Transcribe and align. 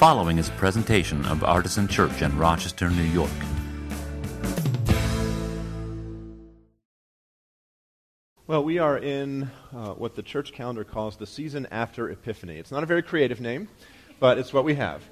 following 0.00 0.38
is 0.38 0.48
a 0.48 0.52
presentation 0.52 1.22
of 1.26 1.44
Artisan 1.44 1.86
Church 1.86 2.22
in 2.22 2.34
Rochester, 2.38 2.88
New 2.88 3.02
York. 3.02 3.30
Well, 8.46 8.64
we 8.64 8.78
are 8.78 8.96
in 8.96 9.50
uh, 9.74 9.90
what 9.90 10.14
the 10.14 10.22
church 10.22 10.54
calendar 10.54 10.84
calls 10.84 11.18
the 11.18 11.26
season 11.26 11.68
after 11.70 12.08
Epiphany. 12.08 12.56
It's 12.56 12.70
not 12.70 12.82
a 12.82 12.86
very 12.86 13.02
creative 13.02 13.42
name, 13.42 13.68
but 14.20 14.38
it's 14.38 14.54
what 14.54 14.64
we 14.64 14.74
have. 14.76 15.02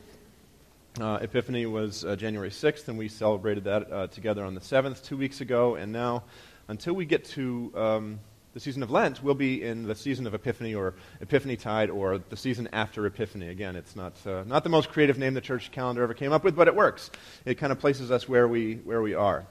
Uh, 0.98 1.18
Epiphany 1.20 1.66
was 1.66 2.06
uh, 2.06 2.16
January 2.16 2.48
6th, 2.48 2.88
and 2.88 2.96
we 2.96 3.08
celebrated 3.08 3.64
that 3.64 3.92
uh, 3.92 4.06
together 4.06 4.42
on 4.42 4.54
the 4.54 4.60
7th 4.62 5.04
two 5.04 5.18
weeks 5.18 5.42
ago. 5.42 5.74
And 5.74 5.92
now, 5.92 6.24
until 6.68 6.94
we 6.94 7.04
get 7.04 7.26
to 7.26 7.70
um, 7.76 8.20
the 8.58 8.62
season 8.62 8.82
of 8.82 8.90
Lent, 8.90 9.22
we'll 9.22 9.36
be 9.36 9.62
in 9.62 9.86
the 9.86 9.94
season 9.94 10.26
of 10.26 10.34
Epiphany 10.34 10.74
or 10.74 10.92
Epiphany 11.20 11.56
Tide 11.56 11.90
or 11.90 12.18
the 12.18 12.36
season 12.36 12.68
after 12.72 13.06
Epiphany. 13.06 13.50
Again, 13.50 13.76
it's 13.76 13.94
not, 13.94 14.14
uh, 14.26 14.42
not 14.48 14.64
the 14.64 14.68
most 14.68 14.88
creative 14.88 15.16
name 15.16 15.34
the 15.34 15.40
church 15.40 15.70
calendar 15.70 16.02
ever 16.02 16.12
came 16.12 16.32
up 16.32 16.42
with, 16.42 16.56
but 16.56 16.66
it 16.66 16.74
works. 16.74 17.08
It 17.44 17.54
kind 17.54 17.70
of 17.70 17.78
places 17.78 18.10
us 18.10 18.28
where 18.28 18.48
we, 18.48 18.74
where 18.78 19.00
we 19.00 19.14
are. 19.14 19.46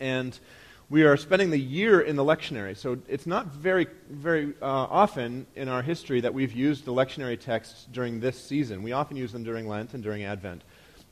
And 0.00 0.36
we 0.90 1.04
are 1.04 1.16
spending 1.16 1.50
the 1.50 1.60
year 1.60 2.00
in 2.00 2.16
the 2.16 2.24
lectionary. 2.24 2.76
So 2.76 2.98
it's 3.06 3.24
not 3.24 3.54
very, 3.54 3.86
very 4.10 4.52
uh, 4.60 4.66
often 4.66 5.46
in 5.54 5.68
our 5.68 5.82
history 5.82 6.20
that 6.22 6.34
we've 6.34 6.52
used 6.52 6.86
the 6.86 6.92
lectionary 6.92 7.38
texts 7.38 7.86
during 7.92 8.18
this 8.18 8.36
season. 8.36 8.82
We 8.82 8.90
often 8.90 9.16
use 9.16 9.30
them 9.30 9.44
during 9.44 9.68
Lent 9.68 9.94
and 9.94 10.02
during 10.02 10.24
Advent. 10.24 10.62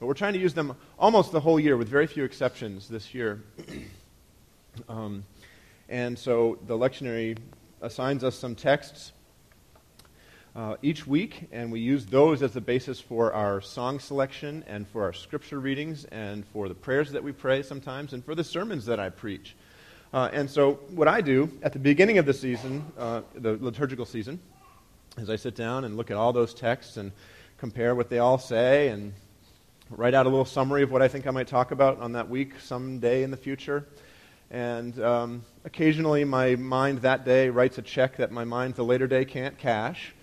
But 0.00 0.06
we're 0.06 0.14
trying 0.14 0.32
to 0.32 0.40
use 0.40 0.54
them 0.54 0.74
almost 0.98 1.30
the 1.30 1.38
whole 1.38 1.60
year, 1.60 1.76
with 1.76 1.88
very 1.88 2.08
few 2.08 2.24
exceptions 2.24 2.88
this 2.88 3.14
year. 3.14 3.44
um, 4.88 5.24
and 5.88 6.18
so 6.18 6.58
the 6.66 6.76
lectionary 6.76 7.36
assigns 7.80 8.24
us 8.24 8.34
some 8.34 8.54
texts 8.54 9.12
uh, 10.56 10.76
each 10.82 11.06
week, 11.06 11.48
and 11.52 11.72
we 11.72 11.80
use 11.80 12.06
those 12.06 12.42
as 12.42 12.52
the 12.52 12.60
basis 12.60 13.00
for 13.00 13.32
our 13.32 13.60
song 13.60 13.98
selection 13.98 14.64
and 14.66 14.86
for 14.88 15.02
our 15.02 15.12
scripture 15.12 15.58
readings 15.58 16.04
and 16.06 16.46
for 16.46 16.68
the 16.68 16.74
prayers 16.74 17.10
that 17.10 17.22
we 17.22 17.32
pray 17.32 17.62
sometimes 17.62 18.12
and 18.12 18.24
for 18.24 18.34
the 18.34 18.44
sermons 18.44 18.86
that 18.86 19.00
I 19.00 19.10
preach. 19.10 19.56
Uh, 20.12 20.30
and 20.32 20.48
so, 20.48 20.74
what 20.90 21.08
I 21.08 21.20
do 21.20 21.50
at 21.62 21.72
the 21.72 21.80
beginning 21.80 22.18
of 22.18 22.26
the 22.26 22.32
season, 22.32 22.84
uh, 22.96 23.22
the 23.34 23.58
liturgical 23.60 24.06
season, 24.06 24.38
is 25.18 25.28
I 25.28 25.36
sit 25.36 25.56
down 25.56 25.84
and 25.84 25.96
look 25.96 26.10
at 26.12 26.16
all 26.16 26.32
those 26.32 26.54
texts 26.54 26.96
and 26.96 27.10
compare 27.58 27.96
what 27.96 28.08
they 28.08 28.20
all 28.20 28.38
say 28.38 28.88
and 28.88 29.12
write 29.90 30.14
out 30.14 30.26
a 30.26 30.28
little 30.28 30.44
summary 30.44 30.82
of 30.82 30.92
what 30.92 31.02
I 31.02 31.08
think 31.08 31.26
I 31.26 31.30
might 31.32 31.48
talk 31.48 31.72
about 31.72 32.00
on 32.00 32.12
that 32.12 32.28
week 32.28 32.60
someday 32.60 33.24
in 33.24 33.32
the 33.32 33.36
future. 33.36 33.88
And 34.54 35.02
um, 35.02 35.44
occasionally, 35.64 36.22
my 36.22 36.54
mind 36.54 36.98
that 36.98 37.24
day 37.24 37.48
writes 37.48 37.76
a 37.78 37.82
check 37.82 38.18
that 38.18 38.30
my 38.30 38.44
mind 38.44 38.76
the 38.76 38.84
later 38.84 39.08
day 39.08 39.24
can't 39.24 39.58
cash. 39.58 40.14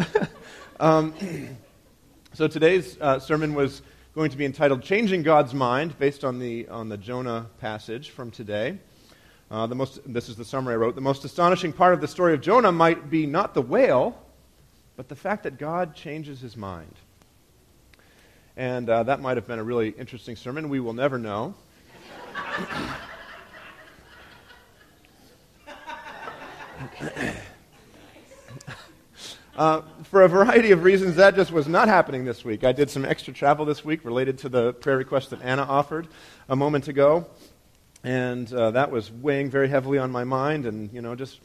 um, 0.80 1.12
so, 2.34 2.46
today's 2.46 2.96
uh, 3.00 3.18
sermon 3.18 3.54
was 3.54 3.82
going 4.14 4.30
to 4.30 4.36
be 4.36 4.44
entitled 4.44 4.84
Changing 4.84 5.24
God's 5.24 5.54
Mind, 5.54 5.98
based 5.98 6.22
on 6.22 6.38
the, 6.38 6.68
on 6.68 6.88
the 6.88 6.96
Jonah 6.96 7.46
passage 7.58 8.10
from 8.10 8.30
today. 8.30 8.78
Uh, 9.50 9.66
the 9.66 9.74
most, 9.74 10.02
this 10.06 10.28
is 10.28 10.36
the 10.36 10.44
summary 10.44 10.74
I 10.74 10.76
wrote. 10.76 10.94
The 10.94 11.00
most 11.00 11.24
astonishing 11.24 11.72
part 11.72 11.94
of 11.94 12.00
the 12.00 12.06
story 12.06 12.34
of 12.34 12.40
Jonah 12.40 12.70
might 12.70 13.10
be 13.10 13.26
not 13.26 13.54
the 13.54 13.62
whale, 13.62 14.22
but 14.96 15.08
the 15.08 15.16
fact 15.16 15.42
that 15.42 15.58
God 15.58 15.96
changes 15.96 16.40
his 16.40 16.56
mind. 16.56 16.94
And 18.56 18.88
uh, 18.88 19.02
that 19.02 19.20
might 19.20 19.36
have 19.36 19.48
been 19.48 19.58
a 19.58 19.64
really 19.64 19.88
interesting 19.88 20.36
sermon. 20.36 20.68
We 20.68 20.78
will 20.78 20.94
never 20.94 21.18
know. 21.18 21.56
Uh, 29.58 29.82
for 30.04 30.22
a 30.22 30.28
variety 30.28 30.70
of 30.70 30.84
reasons, 30.84 31.16
that 31.16 31.34
just 31.34 31.50
was 31.50 31.66
not 31.66 31.88
happening 31.88 32.24
this 32.24 32.44
week. 32.44 32.62
I 32.62 32.70
did 32.70 32.88
some 32.88 33.04
extra 33.04 33.34
travel 33.34 33.64
this 33.64 33.84
week 33.84 34.04
related 34.04 34.38
to 34.38 34.48
the 34.48 34.72
prayer 34.72 34.96
request 34.96 35.30
that 35.30 35.42
Anna 35.42 35.62
offered 35.62 36.06
a 36.48 36.54
moment 36.54 36.86
ago. 36.86 37.26
And 38.04 38.52
uh, 38.52 38.70
that 38.70 38.92
was 38.92 39.10
weighing 39.10 39.50
very 39.50 39.68
heavily 39.68 39.98
on 39.98 40.12
my 40.12 40.22
mind. 40.22 40.64
And, 40.64 40.92
you 40.92 41.02
know, 41.02 41.16
just, 41.16 41.40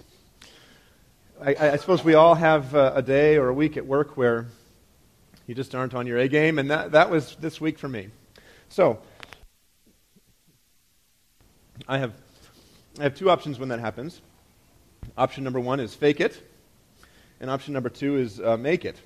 I, 1.41 1.56
I 1.56 1.75
suppose 1.78 2.03
we 2.03 2.13
all 2.13 2.35
have 2.35 2.75
uh, 2.75 2.91
a 2.94 3.02
day 3.02 3.38
or 3.38 3.50
a 3.50 3.53
week 3.53 3.78
at 3.78 3.85
work 3.88 4.16
where 4.16 4.46
you 5.47 5.56
just 5.56 5.74
aren't 5.74 5.96
on 5.96 6.06
your 6.06 6.19
A 6.19 6.28
game. 6.28 6.59
And 6.59 6.69
that, 6.69 6.91
that 6.91 7.09
was 7.09 7.35
this 7.38 7.59
week 7.59 7.79
for 7.79 7.90
me. 7.90 8.09
So, 8.69 9.00
I 11.88 11.97
have, 11.97 12.13
I 13.00 13.03
have 13.03 13.16
two 13.16 13.31
options 13.31 13.58
when 13.58 13.69
that 13.69 13.79
happens. 13.79 14.22
Option 15.16 15.44
number 15.44 15.59
one 15.59 15.79
is 15.79 15.94
fake 15.94 16.19
it. 16.19 16.41
And 17.40 17.50
option 17.50 17.74
number 17.74 17.90
two 17.90 18.18
is 18.18 18.40
uh, 18.40 18.57
make 18.57 18.84
it. 18.84 18.97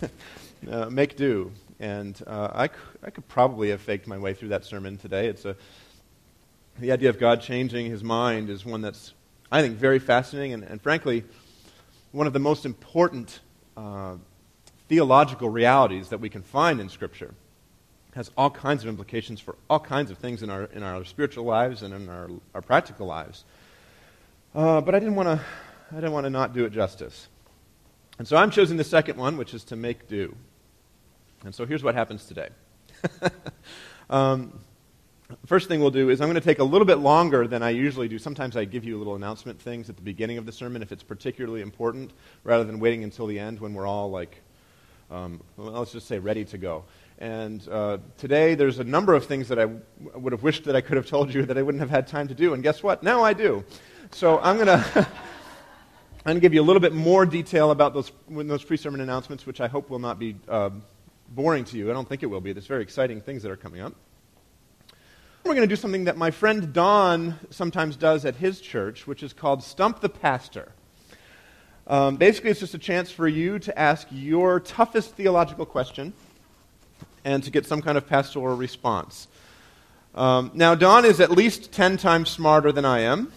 uh, 0.70 0.90
make 0.90 1.16
do. 1.16 1.52
And 1.80 2.20
uh, 2.26 2.50
I, 2.52 2.66
c- 2.66 2.74
I 3.02 3.10
could 3.10 3.26
probably 3.28 3.70
have 3.70 3.80
faked 3.80 4.06
my 4.06 4.18
way 4.18 4.34
through 4.34 4.48
that 4.48 4.64
sermon 4.64 4.98
today. 4.98 5.28
It's 5.28 5.46
a, 5.46 5.56
the 6.78 6.92
idea 6.92 7.08
of 7.08 7.18
God 7.18 7.40
changing 7.40 7.86
his 7.86 8.04
mind 8.04 8.50
is 8.50 8.66
one 8.66 8.82
that's, 8.82 9.14
I 9.50 9.62
think, 9.62 9.78
very 9.78 9.98
fascinating 9.98 10.52
and, 10.52 10.64
and 10.64 10.82
frankly, 10.82 11.24
one 12.12 12.26
of 12.26 12.34
the 12.34 12.40
most 12.40 12.66
important 12.66 13.40
uh, 13.76 14.16
theological 14.88 15.48
realities 15.48 16.10
that 16.10 16.20
we 16.20 16.28
can 16.28 16.42
find 16.42 16.78
in 16.78 16.90
Scripture. 16.90 17.34
Has 18.14 18.30
all 18.36 18.50
kinds 18.50 18.84
of 18.84 18.88
implications 18.90 19.40
for 19.40 19.56
all 19.68 19.80
kinds 19.80 20.10
of 20.10 20.18
things 20.18 20.42
in 20.42 20.50
our, 20.50 20.64
in 20.64 20.82
our 20.82 21.04
spiritual 21.04 21.44
lives 21.44 21.82
and 21.82 21.94
in 21.94 22.08
our, 22.08 22.28
our 22.54 22.62
practical 22.62 23.06
lives. 23.06 23.44
Uh, 24.54 24.80
but 24.80 24.94
I 24.94 24.98
didn't 24.98 25.16
want 25.16 25.28
to 25.28 25.44
I 25.90 25.94
didn't 25.96 26.12
want 26.12 26.24
to 26.24 26.30
not 26.30 26.54
do 26.54 26.64
it 26.64 26.70
justice. 26.70 27.28
And 28.18 28.26
so 28.26 28.36
I'm 28.36 28.50
choosing 28.50 28.76
the 28.76 28.84
second 28.84 29.18
one, 29.18 29.36
which 29.36 29.54
is 29.54 29.64
to 29.64 29.76
make 29.76 30.08
do. 30.08 30.34
And 31.44 31.54
so 31.54 31.66
here's 31.66 31.82
what 31.82 31.94
happens 31.94 32.24
today. 32.24 32.48
um, 34.10 34.60
First 35.46 35.68
thing 35.68 35.80
we'll 35.80 35.90
do 35.90 36.10
is 36.10 36.20
I'm 36.20 36.28
going 36.28 36.34
to 36.34 36.40
take 36.40 36.58
a 36.58 36.64
little 36.64 36.84
bit 36.84 36.98
longer 36.98 37.46
than 37.46 37.62
I 37.62 37.70
usually 37.70 38.08
do. 38.08 38.18
Sometimes 38.18 38.56
I 38.56 38.66
give 38.66 38.84
you 38.84 38.98
little 38.98 39.14
announcement 39.14 39.60
things 39.60 39.88
at 39.88 39.96
the 39.96 40.02
beginning 40.02 40.36
of 40.36 40.44
the 40.44 40.52
sermon 40.52 40.82
if 40.82 40.92
it's 40.92 41.02
particularly 41.02 41.62
important, 41.62 42.12
rather 42.44 42.64
than 42.64 42.78
waiting 42.78 43.04
until 43.04 43.26
the 43.26 43.38
end 43.38 43.58
when 43.58 43.72
we're 43.72 43.86
all 43.86 44.10
like, 44.10 44.42
um, 45.10 45.40
well, 45.56 45.72
let's 45.72 45.92
just 45.92 46.06
say, 46.06 46.18
ready 46.18 46.44
to 46.46 46.58
go. 46.58 46.84
And 47.18 47.66
uh, 47.70 47.98
today 48.18 48.54
there's 48.54 48.80
a 48.80 48.84
number 48.84 49.14
of 49.14 49.24
things 49.24 49.48
that 49.48 49.58
I 49.58 49.62
w- 49.62 49.80
would 50.14 50.32
have 50.32 50.42
wished 50.42 50.64
that 50.64 50.76
I 50.76 50.82
could 50.82 50.98
have 50.98 51.06
told 51.06 51.32
you 51.32 51.46
that 51.46 51.56
I 51.56 51.62
wouldn't 51.62 51.80
have 51.80 51.90
had 51.90 52.06
time 52.06 52.28
to 52.28 52.34
do. 52.34 52.52
And 52.52 52.62
guess 52.62 52.82
what? 52.82 53.02
Now 53.02 53.22
I 53.22 53.32
do. 53.32 53.64
So 54.14 54.38
I'm 54.38 54.54
going 54.54 54.66
to. 54.68 55.08
I'm 56.26 56.30
going 56.30 56.36
to 56.36 56.40
give 56.40 56.54
you 56.54 56.62
a 56.62 56.64
little 56.64 56.80
bit 56.80 56.94
more 56.94 57.26
detail 57.26 57.72
about 57.72 57.92
those, 57.94 58.12
those 58.30 58.62
pre 58.62 58.76
sermon 58.76 59.00
announcements, 59.00 59.44
which 59.44 59.60
I 59.60 59.66
hope 59.66 59.90
will 59.90 59.98
not 59.98 60.20
be 60.20 60.36
uh, 60.48 60.70
boring 61.30 61.64
to 61.64 61.76
you. 61.76 61.90
I 61.90 61.94
don't 61.94 62.08
think 62.08 62.22
it 62.22 62.26
will 62.26 62.40
be. 62.40 62.52
There's 62.52 62.68
very 62.68 62.82
exciting 62.82 63.20
things 63.20 63.42
that 63.42 63.50
are 63.50 63.56
coming 63.56 63.80
up. 63.80 63.92
We're 65.42 65.54
going 65.54 65.68
to 65.68 65.74
do 65.74 65.76
something 65.76 66.04
that 66.04 66.16
my 66.16 66.30
friend 66.30 66.72
Don 66.72 67.40
sometimes 67.50 67.96
does 67.96 68.24
at 68.24 68.36
his 68.36 68.60
church, 68.60 69.04
which 69.06 69.24
is 69.24 69.32
called 69.32 69.64
Stump 69.64 70.00
the 70.00 70.08
Pastor. 70.08 70.70
Um, 71.88 72.14
basically, 72.16 72.50
it's 72.50 72.60
just 72.60 72.74
a 72.74 72.78
chance 72.78 73.10
for 73.10 73.26
you 73.26 73.58
to 73.58 73.76
ask 73.76 74.06
your 74.12 74.60
toughest 74.60 75.16
theological 75.16 75.66
question 75.66 76.12
and 77.24 77.42
to 77.42 77.50
get 77.50 77.66
some 77.66 77.82
kind 77.82 77.98
of 77.98 78.06
pastoral 78.06 78.56
response. 78.56 79.26
Um, 80.14 80.52
now, 80.54 80.76
Don 80.76 81.04
is 81.04 81.20
at 81.20 81.32
least 81.32 81.72
10 81.72 81.96
times 81.96 82.30
smarter 82.30 82.70
than 82.70 82.84
I 82.84 83.00
am. 83.00 83.32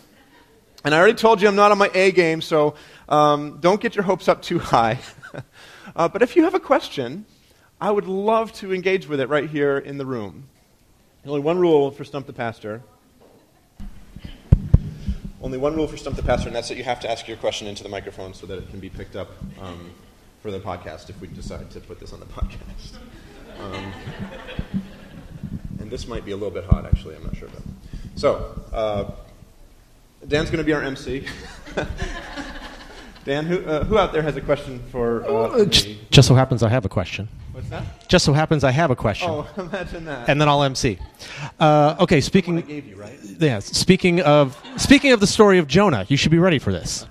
And 0.84 0.94
I 0.94 1.00
already 1.00 1.16
told 1.16 1.42
you 1.42 1.48
I'm 1.48 1.56
not 1.56 1.72
on 1.72 1.78
my 1.78 1.90
A 1.94 2.12
game, 2.12 2.42
so 2.42 2.76
um, 3.10 3.58
don't 3.60 3.82
get 3.82 3.96
your 3.96 4.04
hopes 4.04 4.28
up 4.28 4.42
too 4.42 4.60
high. 4.60 5.00
uh, 5.96 6.08
but 6.08 6.22
if 6.22 6.36
you 6.36 6.44
have 6.44 6.54
a 6.54 6.60
question, 6.60 7.26
I 7.82 7.92
would 7.92 8.06
love 8.06 8.54
to 8.54 8.74
engage 8.74 9.08
with 9.08 9.20
it 9.20 9.30
right 9.30 9.50
here 9.50 9.78
in 9.78 9.98
the 9.98 10.06
room. 10.06 10.48
Only 11.26 11.42
one 11.42 11.60
rule 11.60 11.92
for 11.92 12.04
Stump 12.04 12.26
the 12.26 12.34
Pastor. 12.34 12.82
Only 15.42 15.58
one 15.58 15.76
rule 15.76 15.88
for 15.88 15.98
Stump 15.98 16.16
the 16.16 16.24
Pastor, 16.24 16.48
and 16.48 16.56
that's 16.56 16.70
that 16.70 16.78
you 16.78 16.84
have 16.84 17.00
to 17.02 17.12
ask 17.12 17.28
your 17.28 17.38
question 17.38 17.68
into 17.68 17.84
the 17.84 17.90
microphone 17.90 18.34
so 18.34 18.48
that 18.48 18.58
it 18.58 18.70
can 18.70 18.80
be 18.80 18.90
picked 18.90 19.16
up 19.16 19.30
um, 19.62 19.92
for 20.42 20.52
the 20.52 20.60
podcast 20.60 21.10
if 21.10 21.20
we 21.22 21.28
decide 21.28 21.70
to 21.72 21.80
put 21.80 22.00
this 22.00 22.14
on 22.14 22.20
the 22.20 22.26
podcast. 22.28 22.98
Um, 23.60 23.94
and 25.80 25.92
this 25.92 26.08
might 26.08 26.26
be 26.26 26.32
a 26.32 26.38
little 26.38 26.54
bit 26.54 26.66
hot, 26.66 26.86
actually. 26.86 27.16
I'm 27.16 27.24
not 27.24 27.36
sure 27.36 27.48
about. 27.48 27.64
So, 28.16 28.62
uh, 28.74 29.12
Dan's 30.26 30.50
going 30.50 30.60
to 30.60 30.64
be 30.64 30.74
our 30.74 30.84
MC. 30.84 31.26
Dan, 33.26 33.46
who, 33.46 33.64
uh, 33.66 33.84
who 33.84 33.98
out 33.98 34.14
there 34.14 34.22
has 34.22 34.38
a 34.38 34.42
question 34.42 34.82
for 34.90 35.26
uh, 35.26 35.66
me? 35.66 36.00
Just 36.10 36.30
so 36.30 36.34
happens 36.34 36.64
I 36.64 36.70
have 36.70 36.86
a 36.86 36.90
question. 36.90 37.28
What's 37.52 37.70
that? 37.70 38.08
Just 38.08 38.24
so 38.24 38.32
happens 38.32 38.64
I 38.64 38.72
have 38.72 38.90
a 38.90 38.96
question. 38.96 39.30
Oh, 39.30 39.46
imagine 39.58 40.06
that. 40.06 40.30
And 40.30 40.40
then 40.40 40.48
I'll 40.48 40.64
MC. 40.64 40.98
Uh, 41.60 41.98
okay, 42.00 42.22
speaking. 42.22 42.58
I 42.58 42.62
gave 42.62 42.88
you, 42.88 42.96
right? 42.96 43.20
Yeah, 43.22 43.60
speaking 43.60 44.22
of 44.22 44.58
speaking 44.78 45.12
of 45.12 45.20
the 45.20 45.28
story 45.28 45.58
of 45.58 45.68
Jonah, 45.68 46.06
you 46.08 46.16
should 46.16 46.32
be 46.32 46.40
ready 46.40 46.58
for 46.58 46.72
this. 46.72 47.06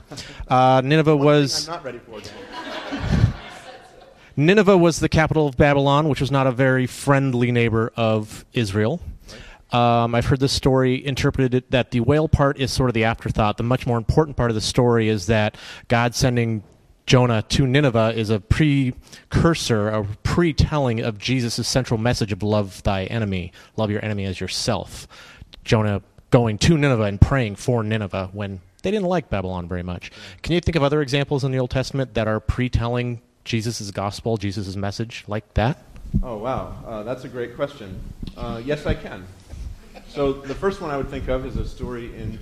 Uh, 0.49 0.81
Nineveh 0.83 1.17
was. 1.17 1.69
I'm 1.69 1.75
not 1.75 1.85
ready 1.85 1.99
for 1.99 2.21
Dan. 2.21 3.35
Nineveh 4.37 4.79
was 4.79 5.01
the 5.01 5.09
capital 5.09 5.47
of 5.49 5.57
Babylon, 5.57 6.09
which 6.09 6.21
was 6.23 6.31
not 6.31 6.47
a 6.47 6.53
very 6.53 6.87
friendly 6.87 7.53
neighbor 7.53 7.93
of 7.97 8.47
Israel. 8.55 9.03
Um, 9.73 10.15
I've 10.15 10.27
heard 10.27 10.41
this 10.41 10.53
story 10.53 11.05
interpreted 11.05 11.65
that 11.71 11.91
the 11.91 12.01
whale 12.01 12.29
part 12.29 12.59
is 12.59 12.71
sort 12.73 12.89
of 12.89 12.95
the 12.95 13.05
afterthought. 13.05 13.57
The 13.57 13.65
much 13.65 13.87
more 13.87 13.99
important 13.99 14.37
part 14.37 14.51
of 14.51 14.55
the 14.55 14.61
story 14.61 15.09
is 15.09 15.27
that 15.27 15.57
God 15.89 16.15
sending 16.15 16.63
Jonah 17.07 17.43
to 17.51 17.67
Nineveh 17.67 18.15
is 18.17 18.31
a 18.31 18.41
precursor, 18.41 19.89
a 19.89 20.05
pre-telling 20.23 21.01
of 21.01 21.19
Jesus' 21.19 21.67
central 21.67 21.99
message 21.99 22.33
of 22.33 22.43
love 22.43 22.83
thy 22.83 23.05
enemy, 23.05 23.53
love 23.77 23.91
your 23.91 24.05
enemy 24.05 24.25
as 24.25 24.41
yourself. 24.41 25.07
Jonah 25.65 26.03
going 26.31 26.59
to 26.59 26.77
Nineveh 26.77 27.05
and 27.05 27.21
praying 27.21 27.57
for 27.57 27.83
Nineveh 27.83 28.31
when 28.33 28.61
they 28.83 28.91
didn't 28.91 29.07
like 29.07 29.31
Babylon 29.31 29.69
very 29.69 29.83
much. 29.83 30.11
Can 30.43 30.53
you 30.53 30.61
think 30.61 30.77
of 30.77 30.83
other 30.83 31.01
examples 31.01 31.45
in 31.45 31.53
the 31.53 31.59
Old 31.59 31.71
Testament 31.71 32.15
that 32.15 32.29
are 32.29 32.41
pre-telling 32.41 33.21
Jesus' 33.45 33.91
gospel, 33.91 34.37
Jesus' 34.37 34.77
message 34.77 35.25
like 35.27 35.55
that? 35.55 35.83
Oh, 36.23 36.39
wow. 36.39 36.77
Uh, 36.87 37.03
that's 37.03 37.25
a 37.25 37.29
great 37.29 37.57
question. 37.57 38.01
Uh, 38.37 38.61
yes, 38.65 38.87
I 38.87 38.95
can. 38.95 39.27
So 40.09 40.33
the 40.33 40.55
first 40.55 40.81
one 40.81 40.91
I 40.91 40.97
would 40.97 41.09
think 41.09 41.29
of 41.29 41.47
is 41.47 41.57
a 41.57 41.67
story 41.67 42.07
in 42.17 42.39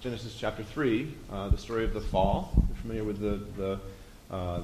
Genesis 0.00 0.36
chapter 0.38 0.62
3, 0.62 1.14
uh, 1.30 1.48
the 1.48 1.58
story 1.58 1.84
of 1.84 1.94
the 1.94 2.00
fall. 2.00 2.52
You're 2.56 2.76
familiar 2.76 3.04
with 3.04 3.20
the, 3.20 3.40
the, 3.60 4.34
uh, 4.34 4.62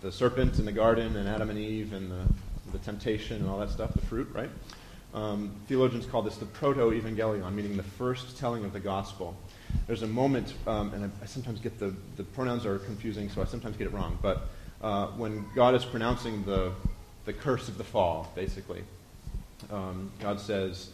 the 0.00 0.10
serpent 0.10 0.58
in 0.58 0.64
the 0.64 0.72
garden 0.72 1.16
and 1.16 1.28
Adam 1.28 1.50
and 1.50 1.58
Eve 1.58 1.92
and 1.92 2.10
the, 2.10 2.22
the 2.72 2.78
temptation 2.78 3.36
and 3.36 3.48
all 3.48 3.58
that 3.58 3.70
stuff, 3.70 3.92
the 3.94 4.00
fruit, 4.06 4.28
right? 4.32 4.50
Um, 5.14 5.52
theologians 5.68 6.06
call 6.06 6.22
this 6.22 6.36
the 6.36 6.46
proto-evangelion, 6.46 7.52
meaning 7.52 7.76
the 7.76 7.82
first 7.82 8.38
telling 8.38 8.64
of 8.64 8.72
the 8.72 8.80
gospel. 8.80 9.36
There's 9.86 10.02
a 10.02 10.06
moment, 10.06 10.54
um, 10.66 10.92
and 10.94 11.04
I, 11.04 11.08
I, 11.22 11.26
sometimes 11.26 11.60
get 11.60 11.78
the, 11.78 11.94
the 12.16 12.24
pronouns 12.24 12.64
are 12.64 12.78
confusing, 12.78 13.28
so 13.28 13.42
I 13.42 13.44
sometimes 13.44 13.76
get 13.76 13.86
it 13.86 13.92
wrong, 13.92 14.18
but 14.22 14.48
uh, 14.82 15.08
when 15.08 15.44
God 15.54 15.74
is 15.74 15.84
pronouncing 15.84 16.44
the, 16.44 16.72
the 17.24 17.32
curse 17.32 17.68
of 17.68 17.78
the 17.78 17.84
fall, 17.84 18.32
basically, 18.34 18.82
um, 19.70 20.10
God 20.20 20.40
says, 20.40 20.90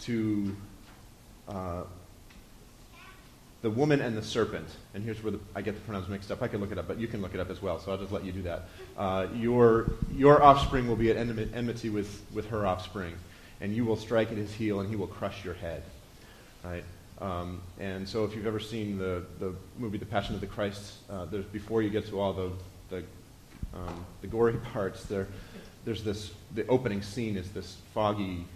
to 0.00 0.56
uh, 1.48 1.82
the 3.62 3.70
woman 3.70 4.00
and 4.00 4.16
the 4.16 4.22
serpent. 4.22 4.68
And 4.94 5.04
here's 5.04 5.22
where 5.22 5.32
the, 5.32 5.40
I 5.54 5.62
get 5.62 5.74
the 5.74 5.80
pronouns 5.80 6.08
mixed 6.08 6.30
up. 6.30 6.42
I 6.42 6.48
can 6.48 6.60
look 6.60 6.72
it 6.72 6.78
up, 6.78 6.88
but 6.88 6.98
you 6.98 7.06
can 7.06 7.20
look 7.20 7.34
it 7.34 7.40
up 7.40 7.50
as 7.50 7.60
well, 7.60 7.78
so 7.78 7.92
I'll 7.92 7.98
just 7.98 8.12
let 8.12 8.24
you 8.24 8.32
do 8.32 8.42
that. 8.42 8.68
Uh, 8.96 9.26
your, 9.34 9.92
your 10.14 10.42
offspring 10.42 10.88
will 10.88 10.96
be 10.96 11.10
at 11.10 11.16
enmity 11.16 11.90
with, 11.90 12.22
with 12.32 12.48
her 12.48 12.66
offspring, 12.66 13.14
and 13.60 13.74
you 13.74 13.84
will 13.84 13.96
strike 13.96 14.30
at 14.30 14.38
his 14.38 14.52
heel, 14.52 14.80
and 14.80 14.88
he 14.88 14.96
will 14.96 15.06
crush 15.06 15.44
your 15.44 15.54
head. 15.54 15.82
Right? 16.64 16.84
Um, 17.20 17.60
and 17.78 18.08
so 18.08 18.24
if 18.24 18.34
you've 18.34 18.46
ever 18.46 18.60
seen 18.60 18.96
the, 18.96 19.22
the 19.38 19.54
movie 19.78 19.98
The 19.98 20.06
Passion 20.06 20.34
of 20.34 20.40
the 20.40 20.46
Christ, 20.46 20.94
uh, 21.10 21.26
there's, 21.26 21.44
before 21.46 21.82
you 21.82 21.90
get 21.90 22.06
to 22.08 22.20
all 22.20 22.32
the, 22.32 22.50
the, 22.88 22.96
um, 23.74 24.06
the 24.22 24.26
gory 24.26 24.54
parts, 24.72 25.04
there, 25.04 25.28
there's 25.84 26.02
this, 26.02 26.32
the 26.54 26.66
opening 26.68 27.02
scene 27.02 27.36
is 27.36 27.50
this 27.50 27.76
foggy 27.92 28.46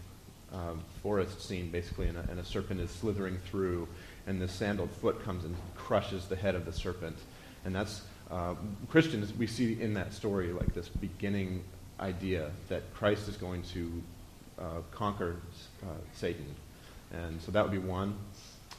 um, 0.54 0.80
forest 1.02 1.46
scene, 1.46 1.70
basically, 1.70 2.06
and 2.08 2.16
a, 2.16 2.26
and 2.30 2.38
a, 2.38 2.44
serpent 2.44 2.80
is 2.80 2.90
slithering 2.90 3.38
through, 3.50 3.88
and 4.26 4.40
the 4.40 4.48
sandaled 4.48 4.90
foot 4.90 5.22
comes 5.24 5.44
and 5.44 5.54
crushes 5.74 6.26
the 6.26 6.36
head 6.36 6.54
of 6.54 6.64
the 6.64 6.72
serpent. 6.72 7.16
And 7.64 7.74
that's, 7.74 8.02
uh, 8.30 8.54
Christians, 8.88 9.34
we 9.34 9.46
see 9.46 9.80
in 9.80 9.94
that 9.94 10.12
story 10.12 10.52
like 10.52 10.72
this 10.74 10.88
beginning 10.88 11.64
idea 12.00 12.50
that 12.68 12.82
Christ 12.94 13.28
is 13.28 13.36
going 13.36 13.62
to 13.74 14.02
uh, 14.58 14.62
conquer 14.90 15.36
uh, 15.82 15.86
Satan. 16.14 16.46
And 17.12 17.40
so 17.40 17.52
that 17.52 17.62
would 17.62 17.72
be 17.72 17.78
one. 17.78 18.16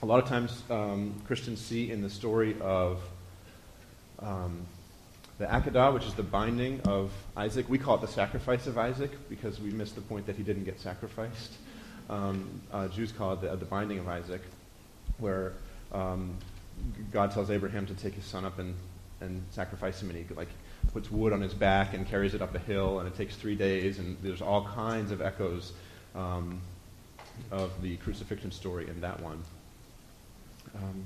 A 0.01 0.05
lot 0.05 0.21
of 0.21 0.27
times, 0.27 0.63
um, 0.69 1.13
Christians 1.25 1.59
see 1.59 1.91
in 1.91 2.01
the 2.01 2.09
story 2.09 2.55
of 2.61 3.01
um, 4.19 4.65
the 5.37 5.45
Akedah, 5.45 5.93
which 5.93 6.05
is 6.05 6.13
the 6.13 6.23
binding 6.23 6.81
of 6.81 7.11
Isaac, 7.35 7.67
we 7.67 7.77
call 7.77 7.95
it 7.95 8.01
the 8.01 8.07
sacrifice 8.07 8.67
of 8.67 8.77
Isaac 8.77 9.11
because 9.29 9.59
we 9.59 9.69
miss 9.69 9.91
the 9.91 10.01
point 10.01 10.25
that 10.27 10.35
he 10.35 10.43
didn't 10.43 10.63
get 10.63 10.79
sacrificed. 10.79 11.53
Um, 12.09 12.61
uh, 12.71 12.87
Jews 12.87 13.11
call 13.11 13.33
it 13.33 13.41
the, 13.41 13.55
the, 13.55 13.65
binding 13.65 13.99
of 13.99 14.07
Isaac, 14.07 14.41
where 15.17 15.53
um, 15.91 16.37
God 17.11 17.31
tells 17.31 17.49
Abraham 17.49 17.85
to 17.87 17.93
take 17.95 18.13
his 18.13 18.25
son 18.25 18.45
up 18.45 18.59
and, 18.59 18.75
and 19.21 19.43
sacrifice 19.51 20.01
him, 20.01 20.11
and 20.11 20.19
he 20.19 20.33
like 20.35 20.49
puts 20.93 21.09
wood 21.09 21.33
on 21.33 21.41
his 21.41 21.53
back 21.53 21.93
and 21.93 22.07
carries 22.07 22.33
it 22.33 22.41
up 22.41 22.53
a 22.53 22.59
hill, 22.59 22.99
and 22.99 23.07
it 23.07 23.15
takes 23.15 23.35
three 23.35 23.55
days, 23.55 23.97
and 23.97 24.17
there's 24.21 24.41
all 24.41 24.65
kinds 24.65 25.11
of 25.11 25.21
echoes 25.21 25.73
um, 26.13 26.61
of 27.51 27.81
the 27.81 27.97
crucifixion 27.97 28.51
story 28.51 28.87
in 28.87 29.01
that 29.01 29.19
one. 29.21 29.43
Um, 30.75 31.05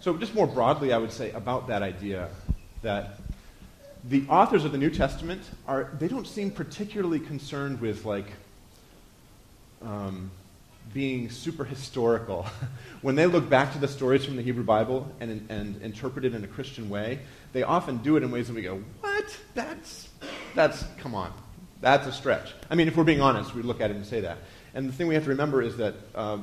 so, 0.00 0.16
just 0.16 0.34
more 0.34 0.46
broadly, 0.46 0.92
I 0.92 0.98
would 0.98 1.12
say 1.12 1.30
about 1.32 1.68
that 1.68 1.82
idea 1.82 2.28
that 2.82 3.18
the 4.08 4.24
authors 4.28 4.64
of 4.64 4.72
the 4.72 4.78
New 4.78 4.90
Testament 4.90 5.42
are, 5.66 5.90
they 5.98 6.08
don't 6.08 6.26
seem 6.26 6.50
particularly 6.50 7.18
concerned 7.18 7.80
with, 7.80 8.04
like, 8.04 8.26
um, 9.82 10.30
being 10.92 11.30
super 11.30 11.64
historical. 11.64 12.46
when 13.02 13.14
they 13.14 13.26
look 13.26 13.48
back 13.48 13.72
to 13.72 13.78
the 13.78 13.88
stories 13.88 14.24
from 14.24 14.36
the 14.36 14.42
Hebrew 14.42 14.64
Bible 14.64 15.10
and, 15.20 15.46
and 15.50 15.80
interpret 15.82 16.24
it 16.24 16.34
in 16.34 16.42
a 16.44 16.46
Christian 16.46 16.88
way, 16.88 17.20
they 17.52 17.62
often 17.62 17.98
do 17.98 18.16
it 18.16 18.22
in 18.22 18.30
ways 18.30 18.48
that 18.48 18.54
we 18.54 18.62
go, 18.62 18.82
what? 19.00 19.36
That's, 19.54 20.08
that's, 20.54 20.84
come 20.98 21.14
on. 21.14 21.32
That's 21.80 22.06
a 22.06 22.12
stretch. 22.12 22.54
I 22.70 22.74
mean, 22.74 22.88
if 22.88 22.96
we're 22.96 23.04
being 23.04 23.20
honest, 23.20 23.54
we 23.54 23.62
look 23.62 23.80
at 23.80 23.90
it 23.90 23.96
and 23.96 24.06
say 24.06 24.20
that. 24.20 24.38
And 24.74 24.88
the 24.88 24.92
thing 24.92 25.06
we 25.06 25.14
have 25.14 25.24
to 25.24 25.30
remember 25.30 25.62
is 25.62 25.76
that 25.76 25.94
uh, 26.14 26.38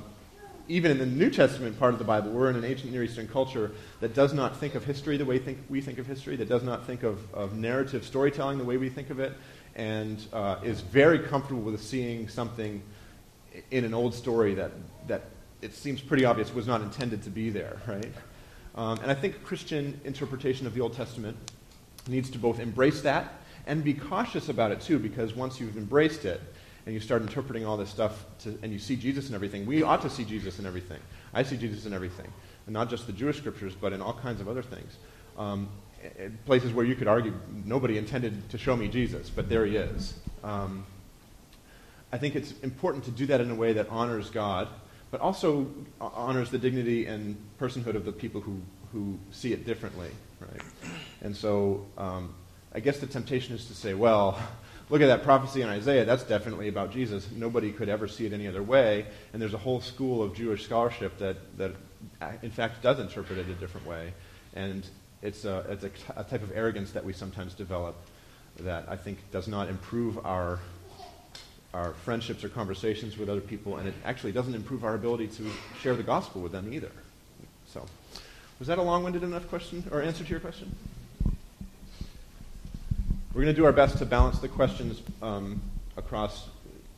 even 0.68 0.91
in 0.91 0.97
the 0.97 1.06
New 1.06 1.30
Testament 1.30 1.77
part 1.77 1.94
of 1.94 2.00
the 2.00 2.06
Bible, 2.06 2.31
we're 2.31 2.50
in 2.50 2.56
an 2.56 2.63
ancient 2.63 2.91
Near 2.91 3.03
Eastern 3.03 3.27
culture 3.27 3.71
that 4.00 4.13
does 4.13 4.33
not 4.33 4.57
think 4.57 4.75
of 4.75 4.85
history 4.85 5.18
the 5.18 5.25
way 5.25 5.38
think, 5.38 5.59
we 5.69 5.81
think 5.81 5.97
of 5.97 6.07
history, 6.07 6.35
that 6.38 6.47
does 6.47 6.63
not 6.63 6.85
think 6.85 7.03
of, 7.03 7.19
of 7.33 7.53
narrative 7.53 8.06
storytelling 8.06 8.57
the 8.57 8.63
way 8.63 8.77
we 8.77 8.89
think 8.89 9.09
of 9.09 9.19
it, 9.19 9.33
and 9.75 10.25
uh, 10.31 10.57
is 10.63 10.81
very 10.81 11.19
comfortable 11.19 11.62
with 11.62 11.81
seeing 11.81 12.30
something 12.30 12.81
in 13.72 13.86
an 13.86 13.94
old 13.94 14.14
story 14.14 14.56
that, 14.56 14.72
that 15.08 15.24
it 15.62 15.74
seems 15.74 16.02
pretty 16.02 16.26
obvious 16.26 16.54
was 16.54 16.68
not 16.68 16.82
intended 16.82 17.24
to 17.24 17.30
be 17.30 17.50
there, 17.50 17.78
right? 17.88 18.12
Um, 18.76 19.00
and 19.00 19.12
I 19.12 19.14
think 19.14 19.44
Christian 19.44 20.00
interpretation 20.04 20.68
of 20.68 20.74
the 20.74 20.82
Old 20.82 20.94
Testament 20.94 21.38
needs 22.08 22.30
to 22.32 22.38
both 22.38 22.60
embrace 22.60 23.02
that 23.02 23.34
and 23.66 23.84
be 23.84 23.94
cautious 23.94 24.50
about 24.50 24.72
it 24.72 24.82
too, 24.82 25.00
because 25.00 25.34
once 25.36 25.60
you've 25.60 25.78
embraced 25.78 26.26
it, 26.26 26.42
and 26.86 26.94
you 26.94 27.00
start 27.00 27.22
interpreting 27.22 27.66
all 27.66 27.78
this 27.78 27.90
stuff 27.90 28.26
to, 28.40 28.58
and 28.62 28.72
you 28.72 28.80
see 28.80 28.96
Jesus 28.96 29.30
in 29.30 29.36
everything, 29.36 29.66
we 29.66 29.84
ought 29.84 30.02
to 30.02 30.10
see 30.10 30.26
Jesus 30.26 30.60
in 30.60 30.66
everything. 30.66 31.00
I 31.34 31.44
see 31.44 31.58
Jesus 31.58 31.86
in 31.86 31.94
everything. 31.94 32.28
And 32.66 32.74
not 32.74 32.90
just 32.90 33.08
the 33.08 33.14
Jewish 33.14 33.38
scriptures, 33.38 33.74
but 33.80 33.94
in 33.94 34.02
all 34.02 34.14
kinds 34.14 34.42
of 34.42 34.50
other 34.50 34.62
things. 34.62 34.98
Um, 35.38 35.70
places 36.46 36.74
where 36.74 36.86
you 36.86 36.96
could 36.96 37.08
argue 37.08 37.34
nobody 37.66 37.98
intended 37.98 38.50
to 38.50 38.58
show 38.58 38.76
me 38.76 38.90
Jesus, 38.90 39.30
but 39.30 39.48
there 39.48 39.66
he 39.66 39.78
is. 39.78 40.16
Um, 40.44 40.86
I 42.13 42.18
think 42.19 42.36
it's 42.36 42.54
important 42.60 43.06
to 43.06 43.12
do 43.12 43.25
that 43.25 43.42
in 43.42 43.50
a 43.50 43.56
way 43.56 43.74
that 43.74 43.89
honors 43.89 44.30
God, 44.30 44.68
but 45.10 45.19
also 45.19 45.68
honors 46.00 46.51
the 46.51 46.60
dignity 46.60 47.07
and 47.07 47.36
personhood 47.60 47.95
of 47.95 48.06
the 48.06 48.12
people 48.12 48.39
who, 48.39 48.62
who 48.92 49.18
see 49.31 49.51
it 49.51 49.65
differently. 49.65 50.12
Right? 50.39 50.62
And 51.21 51.36
so 51.36 51.88
um, 51.98 52.36
I 52.71 52.81
guess 52.81 53.00
the 53.00 53.07
temptation 53.07 53.56
is 53.56 53.65
to 53.65 53.74
say, 53.74 53.95
well, 53.95 54.39
look 54.92 55.01
at 55.01 55.07
that 55.07 55.24
prophecy 55.24 55.64
in 55.64 55.69
Isaiah. 55.69 56.06
That's 56.06 56.21
definitely 56.21 56.68
about 56.68 56.92
Jesus. 56.92 57.28
Nobody 57.35 57.71
could 57.71 57.90
ever 57.90 58.07
see 58.07 58.28
it 58.28 58.33
any 58.33 58.47
other 58.47 58.61
way. 58.61 59.07
And 59.33 59.42
there's 59.42 59.56
a 59.56 59.59
whole 59.59 59.81
school 59.81 60.21
of 60.21 60.35
Jewish 60.35 60.66
scholarship 60.66 61.18
that, 61.18 61.38
that 61.57 61.71
in 62.44 62.52
fact, 62.52 62.83
does 62.83 62.99
interpret 62.99 63.40
it 63.40 63.49
a 63.49 63.56
different 63.56 63.88
way. 63.88 64.14
And 64.54 64.85
it's, 65.23 65.45
a, 65.45 65.66
it's 65.68 65.83
a, 65.83 65.92
a 66.16 66.23
type 66.23 66.44
of 66.44 66.52
arrogance 66.56 66.92
that 66.92 67.04
we 67.04 67.14
sometimes 67.14 67.56
develop 67.56 67.95
that 68.59 68.85
I 68.88 68.97
think 68.97 69.18
does 69.31 69.47
not 69.47 69.68
improve 69.68 70.23
our, 70.23 70.59
our 71.73 71.94
friendships 71.94 72.44
or 72.44 72.49
conversations 72.49 73.18
with 73.18 73.30
other 73.30 73.42
people, 73.42 73.77
and 73.77 73.87
it 73.87 73.94
actually 74.06 74.31
doesn't 74.31 74.53
improve 74.53 74.83
our 74.83 74.95
ability 74.95 75.27
to 75.27 75.49
share 75.81 75.95
the 75.95 76.03
gospel 76.03 76.42
with 76.42 76.51
them 76.51 76.71
either. 76.71 76.92
So, 77.68 77.85
was 78.59 78.68
that 78.68 78.77
a 78.77 78.81
long-winded 78.81 79.23
enough 79.23 79.47
question 79.49 79.83
or 79.92 80.01
answer 80.01 80.23
to 80.23 80.30
your 80.30 80.39
question? 80.39 80.75
We're 83.33 83.42
going 83.42 83.56
to 83.56 83.59
do 83.59 83.65
our 83.65 83.71
best 83.71 83.97
to 83.97 84.06
balance 84.06 84.37
the 84.37 84.47
questions 84.47 85.01
um, 85.23 85.59
across, 85.97 86.49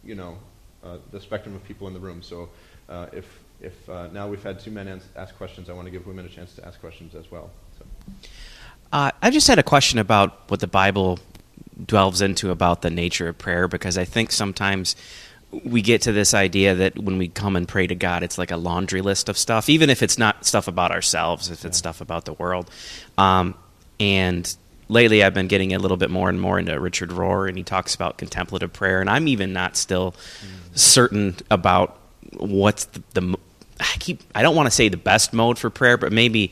you 0.04 0.16
know, 0.16 0.38
uh, 0.84 0.98
the 1.12 1.22
spectrum 1.22 1.56
of 1.56 1.64
people 1.64 1.88
in 1.88 1.94
the 1.94 2.00
room. 2.00 2.22
So 2.22 2.50
uh, 2.90 3.08
if, 3.14 3.40
if 3.62 3.90
uh, 3.90 4.08
now 4.08 4.28
we've 4.28 4.44
had 4.44 4.60
two 4.60 4.72
men 4.72 5.02
ask 5.16 5.36
questions, 5.38 5.70
I 5.70 5.74
want 5.74 5.86
to 5.86 5.92
give 5.92 6.06
women 6.06 6.26
a 6.26 6.30
chance 6.30 6.54
to 6.56 6.66
ask 6.68 6.82
questions 6.82 7.16
as 7.16 7.32
well. 7.32 7.50
So. 7.80 7.86
Uh, 8.92 9.12
I 9.22 9.32
just 9.32 9.48
had 9.48 9.60
a 9.60 9.64
question 9.64 9.98
about 9.98 10.50
what 10.50 10.60
the 10.60 10.68
Bible 10.68 11.20
delves 11.84 12.22
into 12.22 12.52
about 12.52 12.82
the 12.82 12.90
nature 12.90 13.28
of 13.28 13.38
prayer 13.38 13.68
because 13.68 13.98
I 13.98 14.06
think 14.06 14.32
sometimes 14.32 14.96
we 15.64 15.82
get 15.82 16.02
to 16.04 16.12
this 16.12 16.34
idea 16.34 16.76
that 16.76 16.98
when 16.98 17.18
we 17.18 17.28
come 17.28 17.56
and 17.56 17.68
pray 17.68 17.88
to 17.88 17.96
God, 17.96 18.24
it's 18.24 18.38
like 18.38 18.52
a 18.52 18.58
laundry 18.58 19.02
list 19.02 19.30
of 19.30 19.38
stuff, 19.38 19.70
even 19.70 19.90
if 19.90 20.04
it's 20.04 20.18
not 20.18 20.46
stuff 20.46 20.68
about 20.68 20.92
ourselves, 20.92 21.50
if 21.50 21.66
it's 21.66 21.78
yeah. 21.78 21.80
stuff 21.80 22.02
about 22.02 22.26
the 22.26 22.34
world. 22.34 22.70
Um, 23.18 23.56
and 24.00 24.56
lately 24.90 25.24
I've 25.24 25.34
been 25.34 25.48
getting 25.48 25.74
a 25.74 25.80
little 25.80 25.98
bit 25.98 26.10
more 26.10 26.30
and 26.30 26.40
more 26.40 26.60
into 26.60 26.78
Richard 26.80 27.10
Rohr, 27.10 27.48
and 27.48 27.58
he 27.58 27.64
talks 27.64 27.96
about 27.96 28.18
contemplative 28.18 28.74
prayer, 28.74 29.02
and 29.02 29.10
I'm 29.10 29.28
even 29.28 29.54
not 29.54 29.78
still 29.78 30.12
mm. 30.12 30.78
certain 30.78 31.36
about 31.50 31.98
what's 32.38 32.86
the, 32.86 33.04
the 33.14 33.38
I 33.80 33.96
keep 34.00 34.22
I 34.34 34.42
don't 34.42 34.56
want 34.56 34.68
to 34.68 34.72
say 34.72 34.90
the 34.90 34.98
best 34.98 35.34
mode 35.34 35.58
for 35.58 35.70
prayer, 35.70 35.98
but 35.98 36.12
maybe 36.12 36.52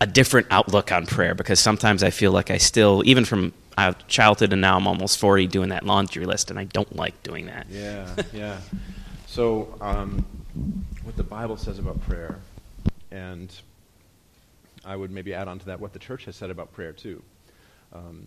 a 0.00 0.06
different 0.06 0.46
outlook 0.50 0.92
on 0.92 1.06
prayer 1.06 1.34
because 1.34 1.58
sometimes 1.58 2.02
I 2.02 2.10
feel 2.10 2.32
like 2.32 2.50
I 2.50 2.58
still 2.58 3.02
even 3.06 3.24
from 3.24 3.52
childhood 4.08 4.52
and 4.52 4.60
now 4.60 4.76
I'm 4.76 4.86
almost 4.86 5.18
40 5.18 5.46
doing 5.48 5.68
that 5.70 5.84
laundry 5.84 6.24
list 6.24 6.50
and 6.50 6.58
I 6.58 6.64
don't 6.64 6.94
like 6.96 7.22
doing 7.22 7.46
that. 7.46 7.66
Yeah, 7.70 8.08
yeah. 8.32 8.60
So 9.26 9.76
um, 9.80 10.24
what 11.02 11.16
the 11.16 11.22
Bible 11.22 11.56
says 11.56 11.78
about 11.78 12.00
prayer 12.02 12.40
and 13.10 13.54
I 14.86 14.94
would 14.94 15.10
maybe 15.10 15.34
add 15.34 15.48
on 15.48 15.58
to 15.58 15.66
that 15.66 15.80
what 15.80 15.92
the 15.92 15.98
church 15.98 16.24
has 16.26 16.36
said 16.36 16.50
about 16.50 16.72
prayer, 16.72 16.92
too. 16.92 17.22
Um, 17.92 18.26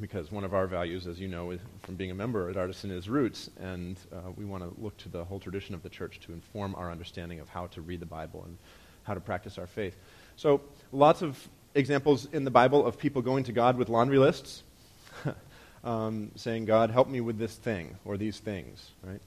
because 0.00 0.32
one 0.32 0.42
of 0.42 0.52
our 0.52 0.66
values, 0.66 1.06
as 1.06 1.20
you 1.20 1.28
know, 1.28 1.52
is, 1.52 1.60
from 1.82 1.94
being 1.94 2.10
a 2.10 2.14
member 2.14 2.50
at 2.50 2.56
Artisan, 2.56 2.90
is 2.90 3.08
roots, 3.08 3.48
and 3.60 3.96
uh, 4.12 4.32
we 4.36 4.44
want 4.44 4.64
to 4.64 4.82
look 4.82 4.96
to 4.98 5.08
the 5.08 5.24
whole 5.24 5.38
tradition 5.38 5.74
of 5.74 5.84
the 5.84 5.88
church 5.88 6.18
to 6.20 6.32
inform 6.32 6.74
our 6.74 6.90
understanding 6.90 7.38
of 7.38 7.48
how 7.48 7.68
to 7.68 7.80
read 7.80 8.00
the 8.00 8.06
Bible 8.06 8.42
and 8.44 8.58
how 9.04 9.14
to 9.14 9.20
practice 9.20 9.56
our 9.56 9.68
faith. 9.68 9.96
So, 10.36 10.60
lots 10.90 11.22
of 11.22 11.48
examples 11.74 12.26
in 12.32 12.44
the 12.44 12.50
Bible 12.50 12.86
of 12.86 12.98
people 12.98 13.22
going 13.22 13.44
to 13.44 13.52
God 13.52 13.76
with 13.76 13.88
laundry 13.88 14.18
lists, 14.18 14.62
um, 15.84 16.30
saying, 16.36 16.64
God, 16.64 16.90
help 16.90 17.08
me 17.08 17.20
with 17.20 17.38
this 17.38 17.54
thing 17.54 17.96
or 18.04 18.16
these 18.16 18.38
things, 18.38 18.90
right? 19.02 19.20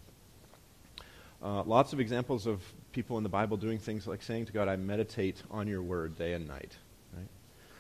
Uh, 1.44 1.64
lots 1.64 1.94
of 1.94 2.00
examples 2.00 2.48
of 2.48 2.62
people 2.92 3.18
in 3.18 3.24
the 3.24 3.30
Bible 3.30 3.58
doing 3.58 3.78
things 3.78 4.08
like 4.08 4.24
saying 4.24 4.46
to 4.46 4.52
God, 4.52 4.68
I 4.68 4.76
meditate 4.76 5.44
on 5.52 5.68
your 5.68 5.84
word 5.84 6.18
day 6.18 6.34
and 6.34 6.48
night. 6.48 6.76
Right? 7.16 7.28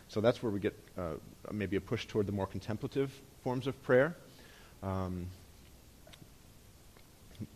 So 0.10 0.22
that's 0.22 0.44
where 0.44 0.52
we 0.52 0.60
get 0.60 0.78
uh, 0.98 1.14
maybe 1.52 1.76
a 1.76 1.82
push 1.82 2.06
toward 2.06 2.28
the 2.28 2.32
more 2.32 2.46
contemplative 2.46 3.12
forms 3.44 3.66
of 3.66 3.82
prayer. 3.82 4.16
Um, 4.84 5.28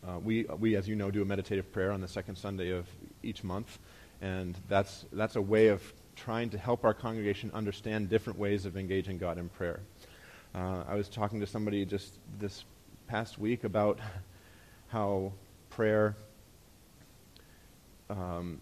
uh, 0.07 0.19
we, 0.19 0.43
we, 0.59 0.75
as 0.75 0.87
you 0.87 0.95
know, 0.95 1.11
do 1.11 1.21
a 1.21 1.25
meditative 1.25 1.71
prayer 1.71 1.91
on 1.91 2.01
the 2.01 2.07
second 2.07 2.35
Sunday 2.35 2.71
of 2.71 2.87
each 3.21 3.43
month, 3.43 3.77
and 4.21 4.57
that's, 4.69 5.05
that's 5.11 5.35
a 5.35 5.41
way 5.41 5.67
of 5.67 5.81
trying 6.15 6.49
to 6.49 6.57
help 6.57 6.83
our 6.83 6.93
congregation 6.93 7.51
understand 7.53 8.09
different 8.09 8.37
ways 8.37 8.65
of 8.65 8.77
engaging 8.77 9.17
God 9.17 9.37
in 9.37 9.49
prayer. 9.49 9.79
Uh, 10.53 10.83
I 10.87 10.95
was 10.95 11.07
talking 11.07 11.39
to 11.39 11.47
somebody 11.47 11.85
just 11.85 12.13
this 12.39 12.65
past 13.07 13.37
week 13.37 13.63
about 13.63 13.99
how 14.89 15.31
prayer, 15.69 16.15
um, 18.09 18.59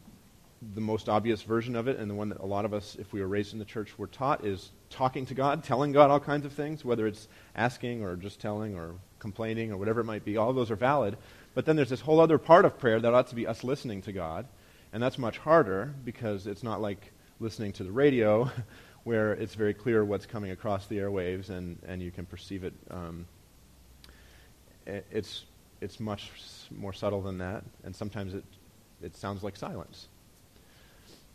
the 0.75 0.81
most 0.81 1.09
obvious 1.09 1.41
version 1.41 1.75
of 1.75 1.87
it, 1.87 1.97
and 1.97 2.09
the 2.09 2.15
one 2.15 2.29
that 2.29 2.39
a 2.39 2.45
lot 2.45 2.65
of 2.65 2.73
us, 2.73 2.95
if 2.99 3.11
we 3.13 3.21
were 3.21 3.27
raised 3.27 3.53
in 3.53 3.59
the 3.59 3.65
church, 3.65 3.97
were 3.97 4.07
taught, 4.07 4.45
is 4.45 4.71
talking 4.89 5.25
to 5.25 5.33
God, 5.33 5.63
telling 5.65 5.91
God 5.91 6.11
all 6.11 6.19
kinds 6.19 6.45
of 6.45 6.53
things, 6.53 6.85
whether 6.85 7.07
it's 7.07 7.27
asking 7.55 8.03
or 8.03 8.15
just 8.15 8.39
telling 8.39 8.75
or 8.75 8.95
complaining 9.19 9.71
or 9.71 9.77
whatever 9.77 10.01
it 10.01 10.05
might 10.05 10.23
be. 10.23 10.37
All 10.37 10.53
those 10.53 10.71
are 10.71 10.75
valid. 10.75 11.17
But 11.53 11.65
then 11.65 11.75
there's 11.75 11.89
this 11.89 12.01
whole 12.01 12.19
other 12.19 12.37
part 12.37 12.65
of 12.65 12.77
prayer 12.77 12.99
that 12.99 13.13
ought 13.13 13.27
to 13.27 13.35
be 13.35 13.47
us 13.47 13.63
listening 13.63 14.01
to 14.03 14.11
God. 14.11 14.45
And 14.93 15.01
that's 15.01 15.17
much 15.17 15.37
harder 15.39 15.93
because 16.03 16.47
it's 16.47 16.63
not 16.63 16.81
like 16.81 17.11
listening 17.39 17.71
to 17.73 17.83
the 17.83 17.91
radio 17.91 18.49
where 19.03 19.33
it's 19.33 19.55
very 19.55 19.73
clear 19.73 20.03
what's 20.03 20.25
coming 20.25 20.51
across 20.51 20.87
the 20.87 20.97
airwaves 20.97 21.49
and, 21.49 21.77
and 21.87 22.01
you 22.01 22.11
can 22.11 22.25
perceive 22.25 22.63
it. 22.63 22.73
Um, 22.91 23.25
it's, 24.85 25.45
it's 25.81 25.99
much 25.99 26.31
more 26.71 26.93
subtle 26.93 27.21
than 27.21 27.37
that, 27.37 27.63
and 27.83 27.95
sometimes 27.95 28.33
it, 28.33 28.43
it 29.01 29.15
sounds 29.15 29.43
like 29.43 29.55
silence. 29.55 30.07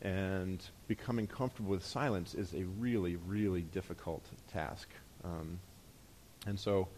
And 0.03 0.63
becoming 0.87 1.27
comfortable 1.27 1.71
with 1.71 1.85
silence 1.85 2.35
is 2.35 2.53
a 2.53 2.65
really, 2.79 3.17
really 3.17 3.63
difficult 3.63 4.23
task. 4.53 4.89
Um, 5.25 5.59
and 6.47 6.61
so 6.61 6.89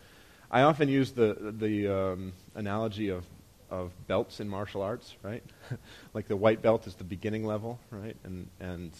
I 0.50 0.62
often 0.62 0.88
use 0.88 1.12
the, 1.12 1.54
the 1.56 1.88
um, 1.88 2.32
analogy 2.54 3.10
of, 3.10 3.24
of 3.70 3.92
belts 4.06 4.40
in 4.40 4.48
martial 4.48 4.82
arts, 4.82 5.14
right? 5.22 5.42
like 6.14 6.28
the 6.28 6.36
white 6.36 6.62
belt 6.62 6.86
is 6.86 6.94
the 6.94 7.04
beginning 7.04 7.44
level, 7.44 7.78
right? 7.90 8.16
And, 8.24 8.48
and 8.60 8.92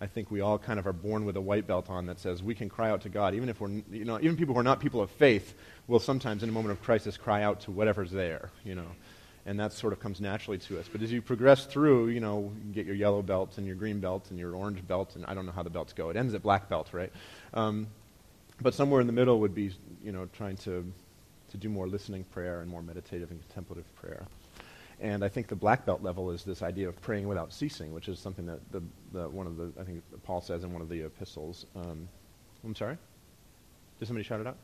I 0.00 0.06
think 0.06 0.30
we 0.30 0.40
all 0.40 0.58
kind 0.58 0.78
of 0.78 0.86
are 0.86 0.92
born 0.92 1.24
with 1.24 1.36
a 1.36 1.40
white 1.40 1.66
belt 1.66 1.88
on 1.88 2.06
that 2.06 2.18
says 2.18 2.42
we 2.42 2.54
can 2.54 2.68
cry 2.68 2.90
out 2.90 3.02
to 3.02 3.08
God, 3.08 3.34
even 3.34 3.48
if 3.48 3.60
we're, 3.60 3.70
you 3.90 4.04
know, 4.04 4.18
even 4.20 4.36
people 4.36 4.54
who 4.54 4.60
are 4.60 4.64
not 4.64 4.80
people 4.80 5.00
of 5.00 5.10
faith 5.10 5.54
will 5.86 6.00
sometimes 6.00 6.42
in 6.42 6.48
a 6.48 6.52
moment 6.52 6.72
of 6.72 6.82
crisis 6.82 7.16
cry 7.16 7.42
out 7.42 7.60
to 7.60 7.70
whatever's 7.70 8.10
there, 8.10 8.50
you 8.64 8.74
know. 8.74 8.88
And 9.46 9.60
that 9.60 9.72
sort 9.72 9.92
of 9.92 10.00
comes 10.00 10.20
naturally 10.20 10.58
to 10.58 10.80
us. 10.80 10.88
But 10.90 11.02
as 11.02 11.12
you 11.12 11.20
progress 11.20 11.66
through, 11.66 12.08
you 12.08 12.20
know, 12.20 12.50
you 12.66 12.72
get 12.72 12.86
your 12.86 12.94
yellow 12.94 13.20
belt 13.20 13.58
and 13.58 13.66
your 13.66 13.76
green 13.76 14.00
belt 14.00 14.26
and 14.30 14.38
your 14.38 14.54
orange 14.54 14.86
belt, 14.86 15.16
and 15.16 15.24
I 15.26 15.34
don't 15.34 15.44
know 15.44 15.52
how 15.52 15.62
the 15.62 15.70
belts 15.70 15.92
go. 15.92 16.08
It 16.08 16.16
ends 16.16 16.32
at 16.32 16.42
black 16.42 16.68
belt, 16.70 16.88
right? 16.92 17.12
Um, 17.52 17.86
but 18.60 18.74
somewhere 18.74 19.00
in 19.00 19.06
the 19.06 19.12
middle 19.12 19.40
would 19.40 19.54
be, 19.54 19.72
you 20.02 20.12
know, 20.12 20.28
trying 20.32 20.56
to, 20.58 20.90
to 21.54 21.58
do 21.58 21.68
more 21.68 21.86
listening 21.86 22.24
prayer 22.24 22.60
and 22.60 22.68
more 22.68 22.82
meditative 22.82 23.30
and 23.30 23.40
contemplative 23.40 23.84
prayer. 23.94 24.24
And 25.00 25.24
I 25.24 25.28
think 25.28 25.46
the 25.46 25.54
black 25.54 25.86
belt 25.86 26.02
level 26.02 26.32
is 26.32 26.42
this 26.42 26.62
idea 26.62 26.88
of 26.88 27.00
praying 27.00 27.28
without 27.28 27.52
ceasing, 27.52 27.94
which 27.94 28.08
is 28.08 28.18
something 28.18 28.44
that 28.46 28.58
the, 28.72 28.82
the 29.12 29.28
one 29.28 29.46
of 29.46 29.56
the 29.56 29.70
I 29.80 29.84
think 29.84 30.02
Paul 30.24 30.40
says 30.40 30.64
in 30.64 30.72
one 30.72 30.82
of 30.82 30.88
the 30.88 31.02
epistles. 31.02 31.66
Um, 31.76 32.08
I'm 32.64 32.74
sorry. 32.74 32.98
Did 34.00 34.08
somebody 34.08 34.24
shout 34.24 34.40
it 34.40 34.48
out? 34.48 34.56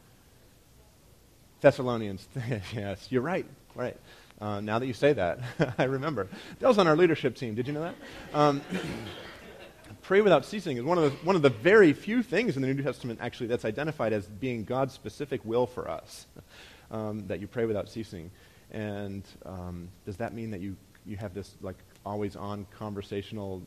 Thessalonians. 1.60 2.26
yes, 2.74 3.06
you're 3.10 3.22
right. 3.22 3.46
Right. 3.76 3.96
Uh, 4.40 4.60
now 4.60 4.80
that 4.80 4.86
you 4.86 4.94
say 4.94 5.12
that, 5.12 5.38
I 5.78 5.84
remember. 5.84 6.26
Dell's 6.58 6.78
on 6.78 6.88
our 6.88 6.96
leadership 6.96 7.36
team. 7.36 7.54
Did 7.54 7.68
you 7.68 7.72
know 7.72 7.82
that? 7.82 7.94
Um, 8.34 8.62
pray 10.02 10.22
without 10.22 10.44
ceasing 10.44 10.76
is 10.76 10.82
one 10.82 10.98
of, 10.98 11.04
the, 11.04 11.10
one 11.24 11.36
of 11.36 11.42
the 11.42 11.50
very 11.50 11.92
few 11.92 12.22
things 12.22 12.56
in 12.56 12.62
the 12.62 12.72
New 12.72 12.82
Testament 12.82 13.20
actually 13.22 13.46
that's 13.46 13.64
identified 13.64 14.12
as 14.12 14.26
being 14.26 14.64
God's 14.64 14.94
specific 14.94 15.40
will 15.44 15.66
for 15.66 15.88
us, 15.88 16.26
um, 16.90 17.26
that 17.26 17.40
you 17.40 17.46
pray 17.46 17.64
without 17.66 17.88
ceasing. 17.88 18.30
And 18.70 19.24
um, 19.44 19.88
does 20.06 20.16
that 20.18 20.34
mean 20.34 20.50
that 20.50 20.60
you, 20.60 20.76
you 21.04 21.16
have 21.16 21.34
this 21.34 21.54
like 21.60 21.76
always 22.04 22.36
on 22.36 22.66
conversational 22.76 23.62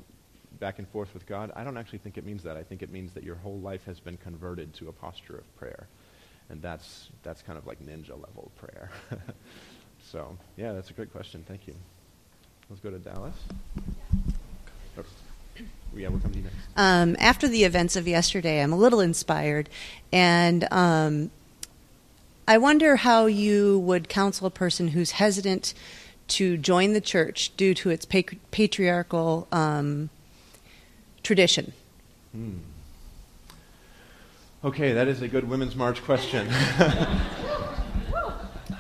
back 0.60 0.80
and 0.80 0.88
forth 0.88 1.14
with 1.14 1.26
God? 1.26 1.52
I 1.56 1.64
don't 1.64 1.78
actually 1.78 2.00
think 2.00 2.18
it 2.18 2.26
means 2.26 2.44
that. 2.44 2.58
I 2.58 2.64
think 2.64 2.82
it 2.82 2.92
means 2.92 3.14
that 3.14 3.24
your 3.24 3.36
whole 3.36 3.60
life 3.60 3.86
has 3.86 4.00
been 4.00 4.18
converted 4.18 4.74
to 4.76 4.90
a 4.90 4.92
posture 4.92 5.38
of 5.38 5.56
prayer. 5.58 5.88
And 6.50 6.62
that's, 6.62 7.10
that's 7.24 7.42
kind 7.42 7.58
of 7.58 7.66
like 7.66 7.84
ninja 7.84 8.12
level 8.12 8.52
prayer. 8.58 8.90
so, 10.12 10.38
yeah, 10.58 10.74
that's 10.74 10.90
a 10.90 10.94
great 10.94 11.12
question. 11.12 11.44
Thank 11.48 11.68
you. 11.68 11.76
Let's 12.70 12.82
go 12.82 12.92
to 12.92 13.00
Dallas. 13.00 13.36
Oh, 14.98 15.04
yeah, 15.96 16.08
we'll 16.08 16.20
come 16.20 16.32
to 16.32 16.38
you 16.38 16.44
next. 16.44 16.56
Um, 16.76 17.16
after 17.20 17.48
the 17.48 17.64
events 17.64 17.96
of 17.96 18.08
yesterday, 18.08 18.62
I'm 18.62 18.74
a 18.74 18.78
little 18.78 19.00
inspired. 19.00 19.70
And 20.12 20.68
um, 20.72 21.32
I 22.48 22.58
wonder 22.58 22.98
how 22.98 23.26
you 23.28 23.80
would 23.80 24.10
counsel 24.10 24.48
a 24.48 24.52
person 24.52 24.90
who's 24.90 25.12
hesitant 25.12 25.74
to 26.28 26.58
join 26.58 26.92
the 26.94 27.00
church 27.00 27.56
due 27.56 27.74
to 27.76 27.90
its 27.90 28.06
patriarchal 28.06 29.48
um, 29.52 30.10
tradition. 31.22 31.72
Hmm. 32.34 32.58
Okay, 34.64 34.92
that 34.94 35.08
is 35.08 35.22
a 35.22 35.28
good 35.28 35.48
Women's 35.48 35.76
March 35.76 36.04
question. 36.04 36.48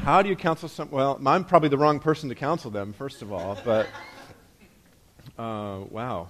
how 0.03 0.21
do 0.21 0.27
you 0.29 0.35
counsel 0.35 0.67
some? 0.67 0.91
Well, 0.91 1.19
I'm 1.25 1.45
probably 1.45 1.69
the 1.69 1.77
wrong 1.77 1.99
person 1.99 2.27
to 2.29 2.35
counsel 2.35 2.69
them, 2.71 2.91
first 2.93 3.21
of 3.21 3.31
all, 3.31 3.57
but 3.63 3.87
uh, 5.37 5.79
wow. 5.89 6.27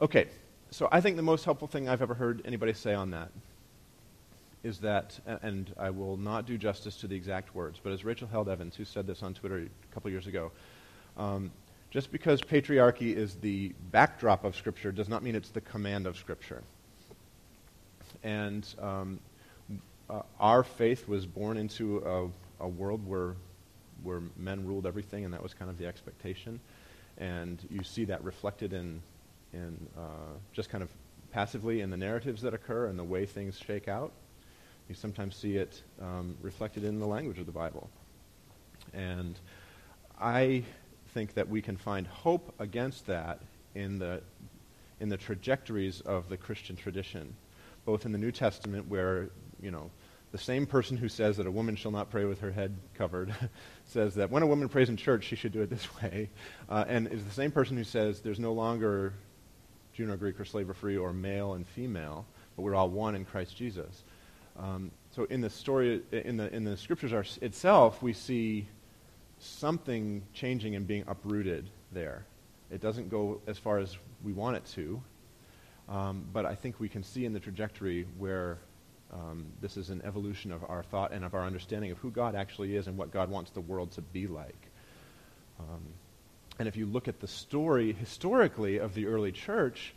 Okay, 0.00 0.26
so 0.70 0.88
I 0.92 1.00
think 1.00 1.16
the 1.16 1.22
most 1.22 1.44
helpful 1.44 1.66
thing 1.68 1.88
I've 1.88 2.02
ever 2.02 2.14
heard 2.14 2.42
anybody 2.44 2.72
say 2.72 2.94
on 2.94 3.10
that 3.10 3.30
is 4.64 4.78
that, 4.78 5.20
and 5.42 5.72
I 5.78 5.90
will 5.90 6.16
not 6.16 6.46
do 6.46 6.56
justice 6.56 6.96
to 6.96 7.06
the 7.06 7.14
exact 7.14 7.54
words, 7.54 7.78
but 7.80 7.92
as 7.92 8.04
Rachel 8.04 8.26
Held 8.26 8.48
Evans, 8.48 8.74
who 8.74 8.84
said 8.84 9.06
this 9.06 9.22
on 9.22 9.34
Twitter 9.34 9.58
a 9.58 9.94
couple 9.94 10.10
years 10.10 10.26
ago, 10.26 10.50
um, 11.18 11.52
just 11.90 12.10
because 12.10 12.40
patriarchy 12.40 13.14
is 13.14 13.36
the 13.36 13.72
backdrop 13.92 14.42
of 14.42 14.56
Scripture 14.56 14.90
does 14.90 15.08
not 15.08 15.22
mean 15.22 15.36
it's 15.36 15.50
the 15.50 15.60
command 15.60 16.06
of 16.06 16.16
Scripture. 16.16 16.62
And 18.24 18.66
um, 18.80 19.20
uh, 20.08 20.22
our 20.40 20.64
faith 20.64 21.06
was 21.06 21.26
born 21.26 21.58
into 21.58 21.98
a, 21.98 22.64
a, 22.64 22.68
world 22.68 23.06
where, 23.06 23.34
where 24.02 24.22
men 24.36 24.66
ruled 24.66 24.86
everything, 24.86 25.26
and 25.26 25.34
that 25.34 25.42
was 25.42 25.52
kind 25.52 25.70
of 25.70 25.76
the 25.76 25.86
expectation. 25.86 26.58
And 27.18 27.58
you 27.70 27.84
see 27.84 28.06
that 28.06 28.24
reflected 28.24 28.72
in, 28.72 29.02
in 29.52 29.76
uh, 29.96 30.32
just 30.52 30.70
kind 30.70 30.82
of 30.82 30.88
passively 31.32 31.82
in 31.82 31.90
the 31.90 31.96
narratives 31.98 32.42
that 32.42 32.54
occur 32.54 32.86
and 32.86 32.98
the 32.98 33.04
way 33.04 33.26
things 33.26 33.58
shake 33.58 33.88
out. 33.88 34.12
You 34.88 34.94
sometimes 34.94 35.36
see 35.36 35.56
it 35.56 35.82
um, 36.00 36.36
reflected 36.42 36.84
in 36.84 36.98
the 36.98 37.06
language 37.06 37.38
of 37.38 37.46
the 37.46 37.52
Bible. 37.52 37.88
And 38.92 39.38
I 40.20 40.64
think 41.14 41.34
that 41.34 41.48
we 41.48 41.62
can 41.62 41.76
find 41.76 42.06
hope 42.06 42.54
against 42.58 43.06
that 43.06 43.40
in 43.74 43.98
the, 43.98 44.20
in 45.00 45.08
the 45.08 45.16
trajectories 45.16 46.00
of 46.02 46.28
the 46.28 46.36
Christian 46.36 46.76
tradition, 46.76 47.34
both 47.84 48.04
in 48.04 48.12
the 48.12 48.18
New 48.18 48.32
Testament, 48.32 48.88
where, 48.88 49.30
you 49.60 49.70
know, 49.70 49.90
the 50.32 50.38
same 50.38 50.66
person 50.66 50.96
who 50.96 51.08
says 51.08 51.36
that 51.36 51.46
a 51.46 51.50
woman 51.50 51.76
shall 51.76 51.92
not 51.92 52.10
pray 52.10 52.24
with 52.24 52.40
her 52.40 52.50
head 52.50 52.76
covered 52.94 53.32
says 53.86 54.16
that 54.16 54.30
when 54.30 54.42
a 54.42 54.46
woman 54.46 54.68
prays 54.68 54.88
in 54.88 54.96
church, 54.96 55.24
she 55.24 55.36
should 55.36 55.52
do 55.52 55.62
it 55.62 55.70
this 55.70 55.86
way, 56.02 56.28
uh, 56.68 56.84
and 56.88 57.06
is 57.06 57.24
the 57.24 57.30
same 57.30 57.52
person 57.52 57.76
who 57.76 57.84
says 57.84 58.20
there's 58.20 58.40
no 58.40 58.52
longer 58.52 59.14
Jew 59.94 60.10
or 60.10 60.16
Greek 60.16 60.40
or 60.40 60.44
slave 60.44 60.68
or 60.68 60.74
free 60.74 60.96
or 60.96 61.12
male 61.12 61.54
and 61.54 61.64
female, 61.64 62.26
but 62.56 62.62
we're 62.62 62.74
all 62.74 62.90
one 62.90 63.14
in 63.14 63.24
Christ 63.24 63.56
Jesus. 63.56 64.02
Um, 64.58 64.90
so 65.10 65.24
in 65.24 65.40
the 65.40 65.50
story, 65.50 66.02
in 66.12 66.36
the, 66.36 66.54
in 66.54 66.64
the 66.64 66.76
scriptures 66.76 67.12
are, 67.12 67.24
itself, 67.40 68.02
we 68.02 68.12
see 68.12 68.66
something 69.38 70.22
changing 70.32 70.74
and 70.76 70.86
being 70.86 71.04
uprooted 71.06 71.68
there. 71.92 72.24
It 72.70 72.80
doesn't 72.80 73.10
go 73.10 73.40
as 73.46 73.58
far 73.58 73.78
as 73.78 73.96
we 74.22 74.32
want 74.32 74.56
it 74.56 74.64
to, 74.74 75.02
um, 75.88 76.24
but 76.32 76.46
I 76.46 76.54
think 76.54 76.80
we 76.80 76.88
can 76.88 77.02
see 77.02 77.24
in 77.24 77.32
the 77.32 77.40
trajectory 77.40 78.06
where 78.18 78.58
um, 79.12 79.46
this 79.60 79.76
is 79.76 79.90
an 79.90 80.02
evolution 80.04 80.50
of 80.50 80.64
our 80.68 80.82
thought 80.82 81.12
and 81.12 81.24
of 81.24 81.34
our 81.34 81.44
understanding 81.44 81.90
of 81.90 81.98
who 81.98 82.10
God 82.10 82.34
actually 82.34 82.74
is 82.74 82.86
and 82.86 82.96
what 82.96 83.12
God 83.12 83.30
wants 83.30 83.50
the 83.50 83.60
world 83.60 83.92
to 83.92 84.02
be 84.02 84.26
like. 84.26 84.70
Um, 85.60 85.82
and 86.58 86.68
if 86.68 86.76
you 86.76 86.86
look 86.86 87.06
at 87.06 87.20
the 87.20 87.28
story 87.28 87.92
historically 87.92 88.78
of 88.78 88.94
the 88.94 89.06
early 89.06 89.32
church, 89.32 89.94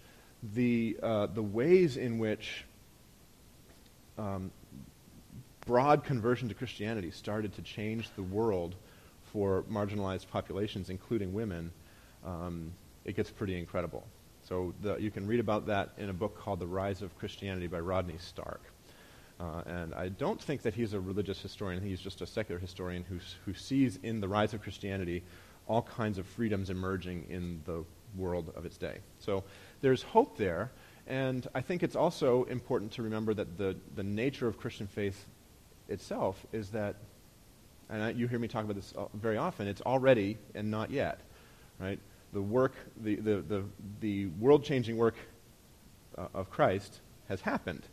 the, 0.54 0.98
uh, 1.02 1.28
the 1.28 1.42
ways 1.42 1.98
in 1.98 2.20
which 2.20 2.66
um, 4.18 4.52
broad 5.66 6.04
conversion 6.04 6.48
to 6.50 6.56
Christianity 6.56 7.12
started 7.12 7.54
to 7.56 7.62
change 7.62 8.10
the 8.16 8.24
world 8.24 8.76
for 9.32 9.64
marginalized 9.64 10.28
populations, 10.30 10.90
including 10.90 11.34
women, 11.34 11.72
um, 12.26 12.72
it 13.06 13.16
gets 13.16 13.30
pretty 13.30 13.58
incredible. 13.58 14.06
So 14.48 14.74
the, 14.82 14.96
you 14.96 15.12
can 15.12 15.28
read 15.28 15.40
about 15.40 15.68
that 15.68 15.90
in 15.98 16.10
a 16.10 16.14
book 16.14 16.40
called 16.40 16.60
The 16.60 16.68
Rise 16.68 17.02
of 17.02 17.18
Christianity 17.18 17.68
by 17.68 17.80
Rodney 17.80 18.18
Stark. 18.20 18.62
Uh, 19.40 19.62
and 19.66 19.94
I 19.94 20.10
don't 20.10 20.42
think 20.42 20.64
that 20.64 20.74
he's 20.74 20.94
a 20.94 21.00
religious 21.00 21.40
historian. 21.42 21.84
He's 21.84 22.00
just 22.00 22.22
a 22.22 22.26
secular 22.26 22.60
historian 22.60 23.06
who 23.46 23.54
sees 23.54 24.00
in 24.02 24.20
the 24.20 24.28
rise 24.28 24.54
of 24.54 24.62
Christianity 24.62 25.24
all 25.68 25.82
kinds 25.82 26.18
of 26.18 26.26
freedoms 26.26 26.70
emerging 26.70 27.26
in 27.30 27.62
the 27.66 27.84
world 28.16 28.52
of 28.56 28.66
its 28.66 28.78
day. 28.78 29.00
So 29.20 29.44
there's 29.82 30.02
hope 30.02 30.38
there. 30.38 30.72
And 31.08 31.48
I 31.56 31.62
think 31.62 31.84
it's 31.84 31.96
also 31.96 32.44
important 32.46 32.92
to 32.94 33.04
remember 33.04 33.34
that 33.34 33.58
the, 33.58 33.78
the 33.96 34.04
nature 34.04 34.48
of 34.48 34.60
Christian 34.60 34.88
faith 34.88 35.26
itself 35.88 36.46
is 36.52 36.72
that, 36.72 36.96
and 37.90 38.04
I, 38.04 38.10
you 38.10 38.28
hear 38.28 38.40
me 38.40 38.50
talk 38.50 38.66
about 38.66 38.76
this 38.76 38.94
very 39.14 39.38
often, 39.38 39.68
it's 39.68 39.82
already 39.82 40.38
and 40.54 40.70
not 40.70 40.92
yet, 40.92 41.22
right? 41.80 42.00
The 42.34 42.42
work, 42.42 42.74
the, 43.02 43.16
the, 43.16 43.36
the, 43.38 43.64
the 44.02 44.26
world-changing 44.26 44.98
work 44.98 45.16
uh, 46.18 46.28
of 46.34 46.50
Christ 46.50 47.00
has 47.30 47.40
happened, 47.40 47.84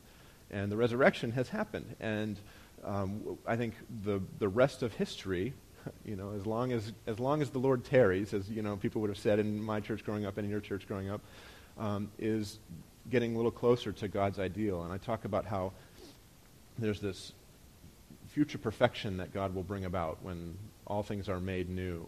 and 0.50 0.70
the 0.70 0.76
resurrection 0.76 1.30
has 1.32 1.48
happened. 1.48 1.94
And 2.00 2.40
um, 2.84 3.38
I 3.46 3.56
think 3.56 3.74
the, 4.02 4.20
the 4.40 4.48
rest 4.48 4.82
of 4.82 4.92
history, 4.92 5.52
you 6.04 6.16
know, 6.16 6.32
as 6.36 6.46
long 6.46 6.72
as, 6.72 6.92
as 7.06 7.20
long 7.20 7.42
as 7.42 7.50
the 7.50 7.60
Lord 7.60 7.84
tarries, 7.84 8.34
as, 8.34 8.50
you 8.50 8.62
know, 8.62 8.76
people 8.76 9.00
would 9.02 9.10
have 9.10 9.18
said 9.18 9.38
in 9.38 9.62
my 9.62 9.78
church 9.78 10.04
growing 10.04 10.26
up 10.26 10.36
and 10.36 10.44
in 10.44 10.50
your 10.50 10.60
church 10.60 10.88
growing 10.88 11.10
up, 11.10 11.20
um, 11.78 12.10
is 12.18 12.58
getting 13.10 13.34
a 13.34 13.36
little 13.36 13.50
closer 13.50 13.92
to 13.92 14.08
God's 14.08 14.38
ideal. 14.38 14.82
And 14.82 14.92
I 14.92 14.98
talk 14.98 15.24
about 15.24 15.44
how 15.44 15.72
there's 16.78 17.00
this 17.00 17.32
future 18.28 18.58
perfection 18.58 19.18
that 19.18 19.32
God 19.32 19.54
will 19.54 19.62
bring 19.62 19.84
about 19.84 20.18
when 20.22 20.56
all 20.86 21.02
things 21.02 21.28
are 21.28 21.40
made 21.40 21.68
new. 21.68 22.06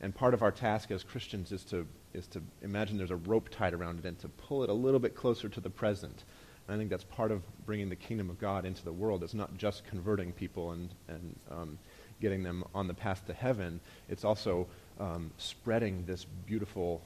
And 0.00 0.14
part 0.14 0.34
of 0.34 0.42
our 0.42 0.52
task 0.52 0.90
as 0.90 1.02
Christians 1.02 1.52
is 1.52 1.64
to, 1.64 1.86
is 2.14 2.26
to 2.28 2.42
imagine 2.62 2.98
there's 2.98 3.10
a 3.10 3.16
rope 3.16 3.48
tied 3.50 3.74
around 3.74 3.98
it 3.98 4.04
and 4.04 4.18
to 4.20 4.28
pull 4.28 4.62
it 4.64 4.70
a 4.70 4.74
little 4.74 5.00
bit 5.00 5.14
closer 5.14 5.48
to 5.48 5.60
the 5.60 5.70
present. 5.70 6.24
And 6.66 6.74
I 6.74 6.78
think 6.78 6.90
that's 6.90 7.04
part 7.04 7.30
of 7.30 7.42
bringing 7.66 7.88
the 7.88 7.96
kingdom 7.96 8.30
of 8.30 8.38
God 8.38 8.64
into 8.64 8.84
the 8.84 8.92
world. 8.92 9.22
It's 9.22 9.34
not 9.34 9.56
just 9.56 9.84
converting 9.86 10.32
people 10.32 10.72
and, 10.72 10.88
and 11.08 11.36
um, 11.50 11.78
getting 12.20 12.42
them 12.42 12.64
on 12.74 12.86
the 12.86 12.94
path 12.94 13.26
to 13.26 13.32
heaven. 13.32 13.80
It's 14.08 14.24
also 14.24 14.66
um, 15.00 15.30
spreading 15.38 16.04
this 16.06 16.24
beautiful 16.24 17.02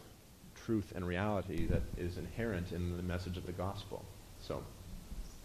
truth 0.64 0.92
and 0.94 1.06
reality 1.06 1.66
that 1.66 1.82
is 1.96 2.18
inherent 2.18 2.72
in 2.72 2.96
the 2.96 3.02
message 3.02 3.36
of 3.36 3.46
the 3.46 3.52
gospel. 3.52 4.04
So, 4.40 4.62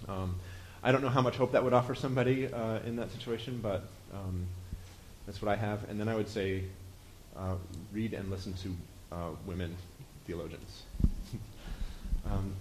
um, 0.08 0.36
I 0.84 0.92
don't 0.92 1.02
know 1.02 1.10
how 1.10 1.22
much 1.22 1.36
hope 1.38 1.52
that 1.54 1.64
would 1.64 1.74
offer 1.74 1.96
somebody 1.96 2.52
uh, 2.52 2.80
in 2.86 2.96
that 2.98 3.12
situation, 3.12 3.60
but 3.62 3.84
um, 4.14 4.46
that's 5.26 5.42
what 5.42 5.52
I 5.52 5.56
have. 5.56 5.90
And 5.90 6.00
then 6.00 6.08
I 6.08 6.16
would 6.16 6.30
say 6.30 6.64
uh, 7.36 7.56
read 7.92 8.14
and 8.14 8.30
listen 8.30 8.54
to 8.54 9.16
uh, 9.16 9.30
women 9.46 9.76
theologians. 10.26 10.84
um, 12.26 12.54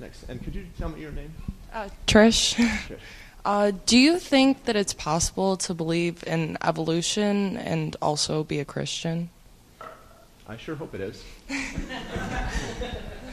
next. 0.00 0.28
And 0.28 0.42
could 0.42 0.54
you 0.54 0.66
tell 0.78 0.88
me 0.88 1.00
your 1.00 1.12
name? 1.12 1.32
Uh, 1.72 1.88
Trish. 2.06 2.54
Trish. 2.54 2.98
Uh, 3.42 3.72
do 3.86 3.96
you 3.96 4.18
think 4.18 4.66
that 4.66 4.76
it's 4.76 4.92
possible 4.92 5.56
to 5.56 5.72
believe 5.72 6.22
in 6.26 6.58
evolution 6.62 7.56
and 7.56 7.96
also 8.02 8.44
be 8.44 8.60
a 8.60 8.66
Christian? 8.66 9.30
I 10.50 10.56
sure 10.56 10.74
hope 10.74 10.94
it 10.96 11.00
is. 11.00 11.24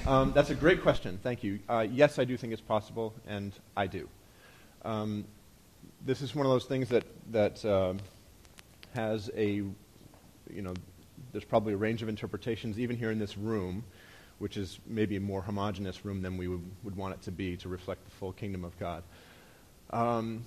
Um, 0.06 0.32
that's 0.32 0.52
a 0.52 0.56
great 0.56 0.82
question. 0.84 1.20
Thank 1.22 1.44
you. 1.44 1.60
Uh, 1.68 1.86
yes, 1.92 2.18
I 2.18 2.24
do 2.24 2.38
think 2.38 2.54
it's 2.54 2.62
possible, 2.62 3.14
and 3.28 3.52
I 3.76 3.86
do. 3.86 4.08
Um, 4.86 5.26
this 6.06 6.22
is 6.22 6.34
one 6.34 6.46
of 6.46 6.52
those 6.54 6.64
things 6.64 6.88
that 6.88 7.04
that 7.34 7.66
uh, 7.66 7.96
has 8.94 9.30
a, 9.36 9.48
you 9.50 10.62
know, 10.62 10.74
there's 11.34 11.44
probably 11.44 11.74
a 11.74 11.78
range 11.78 12.02
of 12.02 12.08
interpretations 12.08 12.80
even 12.80 12.96
here 12.96 13.12
in 13.12 13.20
this 13.20 13.38
room, 13.38 13.84
which 14.40 14.56
is 14.56 14.80
maybe 14.88 15.18
a 15.18 15.20
more 15.20 15.42
homogenous 15.42 16.06
room 16.06 16.22
than 16.22 16.38
we 16.38 16.48
would, 16.48 16.64
would 16.84 16.96
want 16.96 17.16
it 17.16 17.22
to 17.24 17.32
be 17.32 17.58
to 17.58 17.68
reflect 17.68 18.06
the 18.06 18.12
full 18.12 18.32
kingdom 18.32 18.64
of 18.64 18.80
God. 18.80 19.04
Um, 19.90 20.46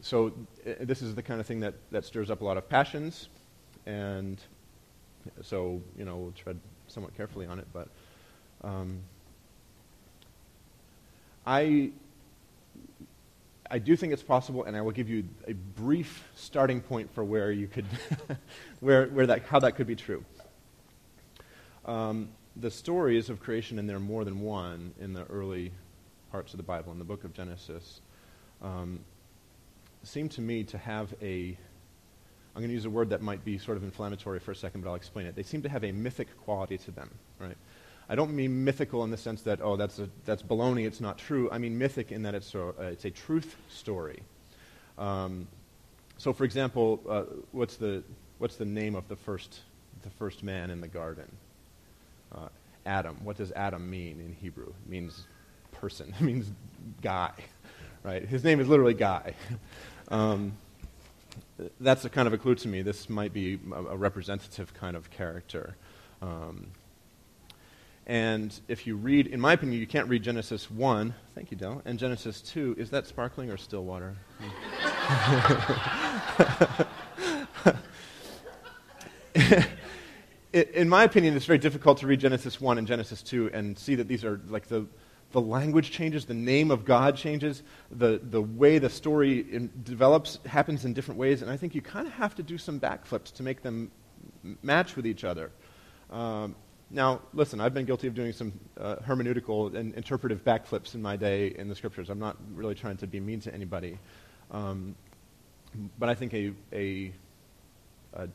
so 0.00 0.32
uh, 0.66 0.72
this 0.80 1.02
is 1.02 1.14
the 1.14 1.22
kind 1.22 1.38
of 1.38 1.46
thing 1.46 1.60
that, 1.60 1.74
that 1.90 2.06
stirs 2.06 2.30
up 2.30 2.40
a 2.40 2.44
lot 2.46 2.56
of 2.56 2.66
passions, 2.66 3.28
and 3.84 4.40
so 5.42 5.80
you 5.96 6.04
know 6.04 6.16
we'll 6.16 6.32
tread 6.32 6.58
somewhat 6.88 7.16
carefully 7.16 7.46
on 7.46 7.58
it, 7.58 7.66
but. 7.72 7.88
Um, 8.64 9.00
I, 11.46 11.90
I 13.70 13.78
do 13.78 13.96
think 13.96 14.12
it's 14.12 14.22
possible, 14.22 14.64
and 14.64 14.76
I 14.76 14.80
will 14.80 14.92
give 14.92 15.08
you 15.08 15.24
a 15.48 15.54
brief 15.54 16.24
starting 16.36 16.80
point 16.80 17.12
for 17.12 17.24
where 17.24 17.50
you 17.50 17.66
could, 17.66 17.86
where, 18.80 19.06
where 19.06 19.26
that, 19.26 19.46
how 19.46 19.58
that 19.60 19.74
could 19.74 19.86
be 19.86 19.96
true. 19.96 20.24
Um, 21.84 22.28
the 22.54 22.70
stories 22.70 23.28
of 23.28 23.40
creation, 23.40 23.78
and 23.78 23.88
there 23.88 23.96
are 23.96 24.00
more 24.00 24.24
than 24.24 24.40
one 24.40 24.94
in 25.00 25.14
the 25.14 25.24
early 25.24 25.72
parts 26.30 26.52
of 26.52 26.58
the 26.58 26.62
Bible, 26.62 26.92
in 26.92 26.98
the 26.98 27.04
book 27.04 27.24
of 27.24 27.32
Genesis, 27.32 28.00
um, 28.62 29.00
seem 30.04 30.28
to 30.28 30.40
me 30.40 30.62
to 30.64 30.78
have 30.78 31.12
a, 31.20 31.56
I'm 32.54 32.60
going 32.60 32.68
to 32.68 32.74
use 32.74 32.84
a 32.84 32.90
word 32.90 33.10
that 33.10 33.22
might 33.22 33.44
be 33.44 33.56
sort 33.58 33.76
of 33.76 33.82
inflammatory 33.82 34.38
for 34.38 34.50
a 34.50 34.56
second, 34.56 34.82
but 34.82 34.90
I'll 34.90 34.96
explain 34.96 35.26
it. 35.26 35.34
They 35.34 35.42
seem 35.42 35.62
to 35.62 35.68
have 35.68 35.84
a 35.84 35.92
mythic 35.92 36.28
quality 36.44 36.76
to 36.78 36.90
them, 36.90 37.10
right? 37.38 37.56
I 38.08 38.14
don't 38.14 38.34
mean 38.34 38.64
mythical 38.64 39.04
in 39.04 39.10
the 39.10 39.16
sense 39.16 39.42
that, 39.42 39.60
oh, 39.62 39.76
that's, 39.76 39.98
a, 39.98 40.08
that's 40.26 40.42
baloney, 40.42 40.86
it's 40.86 41.00
not 41.00 41.16
true. 41.16 41.48
I 41.50 41.58
mean 41.58 41.78
mythic 41.78 42.12
in 42.12 42.22
that 42.22 42.34
it's 42.34 42.54
a, 42.54 42.68
uh, 42.68 42.72
it's 42.82 43.06
a 43.06 43.10
truth 43.10 43.56
story. 43.70 44.22
Um, 44.98 45.48
so, 46.18 46.32
for 46.32 46.44
example, 46.44 47.00
uh, 47.08 47.22
what's, 47.52 47.76
the, 47.76 48.02
what's 48.38 48.56
the 48.56 48.66
name 48.66 48.96
of 48.96 49.08
the 49.08 49.16
first, 49.16 49.60
the 50.02 50.10
first 50.10 50.42
man 50.42 50.70
in 50.70 50.80
the 50.80 50.88
garden? 50.88 51.30
Uh, 52.34 52.48
Adam. 52.84 53.16
What 53.22 53.36
does 53.36 53.52
Adam 53.52 53.88
mean 53.88 54.20
in 54.20 54.34
Hebrew? 54.34 54.68
It 54.68 54.90
means 54.90 55.26
person, 55.72 56.14
it 56.20 56.22
means 56.22 56.50
guy, 57.00 57.32
right? 58.02 58.26
His 58.26 58.44
name 58.44 58.60
is 58.60 58.68
literally 58.68 58.94
Guy. 58.94 59.34
Um, 60.08 60.52
that's 61.80 62.04
a 62.04 62.10
kind 62.10 62.26
of 62.26 62.34
a 62.34 62.38
clue 62.38 62.54
to 62.56 62.68
me. 62.68 62.82
This 62.82 63.08
might 63.08 63.32
be 63.32 63.58
a, 63.74 63.96
representative 63.96 64.74
kind 64.74 64.96
of 64.96 65.10
character. 65.10 65.76
Um, 66.20 66.68
and 68.06 68.58
if 68.68 68.86
you 68.86 68.96
read, 68.96 69.28
in 69.28 69.40
my 69.40 69.52
opinion, 69.52 69.80
you 69.80 69.86
can't 69.86 70.08
read 70.08 70.22
Genesis 70.22 70.70
1, 70.70 71.14
thank 71.34 71.50
you, 71.50 71.56
Dell, 71.56 71.82
and 71.84 71.98
Genesis 71.98 72.40
2. 72.40 72.76
Is 72.78 72.90
that 72.90 73.06
sparkling 73.06 73.50
or 73.50 73.56
still 73.56 73.84
water? 73.84 74.16
in 80.52 80.88
my 80.88 81.04
opinion, 81.04 81.36
it's 81.36 81.46
very 81.46 81.58
difficult 81.58 81.98
to 81.98 82.06
read 82.06 82.20
Genesis 82.20 82.60
1 82.60 82.78
and 82.78 82.86
Genesis 82.86 83.22
2 83.22 83.50
and 83.52 83.78
see 83.78 83.94
that 83.94 84.08
these 84.08 84.24
are 84.24 84.40
like 84.48 84.66
the, 84.66 84.86
the 85.32 85.40
language 85.40 85.90
changes, 85.90 86.24
the 86.24 86.34
name 86.34 86.70
of 86.70 86.84
God 86.84 87.16
changes, 87.16 87.62
the, 87.90 88.20
the 88.22 88.40
way 88.42 88.78
the 88.78 88.90
story 88.90 89.40
in, 89.40 89.70
develops 89.82 90.38
happens 90.46 90.84
in 90.84 90.92
different 90.92 91.18
ways, 91.18 91.42
and 91.42 91.50
I 91.50 91.56
think 91.56 91.74
you 91.74 91.82
kind 91.82 92.06
of 92.06 92.12
have 92.14 92.34
to 92.36 92.42
do 92.42 92.58
some 92.58 92.78
backflips 92.78 93.32
to 93.34 93.42
make 93.42 93.62
them 93.62 93.90
match 94.62 94.96
with 94.96 95.06
each 95.06 95.24
other. 95.24 95.50
Um, 96.10 96.54
now, 96.90 97.22
listen, 97.32 97.60
I've 97.60 97.72
been 97.72 97.86
guilty 97.86 98.06
of 98.06 98.14
doing 98.14 98.32
some 98.32 98.52
uh, 98.78 98.96
hermeneutical 98.96 99.74
and 99.74 99.94
interpretive 99.94 100.44
backflips 100.44 100.94
in 100.94 101.00
my 101.00 101.16
day 101.16 101.48
in 101.48 101.68
the 101.68 101.74
scriptures. 101.74 102.10
I'm 102.10 102.18
not 102.18 102.36
really 102.54 102.74
trying 102.74 102.98
to 102.98 103.06
be 103.06 103.18
mean 103.18 103.40
to 103.40 103.54
anybody. 103.54 103.98
Um, 104.50 104.94
but 105.98 106.10
I 106.10 106.14
think 106.14 106.34
a, 106.34 106.52
a, 106.72 107.12
a, 108.12 108.28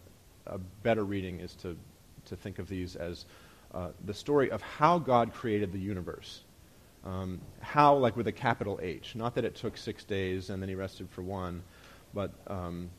a, 0.47 0.57
better 0.81 1.03
reading 1.03 1.39
is 1.39 1.53
to, 1.57 1.77
to 2.25 2.35
think 2.35 2.57
of 2.57 2.67
these 2.67 2.95
as 2.95 3.25
uh, 3.75 3.89
the 4.05 4.13
story 4.13 4.49
of 4.49 4.63
how 4.63 4.97
God 4.97 5.33
created 5.33 5.71
the 5.71 5.79
universe. 5.79 6.41
Um, 7.07 7.39
how, 7.61 7.95
like 7.95 8.17
with 8.17 8.27
a 8.27 8.33
capital 8.33 8.79
H. 8.81 9.15
Not 9.15 9.35
that 9.35 9.45
it 9.45 9.55
took 9.55 9.77
six 9.77 10.03
days 10.03 10.49
and 10.49 10.61
then 10.61 10.67
he 10.67 10.75
rested 10.75 11.09
for 11.09 11.21
one, 11.21 11.63
but, 12.13 12.31
um, 12.47 12.89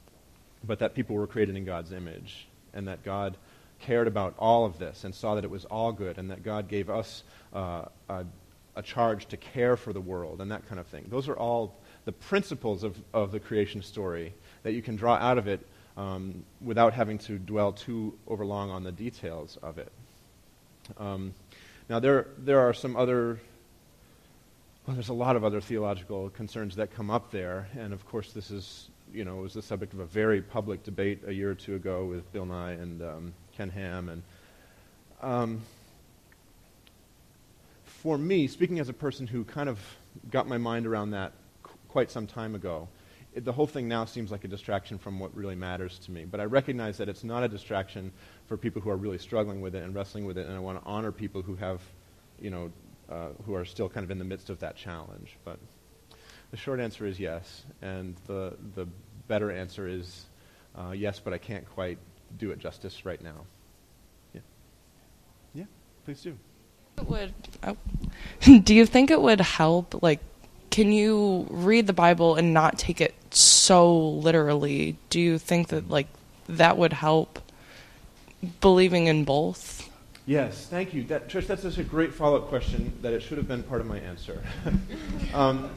but 0.64 0.78
that 0.78 0.94
people 0.94 1.14
were 1.14 1.26
created 1.26 1.56
in 1.56 1.66
God's 1.66 1.92
image 1.92 2.46
and 2.72 2.88
that 2.88 3.04
God 3.04 3.36
cared 3.80 4.06
about 4.06 4.34
all 4.38 4.64
of 4.64 4.78
this 4.78 5.04
and 5.04 5.14
saw 5.14 5.34
that 5.34 5.44
it 5.44 5.50
was 5.50 5.66
all 5.66 5.92
good 5.92 6.16
and 6.16 6.30
that 6.30 6.42
God 6.42 6.68
gave 6.68 6.88
us 6.88 7.22
uh, 7.54 7.84
a, 8.08 8.24
a, 8.76 8.82
charge 8.82 9.26
to 9.26 9.36
care 9.36 9.76
for 9.76 9.92
the 9.92 10.00
world 10.00 10.40
and 10.40 10.50
that 10.50 10.66
kind 10.68 10.80
of 10.80 10.86
thing. 10.86 11.06
Those 11.08 11.28
are 11.28 11.36
all 11.36 11.76
the 12.04 12.12
principles 12.12 12.84
of, 12.84 12.96
of 13.12 13.30
the 13.30 13.40
creation 13.40 13.82
story 13.82 14.32
that 14.62 14.72
you 14.72 14.82
can 14.82 14.96
draw 14.96 15.14
out 15.14 15.36
of 15.36 15.48
it 15.48 15.66
um, 15.98 16.44
without 16.60 16.94
having 16.94 17.18
to 17.18 17.38
dwell 17.38 17.72
too 17.72 18.16
overlong 18.26 18.70
on 18.70 18.84
the 18.84 18.92
details 18.92 19.58
of 19.62 19.78
it. 19.78 19.92
Um, 20.96 21.34
now, 21.88 22.00
there, 22.00 22.26
there 22.38 22.60
are 22.60 22.74
some 22.74 22.96
other, 22.96 23.40
well, 24.88 24.94
there's 24.94 25.10
a 25.10 25.12
lot 25.12 25.36
of 25.36 25.44
other 25.44 25.60
theological 25.60 26.30
concerns 26.30 26.74
that 26.76 26.90
come 26.90 27.10
up 27.10 27.30
there, 27.30 27.68
and 27.76 27.92
of 27.92 28.06
course, 28.06 28.32
this 28.32 28.50
is, 28.50 28.88
you 29.12 29.22
know, 29.22 29.36
was 29.36 29.52
the 29.52 29.60
subject 29.60 29.92
of 29.92 30.00
a 30.00 30.06
very 30.06 30.40
public 30.40 30.82
debate 30.82 31.20
a 31.26 31.32
year 31.34 31.50
or 31.50 31.54
two 31.54 31.74
ago 31.74 32.06
with 32.06 32.32
Bill 32.32 32.46
Nye 32.46 32.70
and 32.72 33.02
um, 33.02 33.34
Ken 33.54 33.68
Ham. 33.68 34.08
And 34.08 34.22
um, 35.20 35.60
for 37.84 38.16
me, 38.16 38.46
speaking 38.46 38.78
as 38.78 38.88
a 38.88 38.94
person 38.94 39.26
who 39.26 39.44
kind 39.44 39.68
of 39.68 39.78
got 40.30 40.48
my 40.48 40.56
mind 40.56 40.86
around 40.86 41.10
that 41.10 41.32
qu- 41.62 41.74
quite 41.90 42.10
some 42.10 42.26
time 42.26 42.54
ago. 42.54 42.88
The 43.36 43.52
whole 43.52 43.66
thing 43.66 43.88
now 43.88 44.06
seems 44.06 44.32
like 44.32 44.44
a 44.44 44.48
distraction 44.48 44.96
from 44.96 45.20
what 45.20 45.36
really 45.36 45.54
matters 45.54 45.98
to 46.06 46.10
me. 46.10 46.24
But 46.24 46.40
I 46.40 46.44
recognize 46.44 46.96
that 46.96 47.10
it's 47.10 47.24
not 47.24 47.42
a 47.42 47.48
distraction 47.48 48.10
for 48.46 48.56
people 48.56 48.80
who 48.80 48.88
are 48.88 48.96
really 48.96 49.18
struggling 49.18 49.60
with 49.60 49.74
it 49.74 49.82
and 49.82 49.94
wrestling 49.94 50.24
with 50.24 50.38
it, 50.38 50.46
and 50.46 50.56
I 50.56 50.60
want 50.60 50.82
to 50.82 50.88
honor 50.88 51.12
people 51.12 51.42
who 51.42 51.56
have, 51.56 51.82
you 52.40 52.48
know, 52.48 52.72
uh, 53.10 53.28
who 53.46 53.54
are 53.54 53.64
still 53.64 53.88
kind 53.88 54.04
of 54.04 54.10
in 54.10 54.18
the 54.18 54.24
midst 54.24 54.50
of 54.50 54.58
that 54.60 54.76
challenge. 54.76 55.36
But 55.44 55.58
the 56.50 56.56
short 56.56 56.80
answer 56.80 57.06
is 57.06 57.18
yes, 57.18 57.64
and 57.82 58.16
the 58.26 58.54
the 58.74 58.86
better 59.28 59.50
answer 59.50 59.88
is 59.88 60.26
uh, 60.76 60.92
yes, 60.92 61.20
but 61.20 61.32
I 61.32 61.38
can't 61.38 61.68
quite 61.74 61.98
do 62.38 62.50
it 62.50 62.58
justice 62.58 63.04
right 63.04 63.22
now. 63.22 63.44
Yeah, 64.34 64.40
yeah, 65.54 65.64
please 66.04 66.22
do. 66.22 66.36
Would. 67.06 67.32
Oh. 67.62 67.76
Do 68.58 68.74
you 68.74 68.84
think 68.84 69.10
it 69.10 69.20
would 69.20 69.40
help? 69.40 70.02
Like, 70.02 70.20
can 70.70 70.90
you 70.90 71.46
read 71.50 71.86
the 71.86 71.92
Bible 71.92 72.34
and 72.34 72.52
not 72.52 72.78
take 72.78 73.00
it 73.00 73.14
so 73.30 73.96
literally? 73.96 74.96
Do 75.10 75.20
you 75.20 75.38
think 75.38 75.68
that 75.68 75.88
like 75.88 76.08
that 76.48 76.76
would 76.76 76.92
help 76.92 77.38
believing 78.60 79.06
in 79.06 79.24
both? 79.24 79.77
Yes, 80.28 80.66
thank 80.66 80.92
you. 80.92 81.04
That, 81.04 81.30
Trish, 81.30 81.46
that's 81.46 81.62
just 81.62 81.78
a 81.78 81.82
great 81.82 82.12
follow-up 82.12 82.48
question 82.48 82.92
that 83.00 83.14
it 83.14 83.22
should 83.22 83.38
have 83.38 83.48
been 83.48 83.62
part 83.62 83.80
of 83.80 83.86
my 83.86 83.98
answer. 83.98 84.42
um, 85.32 85.70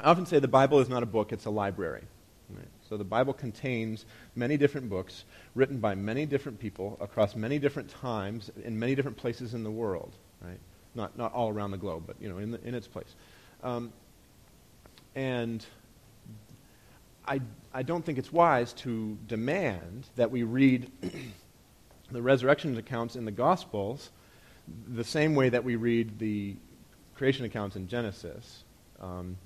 I 0.00 0.04
often 0.04 0.24
say 0.24 0.38
the 0.38 0.48
Bible 0.48 0.80
is 0.80 0.88
not 0.88 1.02
a 1.02 1.06
book, 1.06 1.32
it's 1.34 1.44
a 1.44 1.50
library. 1.50 2.00
Right? 2.48 2.66
So 2.88 2.96
the 2.96 3.04
Bible 3.04 3.34
contains 3.34 4.06
many 4.36 4.56
different 4.56 4.88
books 4.88 5.24
written 5.54 5.80
by 5.80 5.94
many 5.94 6.24
different 6.24 6.58
people 6.58 6.96
across 6.98 7.36
many 7.36 7.58
different 7.58 7.90
times 7.90 8.50
in 8.64 8.78
many 8.78 8.94
different 8.94 9.18
places 9.18 9.52
in 9.52 9.62
the 9.62 9.70
world. 9.70 10.14
Right? 10.40 10.58
Not, 10.94 11.18
not 11.18 11.34
all 11.34 11.50
around 11.50 11.72
the 11.72 11.76
globe, 11.76 12.04
but 12.06 12.16
you 12.18 12.30
know, 12.30 12.38
in, 12.38 12.52
the, 12.52 12.66
in 12.66 12.74
its 12.74 12.88
place. 12.88 13.14
Um, 13.62 13.92
and 15.14 15.62
I, 17.28 17.38
I 17.74 17.82
don't 17.82 18.02
think 18.02 18.16
it's 18.16 18.32
wise 18.32 18.72
to 18.72 19.18
demand 19.28 20.06
that 20.16 20.30
we 20.30 20.42
read 20.42 20.90
the 22.14 22.22
resurrection 22.22 22.76
accounts 22.76 23.16
in 23.16 23.24
the 23.24 23.32
Gospels 23.32 24.10
the 24.88 25.04
same 25.04 25.34
way 25.34 25.48
that 25.48 25.62
we 25.62 25.76
read 25.76 26.18
the 26.18 26.56
creation 27.14 27.44
accounts 27.44 27.76
in 27.76 27.86
Genesis, 27.86 28.64
um, 29.00 29.36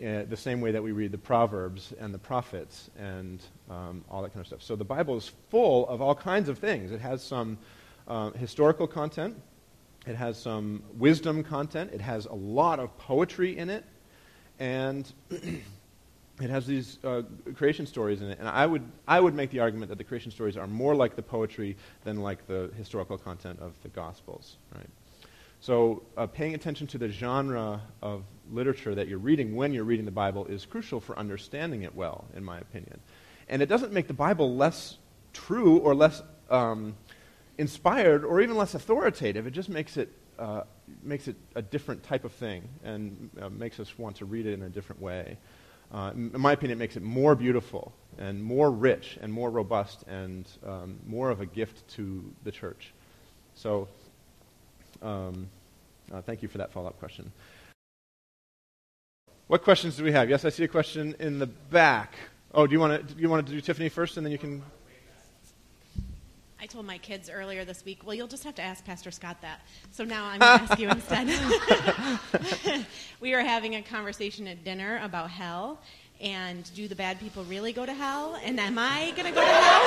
uh, 0.00 0.22
the 0.28 0.36
same 0.36 0.60
way 0.60 0.70
that 0.70 0.82
we 0.82 0.92
read 0.92 1.12
the 1.12 1.18
Proverbs 1.18 1.92
and 2.00 2.14
the 2.14 2.18
prophets 2.18 2.88
and 2.98 3.42
um, 3.68 4.04
all 4.10 4.22
that 4.22 4.32
kind 4.32 4.40
of 4.40 4.46
stuff. 4.46 4.62
So 4.62 4.76
the 4.76 4.84
Bible 4.84 5.16
is 5.16 5.30
full 5.50 5.88
of 5.88 6.00
all 6.00 6.14
kinds 6.14 6.48
of 6.48 6.58
things. 6.58 6.92
It 6.92 7.00
has 7.00 7.22
some 7.22 7.58
uh, 8.08 8.30
historical 8.30 8.86
content, 8.86 9.36
it 10.06 10.16
has 10.16 10.40
some 10.40 10.82
wisdom 10.96 11.44
content, 11.44 11.90
it 11.92 12.00
has 12.00 12.26
a 12.26 12.34
lot 12.34 12.78
of 12.80 12.96
poetry 12.96 13.58
in 13.58 13.68
it, 13.68 13.84
and 14.58 15.12
it 16.40 16.48
has 16.48 16.66
these 16.66 16.98
uh, 17.04 17.22
creation 17.54 17.86
stories 17.86 18.22
in 18.22 18.30
it. 18.30 18.38
And 18.38 18.48
I 18.48 18.64
would, 18.64 18.82
I 19.06 19.20
would 19.20 19.34
make 19.34 19.50
the 19.50 19.60
argument 19.60 19.90
that 19.90 19.98
the 19.98 20.04
creation 20.04 20.30
stories 20.30 20.56
are 20.56 20.66
more 20.66 20.94
like 20.94 21.14
the 21.14 21.22
poetry 21.22 21.76
than 22.04 22.22
like 22.22 22.46
the 22.46 22.70
historical 22.76 23.18
content 23.18 23.60
of 23.60 23.74
the 23.82 23.88
Gospels. 23.88 24.56
Right? 24.74 24.88
So 25.60 26.02
uh, 26.16 26.26
paying 26.26 26.54
attention 26.54 26.86
to 26.88 26.98
the 26.98 27.10
genre 27.10 27.82
of 28.00 28.24
literature 28.50 28.94
that 28.94 29.08
you're 29.08 29.18
reading 29.18 29.54
when 29.54 29.74
you're 29.74 29.84
reading 29.84 30.06
the 30.06 30.10
Bible 30.10 30.46
is 30.46 30.64
crucial 30.64 31.00
for 31.00 31.18
understanding 31.18 31.82
it 31.82 31.94
well, 31.94 32.24
in 32.34 32.42
my 32.42 32.58
opinion. 32.58 33.00
And 33.48 33.60
it 33.60 33.66
doesn't 33.66 33.92
make 33.92 34.06
the 34.06 34.14
Bible 34.14 34.56
less 34.56 34.96
true 35.34 35.78
or 35.78 35.94
less 35.94 36.22
um, 36.48 36.96
inspired 37.58 38.24
or 38.24 38.40
even 38.40 38.56
less 38.56 38.74
authoritative. 38.74 39.46
It 39.46 39.50
just 39.50 39.68
makes 39.68 39.98
it, 39.98 40.10
uh, 40.38 40.62
makes 41.02 41.28
it 41.28 41.36
a 41.54 41.60
different 41.60 42.02
type 42.02 42.24
of 42.24 42.32
thing 42.32 42.66
and 42.82 43.28
uh, 43.40 43.50
makes 43.50 43.78
us 43.78 43.98
want 43.98 44.16
to 44.16 44.24
read 44.24 44.46
it 44.46 44.54
in 44.54 44.62
a 44.62 44.70
different 44.70 45.02
way 45.02 45.36
uh, 45.92 46.12
in 46.14 46.40
my 46.40 46.52
opinion, 46.52 46.78
it 46.78 46.80
makes 46.80 46.96
it 46.96 47.02
more 47.02 47.34
beautiful 47.34 47.92
and 48.18 48.42
more 48.42 48.70
rich 48.70 49.18
and 49.20 49.32
more 49.32 49.50
robust 49.50 50.04
and 50.06 50.46
um, 50.64 50.98
more 51.06 51.30
of 51.30 51.40
a 51.40 51.46
gift 51.46 51.88
to 51.88 52.32
the 52.44 52.52
church. 52.52 52.92
So, 53.54 53.88
um, 55.02 55.48
uh, 56.12 56.22
thank 56.22 56.42
you 56.42 56.48
for 56.48 56.58
that 56.58 56.72
follow 56.72 56.88
up 56.88 56.98
question. 56.98 57.32
What 59.48 59.64
questions 59.64 59.96
do 59.96 60.04
we 60.04 60.12
have? 60.12 60.30
Yes, 60.30 60.44
I 60.44 60.50
see 60.50 60.62
a 60.62 60.68
question 60.68 61.16
in 61.18 61.40
the 61.40 61.46
back. 61.46 62.14
Oh, 62.54 62.66
do 62.66 62.72
you 62.72 62.80
want 62.80 63.08
to 63.08 63.14
do 63.14 63.20
you 63.20 63.28
want 63.28 63.46
to 63.46 63.52
do 63.52 63.60
Tiffany 63.60 63.88
first, 63.88 64.16
and 64.16 64.24
then 64.24 64.30
you 64.30 64.38
can 64.38 64.62
I 66.62 66.66
told 66.66 66.84
my 66.84 66.98
kids 66.98 67.30
earlier 67.30 67.64
this 67.64 67.86
week, 67.86 68.04
well, 68.04 68.14
you'll 68.14 68.28
just 68.28 68.44
have 68.44 68.54
to 68.56 68.62
ask 68.62 68.84
Pastor 68.84 69.10
Scott 69.10 69.38
that. 69.40 69.62
So 69.92 70.04
now 70.04 70.26
I'm 70.26 70.40
going 70.40 70.58
to 70.58 70.64
ask 70.64 70.78
you 70.78 70.90
instead. 72.50 72.86
we 73.20 73.32
were 73.32 73.40
having 73.40 73.76
a 73.76 73.82
conversation 73.82 74.46
at 74.46 74.62
dinner 74.62 75.00
about 75.02 75.30
hell 75.30 75.80
and 76.20 76.70
do 76.74 76.86
the 76.86 76.94
bad 76.94 77.18
people 77.18 77.44
really 77.44 77.72
go 77.72 77.86
to 77.86 77.94
hell? 77.94 78.38
And 78.44 78.60
am 78.60 78.76
I 78.78 79.10
going 79.16 79.24
to 79.24 79.32
go 79.32 79.40
to 79.40 79.46
hell? 79.46 79.84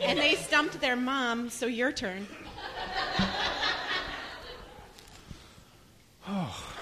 and 0.08 0.18
they 0.18 0.36
stumped 0.36 0.80
their 0.80 0.96
mom, 0.96 1.50
so 1.50 1.66
your 1.66 1.92
turn. 1.92 2.26
Oh. 6.26 6.66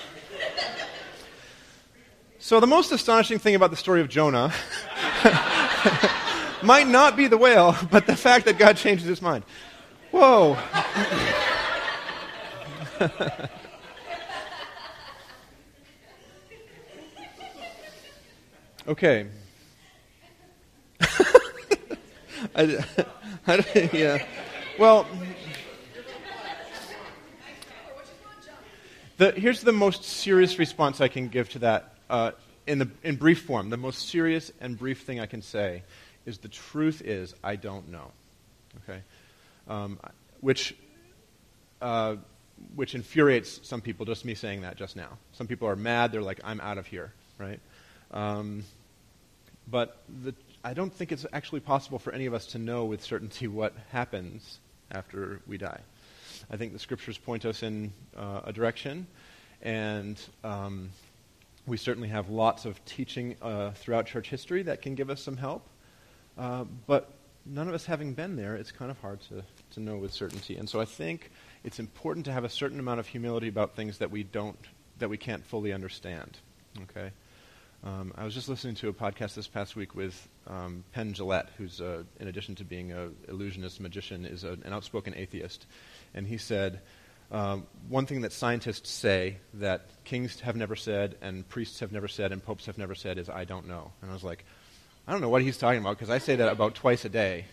So, 2.41 2.61
the 2.61 2.69
most 2.69 2.93
astonishing 2.93 3.41
thing 3.41 3.57
about 3.57 3.71
the 3.71 3.77
story 3.77 4.01
of 4.01 4.09
Jonah 4.09 4.55
might 6.63 6.89
not 6.89 7.17
be 7.17 7.27
the 7.27 7.37
whale, 7.39 7.77
but 7.91 8.07
the 8.07 8.17
fact 8.17 8.45
that 8.47 8.59
God 8.59 8.77
changes 8.77 9.07
his 9.07 9.21
mind. 9.23 9.45
Whoa. 10.11 10.57
okay. 18.89 19.27
I, 22.55 22.85
I, 23.47 23.91
yeah. 23.93 24.25
Well, 24.79 25.07
the, 29.19 29.33
here's 29.33 29.61
the 29.61 29.73
most 29.73 30.05
serious 30.05 30.59
response 30.59 31.01
I 31.01 31.09
can 31.09 31.29
give 31.29 31.51
to 31.51 31.59
that 31.61 31.95
uh, 32.09 32.31
in, 32.67 32.79
the, 32.79 32.89
in 33.03 33.17
brief 33.17 33.43
form. 33.43 33.71
The 33.71 33.77
most 33.77 34.09
serious 34.09 34.51
and 34.61 34.79
brief 34.79 35.03
thing 35.03 35.21
I 35.21 35.27
can 35.27 35.43
say 35.43 35.83
is 36.29 36.39
the 36.39 36.49
truth 36.49 37.01
is 37.05 37.35
I 37.43 37.57
don't 37.57 37.89
know. 37.89 38.13
Okay? 38.85 39.01
Um, 39.67 39.99
which, 40.41 40.77
uh, 41.81 42.17
which 42.75 42.95
infuriates 42.95 43.61
some 43.67 43.81
people, 43.81 44.05
just 44.07 44.25
me 44.25 44.35
saying 44.35 44.61
that 44.61 44.77
just 44.77 44.95
now. 44.95 45.19
Some 45.33 45.47
people 45.47 45.69
are 45.69 45.77
mad. 45.77 46.13
They're 46.13 46.23
like, 46.23 46.41
I'm 46.45 46.61
out 46.61 46.79
of 46.79 46.87
here, 46.87 47.13
right? 47.39 47.61
Um, 48.11 48.65
but 49.71 50.03
the, 50.23 50.35
I 50.63 50.75
don't 50.75 50.93
think 50.93 51.13
it's 51.13 51.27
actually 51.33 51.61
possible 51.61 51.99
for 51.99 52.13
any 52.13 52.27
of 52.27 52.35
us 52.35 52.47
to 52.47 52.59
know 52.59 52.85
with 52.85 53.03
certainty 53.03 53.49
what 53.61 53.75
happens 53.91 54.59
after 54.93 55.41
we 55.47 55.59
die. 55.59 55.81
I 56.51 56.57
think 56.57 56.73
the 56.73 56.79
scriptures 56.79 57.19
point 57.19 57.45
us 57.45 57.63
in 57.63 57.93
uh, 58.17 58.43
a 58.45 58.53
direction, 58.53 59.07
and 59.63 60.21
um, 60.45 60.91
we 61.67 61.77
certainly 61.77 62.09
have 62.09 62.31
lots 62.31 62.65
of 62.65 62.83
teaching 62.85 63.37
uh, 63.43 63.73
throughout 63.73 64.07
church 64.07 64.31
history 64.31 64.63
that 64.63 64.83
can 64.83 64.95
give 64.95 65.11
us 65.11 65.23
some 65.23 65.37
help. 65.37 65.67
Uh, 66.39 66.65
but 66.87 67.11
none 67.45 67.69
of 67.69 67.75
us 67.75 67.85
having 67.85 68.15
been 68.15 68.37
there, 68.37 68.55
it's 68.55 68.71
kind 68.71 68.91
of 68.91 68.99
hard 69.01 69.21
to, 69.23 69.43
to 69.73 69.81
know 69.81 69.97
with 69.97 70.13
certainty. 70.13 70.57
And 70.57 70.69
so 70.69 70.81
I 70.81 70.85
think 70.85 71.31
it's 71.65 71.81
important 71.81 72.27
to 72.27 72.33
have 72.33 72.45
a 72.45 72.49
certain 72.49 72.79
amount 72.79 73.01
of 73.01 73.07
humility 73.07 73.49
about 73.49 73.75
things 73.75 73.99
that 73.99 74.11
we 74.11 74.23
don't, 74.23 74.59
that 74.99 75.09
we 75.09 75.17
can't 75.17 75.45
fully 75.45 75.73
understand. 75.73 76.39
Okay? 76.83 77.11
Um, 77.85 78.13
I 78.17 78.25
was 78.25 78.35
just 78.35 78.49
listening 78.49 78.75
to 78.77 78.89
a 78.89 78.93
podcast 78.93 79.35
this 79.35 79.49
past 79.49 79.77
week 79.77 79.95
with 79.95 80.29
um, 80.47 80.85
Penn 80.93 81.13
Jillette, 81.13 81.49
who's, 81.57 81.81
uh, 81.81 82.03
in 82.21 82.29
addition 82.29 82.55
to 82.57 82.65
being 82.65 82.93
an 82.93 83.15
illusionist 83.29 83.81
magician, 83.81 84.25
is 84.25 84.45
a, 84.45 84.53
an 84.65 84.73
outspoken 84.73 85.15
atheist. 85.15 85.67
And 86.15 86.27
he 86.27 86.39
said, 86.39 86.81
um, 87.31 87.67
one 87.89 88.07
thing 88.07 88.23
that 88.23 88.33
scientists 88.33 88.91
say 88.91 89.37
that 89.55 89.87
kings 90.05 90.41
have 90.41 90.57
never 90.57 90.75
said, 90.77 91.17
and 91.21 91.49
priests 91.49 91.81
have 91.81 91.93
never 91.93 92.09
said, 92.09 92.33
and 92.33 92.43
popes 92.43 92.67
have 92.67 92.79
never 92.79 92.95
said 92.95 93.19
is, 93.19 93.29
I 93.29 93.45
don't 93.45 93.69
know. 93.69 93.93
And 94.03 94.11
I 94.11 94.15
was 94.15 94.25
like, 94.25 94.45
I 95.09 95.13
don't 95.13 95.23
know 95.23 95.31
what 95.31 95.41
he's 95.41 95.57
talking 95.57 95.81
about 95.81 95.97
because 95.97 96.11
I 96.11 96.19
say 96.19 96.37
that 96.37 96.53
about 96.53 96.75
twice 96.75 97.07
a 97.07 97.09
day. 97.09 97.47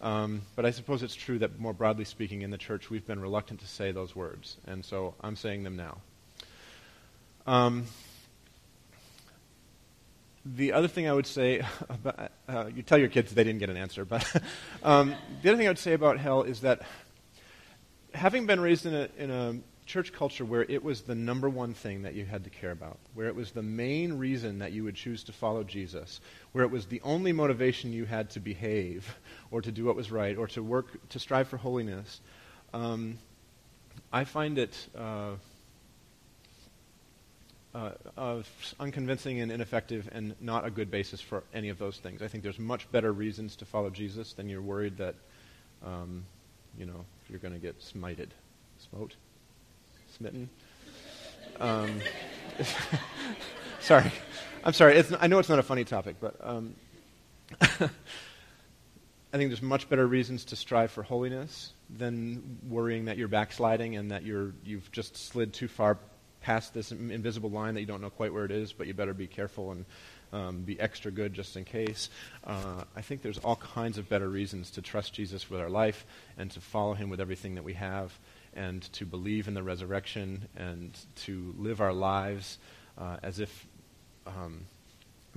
Um, 0.00 0.42
but 0.54 0.64
I 0.64 0.70
suppose 0.70 1.02
it's 1.02 1.16
true 1.16 1.40
that 1.40 1.58
more 1.58 1.72
broadly 1.72 2.04
speaking 2.04 2.42
in 2.42 2.52
the 2.52 2.56
church, 2.56 2.88
we've 2.88 3.04
been 3.04 3.20
reluctant 3.20 3.58
to 3.60 3.66
say 3.66 3.90
those 3.90 4.14
words. 4.14 4.58
And 4.64 4.84
so 4.84 5.16
I'm 5.20 5.34
saying 5.34 5.64
them 5.64 5.74
now. 5.74 5.98
Um, 7.48 7.86
the 10.44 10.72
other 10.72 10.86
thing 10.86 11.08
I 11.08 11.12
would 11.12 11.26
say 11.26 11.66
about, 11.88 12.30
uh, 12.48 12.70
you 12.72 12.82
tell 12.82 12.96
your 12.96 13.08
kids 13.08 13.34
they 13.34 13.42
didn't 13.42 13.58
get 13.58 13.70
an 13.70 13.76
answer, 13.76 14.04
but 14.04 14.24
um, 14.84 15.16
the 15.42 15.48
other 15.48 15.58
thing 15.58 15.66
I 15.66 15.70
would 15.70 15.80
say 15.80 15.94
about 15.94 16.16
hell 16.16 16.44
is 16.44 16.60
that 16.60 16.82
having 18.14 18.46
been 18.46 18.60
raised 18.60 18.86
in 18.86 18.94
a, 18.94 19.08
in 19.18 19.30
a 19.32 19.56
church 19.90 20.12
culture 20.12 20.44
where 20.44 20.62
it 20.62 20.84
was 20.84 21.02
the 21.02 21.14
number 21.14 21.48
one 21.48 21.74
thing 21.74 22.02
that 22.02 22.14
you 22.14 22.24
had 22.24 22.44
to 22.44 22.50
care 22.50 22.70
about, 22.70 22.98
where 23.14 23.26
it 23.26 23.34
was 23.34 23.50
the 23.50 23.62
main 23.62 24.12
reason 24.14 24.60
that 24.60 24.72
you 24.72 24.84
would 24.84 24.94
choose 24.94 25.24
to 25.24 25.32
follow 25.32 25.64
Jesus, 25.64 26.20
where 26.52 26.64
it 26.64 26.70
was 26.70 26.86
the 26.86 27.00
only 27.02 27.32
motivation 27.32 27.92
you 27.92 28.04
had 28.04 28.30
to 28.30 28.40
behave 28.40 29.16
or 29.50 29.60
to 29.60 29.72
do 29.72 29.84
what 29.84 29.96
was 29.96 30.12
right 30.12 30.36
or 30.36 30.46
to 30.46 30.62
work, 30.62 30.86
to 31.08 31.18
strive 31.18 31.48
for 31.48 31.56
holiness, 31.56 32.20
um, 32.72 33.18
I 34.12 34.24
find 34.24 34.58
it. 34.58 34.88
Uh, 34.96 35.32
uh, 37.72 37.92
uh, 38.16 38.42
unconvincing 38.80 39.40
and 39.40 39.52
ineffective 39.52 40.08
and 40.10 40.34
not 40.40 40.66
a 40.66 40.70
good 40.70 40.90
basis 40.90 41.20
for 41.20 41.44
any 41.54 41.68
of 41.68 41.78
those 41.78 41.98
things. 41.98 42.20
I 42.20 42.26
think 42.26 42.42
there's 42.42 42.58
much 42.58 42.90
better 42.90 43.12
reasons 43.12 43.54
to 43.56 43.64
follow 43.64 43.90
Jesus 43.90 44.32
than 44.32 44.48
you're 44.48 44.60
worried 44.60 44.96
that, 44.96 45.14
um, 45.86 46.26
you 46.76 46.84
know, 46.84 47.04
you're 47.28 47.38
going 47.38 47.54
to 47.54 47.60
get 47.60 47.78
smited. 47.80 48.30
Smote? 48.90 49.14
Smitten? 50.20 50.50
Um, 51.60 51.98
sorry. 53.80 54.12
I'm 54.62 54.74
sorry. 54.74 54.96
It's, 54.96 55.10
I 55.18 55.28
know 55.28 55.38
it's 55.38 55.48
not 55.48 55.58
a 55.58 55.62
funny 55.62 55.84
topic, 55.84 56.16
but 56.20 56.34
um, 56.42 56.74
I 57.62 57.88
think 59.32 59.48
there's 59.48 59.62
much 59.62 59.88
better 59.88 60.06
reasons 60.06 60.44
to 60.46 60.56
strive 60.56 60.90
for 60.90 61.02
holiness 61.02 61.72
than 61.88 62.58
worrying 62.68 63.06
that 63.06 63.16
you're 63.16 63.28
backsliding 63.28 63.96
and 63.96 64.10
that 64.10 64.22
you're, 64.22 64.52
you've 64.62 64.92
just 64.92 65.16
slid 65.16 65.54
too 65.54 65.68
far 65.68 65.96
past 66.42 66.74
this 66.74 66.92
invisible 66.92 67.48
line 67.48 67.72
that 67.72 67.80
you 67.80 67.86
don't 67.86 68.02
know 68.02 68.10
quite 68.10 68.34
where 68.34 68.44
it 68.44 68.50
is, 68.50 68.74
but 68.74 68.86
you 68.86 68.92
better 68.92 69.14
be 69.14 69.26
careful 69.26 69.72
and 69.72 69.86
um, 70.34 70.60
be 70.60 70.78
extra 70.78 71.10
good 71.10 71.32
just 71.32 71.56
in 71.56 71.64
case. 71.64 72.10
Uh, 72.44 72.84
I 72.94 73.00
think 73.00 73.22
there's 73.22 73.38
all 73.38 73.56
kinds 73.56 73.96
of 73.96 74.06
better 74.10 74.28
reasons 74.28 74.70
to 74.72 74.82
trust 74.82 75.14
Jesus 75.14 75.48
with 75.48 75.62
our 75.62 75.70
life 75.70 76.04
and 76.36 76.50
to 76.50 76.60
follow 76.60 76.92
him 76.92 77.08
with 77.08 77.22
everything 77.22 77.54
that 77.54 77.64
we 77.64 77.72
have 77.72 78.12
and 78.54 78.82
to 78.92 79.04
believe 79.04 79.48
in 79.48 79.54
the 79.54 79.62
resurrection 79.62 80.48
and 80.56 80.98
to 81.16 81.54
live 81.58 81.80
our 81.80 81.92
lives 81.92 82.58
uh, 82.98 83.16
as 83.22 83.40
if 83.40 83.66
um, 84.26 84.66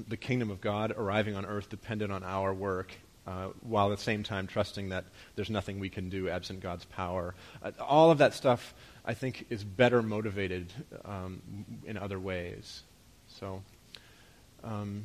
the 0.08 0.18
kingdom 0.18 0.50
of 0.50 0.62
God 0.62 0.94
arriving 0.98 1.36
on 1.36 1.46
earth 1.46 1.70
depended 1.70 2.12
on 2.12 2.24
our 2.24 2.54
work. 2.54 2.94
Uh, 3.26 3.48
while 3.62 3.90
at 3.90 3.98
the 3.98 4.04
same 4.04 4.22
time 4.22 4.48
trusting 4.48 4.90
that 4.90 5.06
there's 5.38 5.50
nothing 5.50 5.80
we 5.80 5.88
can 5.88 6.10
do 6.10 6.28
absent 6.28 6.60
God's 6.60 6.84
power. 6.84 7.34
Uh, 7.62 7.72
all 7.80 8.12
of 8.12 8.18
that 8.18 8.34
stuff 8.34 8.74
I 9.06 9.14
think, 9.14 9.48
is 9.50 9.64
better 9.64 10.02
motivated 10.02 10.72
um, 11.04 11.42
in 11.86 11.98
other 11.98 12.20
ways. 12.20 12.84
So, 13.28 13.62
um, 14.64 15.04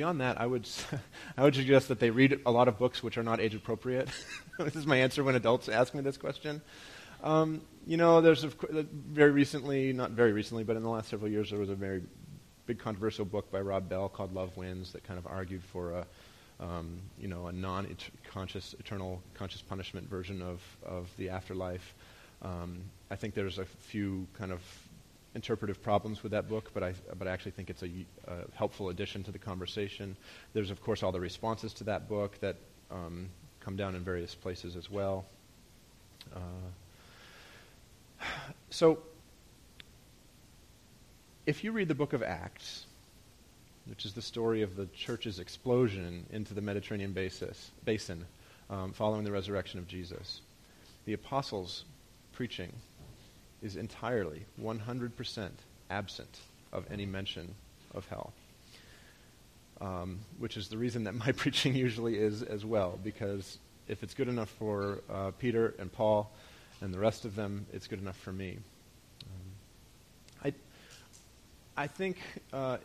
beyond 0.00 0.22
that, 0.22 0.40
I 0.40 0.46
would, 0.46 0.66
I 1.36 1.42
would 1.42 1.54
suggest 1.54 1.88
that 1.88 2.00
they 2.00 2.08
read 2.08 2.40
a 2.46 2.50
lot 2.50 2.68
of 2.68 2.78
books 2.78 3.02
which 3.02 3.18
are 3.18 3.22
not 3.22 3.38
age 3.38 3.54
appropriate. 3.54 4.08
this 4.58 4.74
is 4.74 4.86
my 4.86 4.96
answer 4.96 5.22
when 5.22 5.34
adults 5.34 5.68
ask 5.68 5.94
me 5.94 6.00
this 6.00 6.16
question. 6.16 6.62
Um, 7.22 7.60
you 7.86 7.98
know, 7.98 8.22
there's 8.22 8.44
a, 8.44 8.48
very 8.48 9.30
recently, 9.30 9.92
not 9.92 10.12
very 10.12 10.32
recently, 10.32 10.64
but 10.64 10.76
in 10.76 10.82
the 10.82 10.88
last 10.88 11.10
several 11.10 11.30
years, 11.30 11.50
there 11.50 11.58
was 11.58 11.68
a 11.68 11.74
very 11.74 12.00
big 12.64 12.78
controversial 12.78 13.26
book 13.26 13.52
by 13.52 13.60
Rob 13.60 13.90
Bell 13.90 14.08
called 14.08 14.32
Love 14.34 14.56
Wins 14.56 14.90
that 14.92 15.04
kind 15.04 15.18
of 15.18 15.26
argued 15.26 15.62
for 15.64 15.92
a 15.92 16.06
um, 16.60 17.00
you 17.18 17.28
know, 17.28 17.48
a 17.48 17.52
non-conscious, 17.52 18.74
eternal 18.78 19.22
conscious 19.34 19.60
punishment 19.60 20.08
version 20.08 20.40
of, 20.40 20.62
of 20.82 21.10
the 21.18 21.28
afterlife. 21.28 21.94
Um, 22.40 22.84
I 23.10 23.16
think 23.16 23.34
there's 23.34 23.58
a 23.58 23.64
few 23.64 24.26
kind 24.38 24.52
of 24.52 24.60
interpretive 25.34 25.82
problems 25.82 26.22
with 26.22 26.32
that 26.32 26.48
book, 26.48 26.70
but 26.74 26.82
I, 26.82 26.94
but 27.18 27.28
I 27.28 27.30
actually 27.30 27.52
think 27.52 27.70
it's 27.70 27.82
a, 27.82 27.90
a 28.26 28.36
helpful 28.54 28.88
addition 28.88 29.22
to 29.24 29.30
the 29.30 29.38
conversation. 29.38 30.16
There's, 30.52 30.70
of 30.70 30.82
course, 30.82 31.02
all 31.02 31.12
the 31.12 31.20
responses 31.20 31.72
to 31.74 31.84
that 31.84 32.08
book 32.08 32.38
that 32.40 32.56
um, 32.90 33.28
come 33.60 33.76
down 33.76 33.94
in 33.94 34.02
various 34.02 34.34
places 34.34 34.76
as 34.76 34.90
well. 34.90 35.24
Uh, 36.34 36.38
so, 38.70 38.98
if 41.46 41.64
you 41.64 41.72
read 41.72 41.88
the 41.88 41.94
book 41.94 42.12
of 42.12 42.22
Acts, 42.22 42.86
which 43.86 44.04
is 44.04 44.12
the 44.12 44.22
story 44.22 44.62
of 44.62 44.76
the 44.76 44.86
church's 44.86 45.38
explosion 45.38 46.26
into 46.30 46.54
the 46.54 46.60
Mediterranean 46.60 47.12
basis, 47.12 47.70
basin 47.84 48.24
um, 48.68 48.92
following 48.92 49.24
the 49.24 49.32
resurrection 49.32 49.78
of 49.78 49.88
Jesus. 49.88 50.40
The 51.06 51.12
apostles' 51.14 51.84
preaching 52.32 52.72
is 53.62 53.76
entirely, 53.76 54.44
100% 54.60 55.50
absent 55.90 56.38
of 56.72 56.84
any 56.90 57.06
mention 57.06 57.54
of 57.94 58.06
hell. 58.08 58.32
Um, 59.80 60.20
which 60.38 60.56
is 60.56 60.68
the 60.68 60.76
reason 60.76 61.04
that 61.04 61.14
my 61.14 61.32
preaching 61.36 61.74
usually 61.74 62.16
is 62.16 62.42
as 62.42 62.64
well, 62.64 62.98
because 63.02 63.58
if 63.88 64.02
it's 64.02 64.14
good 64.14 64.28
enough 64.28 64.50
for 64.50 65.00
uh, 65.10 65.30
Peter 65.38 65.74
and 65.78 65.92
Paul 65.92 66.30
and 66.80 66.92
the 66.92 66.98
rest 66.98 67.24
of 67.24 67.34
them, 67.34 67.66
it's 67.72 67.86
good 67.86 68.00
enough 68.00 68.16
for 68.18 68.32
me. 68.32 68.58
Um, 69.24 70.52
I, 71.76 71.82
I 71.82 71.86
think 71.86 72.18
uh, 72.52 72.78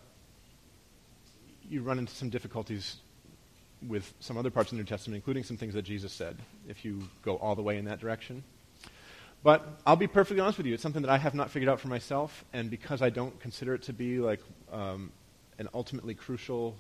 you 1.70 1.82
run 1.82 2.00
into 2.00 2.14
some 2.14 2.30
difficulties 2.30 2.98
with 3.88 4.14
some 4.20 4.38
other 4.38 4.50
parts 4.50 4.72
of 4.72 4.78
the 4.78 4.84
New 4.84 4.88
Testament, 4.88 5.16
including 5.16 5.44
some 5.44 5.58
things 5.58 5.74
that 5.74 5.84
Jesus 5.84 6.12
said, 6.12 6.38
if 6.68 6.84
you 6.86 7.08
go 7.24 7.36
all 7.38 7.56
the 7.56 7.62
way 7.62 7.78
in 7.78 7.86
that 7.86 8.00
direction. 8.00 8.44
But 9.46 9.64
I'll 9.86 9.96
be 9.96 10.08
perfectly 10.08 10.42
honest 10.42 10.58
with 10.58 10.66
you. 10.66 10.74
It's 10.74 10.82
something 10.82 11.04
that 11.04 11.12
I 11.12 11.20
have 11.20 11.36
not 11.36 11.52
figured 11.52 11.70
out 11.70 11.80
for 11.80 11.88
myself, 11.88 12.44
and 12.52 12.68
because 12.68 13.04
I 13.04 13.12
don't 13.12 13.40
consider 13.40 13.76
it 13.76 13.84
to 13.84 13.94
be 13.94 14.18
like 14.18 14.40
um, 14.74 15.12
an 15.60 15.70
ultimately 15.72 16.16
crucial 16.16 16.76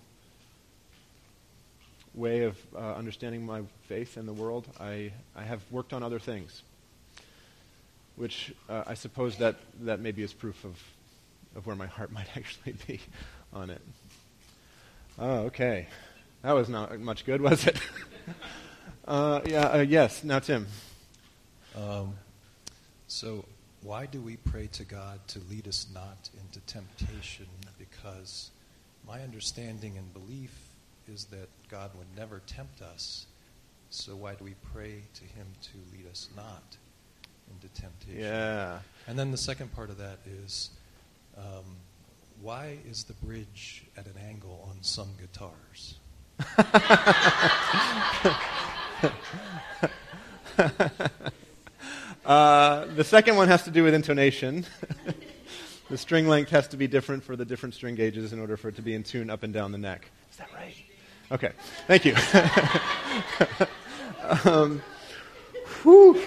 way 2.15 2.41
of 2.41 2.57
uh, 2.75 2.95
understanding 2.95 3.45
my 3.45 3.61
faith 3.87 4.17
in 4.17 4.25
the 4.25 4.33
world, 4.33 4.67
I, 4.79 5.11
I 5.35 5.43
have 5.43 5.61
worked 5.69 5.93
on 5.93 6.01
other 6.01 6.17
things, 6.17 6.63
which 8.15 8.51
uh, 8.67 8.83
I 8.87 8.95
suppose 8.95 9.37
that, 9.37 9.57
that 9.81 9.99
maybe 9.99 10.23
is 10.23 10.33
proof 10.33 10.65
of, 10.65 10.83
of 11.55 11.67
where 11.67 11.75
my 11.75 11.85
heart 11.85 12.11
might 12.17 12.35
actually 12.35 12.73
be 12.87 12.99
on 13.53 13.69
it. 13.69 13.81
Oh, 15.19 15.41
okay. 15.41 15.85
That 16.41 16.53
was 16.53 16.67
not 16.67 16.99
much 16.99 17.27
good, 17.27 17.41
was 17.41 17.67
it? 17.67 17.77
uh, 19.07 19.41
yeah, 19.45 19.67
uh, 19.67 19.85
yes. 19.87 20.23
Now, 20.23 20.39
Tim. 20.39 20.65
Um, 21.75 22.15
so, 23.15 23.45
why 23.81 24.07
do 24.07 24.19
we 24.19 24.35
pray 24.35 24.67
to 24.73 24.83
God 24.83 25.25
to 25.29 25.39
lead 25.49 25.69
us 25.69 25.87
not 25.93 26.29
into 26.37 26.59
temptation? 26.67 27.45
Because 27.79 28.51
my 29.07 29.21
understanding 29.21 29.97
and 29.97 30.13
belief 30.13 30.51
is 31.07 31.23
that 31.25 31.47
God 31.71 31.91
would 31.97 32.07
never 32.17 32.41
tempt 32.45 32.81
us. 32.81 33.25
So, 33.89 34.17
why 34.17 34.33
do 34.33 34.43
we 34.43 34.55
pray 34.73 35.03
to 35.13 35.23
Him 35.23 35.47
to 35.61 35.77
lead 35.93 36.11
us 36.11 36.27
not 36.35 36.75
into 37.49 37.69
temptation? 37.79 38.21
Yeah. 38.21 38.79
And 39.07 39.17
then 39.17 39.31
the 39.31 39.37
second 39.37 39.73
part 39.73 39.89
of 39.89 39.97
that 39.99 40.19
is. 40.43 40.71
Um, 41.37 41.77
why 42.41 42.79
is 42.89 43.05
the 43.05 43.13
bridge 43.25 43.85
at 43.95 44.07
an 44.07 44.15
angle 44.27 44.67
on 44.69 44.77
some 44.81 45.07
guitars? 45.17 45.95
uh, 52.25 52.85
the 52.95 53.03
second 53.03 53.35
one 53.35 53.47
has 53.47 53.63
to 53.63 53.71
do 53.71 53.83
with 53.83 53.93
intonation. 53.93 54.65
the 55.89 55.97
string 55.97 56.27
length 56.27 56.49
has 56.49 56.67
to 56.69 56.77
be 56.77 56.87
different 56.87 57.23
for 57.23 57.35
the 57.35 57.45
different 57.45 57.75
string 57.75 57.95
gauges 57.95 58.33
in 58.33 58.39
order 58.39 58.57
for 58.57 58.69
it 58.69 58.75
to 58.77 58.81
be 58.81 58.95
in 58.95 59.03
tune 59.03 59.29
up 59.29 59.43
and 59.43 59.53
down 59.53 59.71
the 59.71 59.77
neck. 59.77 60.09
Is 60.31 60.37
that 60.37 60.49
right? 60.53 60.75
Okay, 61.31 61.51
thank 61.87 62.05
you. 62.05 62.15
um, 64.51 64.81
whew. 65.83 66.19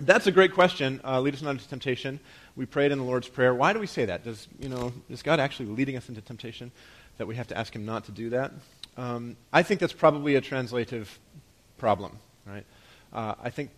That's 0.00 0.26
a 0.26 0.32
great 0.32 0.54
question. 0.54 1.00
Uh, 1.04 1.20
lead 1.20 1.34
us 1.34 1.42
not 1.42 1.50
into 1.50 1.68
temptation. 1.68 2.20
We 2.56 2.64
prayed 2.64 2.90
in 2.90 2.98
the 2.98 3.04
Lord's 3.04 3.28
Prayer. 3.28 3.54
Why 3.54 3.72
do 3.74 3.78
we 3.78 3.86
say 3.86 4.06
that? 4.06 4.24
Does, 4.24 4.48
you 4.58 4.70
know, 4.70 4.92
is 5.10 5.22
God 5.22 5.40
actually 5.40 5.66
leading 5.66 5.96
us 5.96 6.08
into 6.08 6.22
temptation 6.22 6.72
that 7.18 7.26
we 7.26 7.36
have 7.36 7.48
to 7.48 7.58
ask 7.58 7.74
Him 7.74 7.84
not 7.84 8.04
to 8.04 8.12
do 8.12 8.30
that? 8.30 8.52
Um, 8.96 9.36
I 9.52 9.62
think 9.62 9.80
that's 9.80 9.92
probably 9.92 10.36
a 10.36 10.40
translative 10.40 11.18
problem, 11.76 12.18
right? 12.46 12.64
Uh, 13.12 13.34
I 13.42 13.50
think 13.50 13.70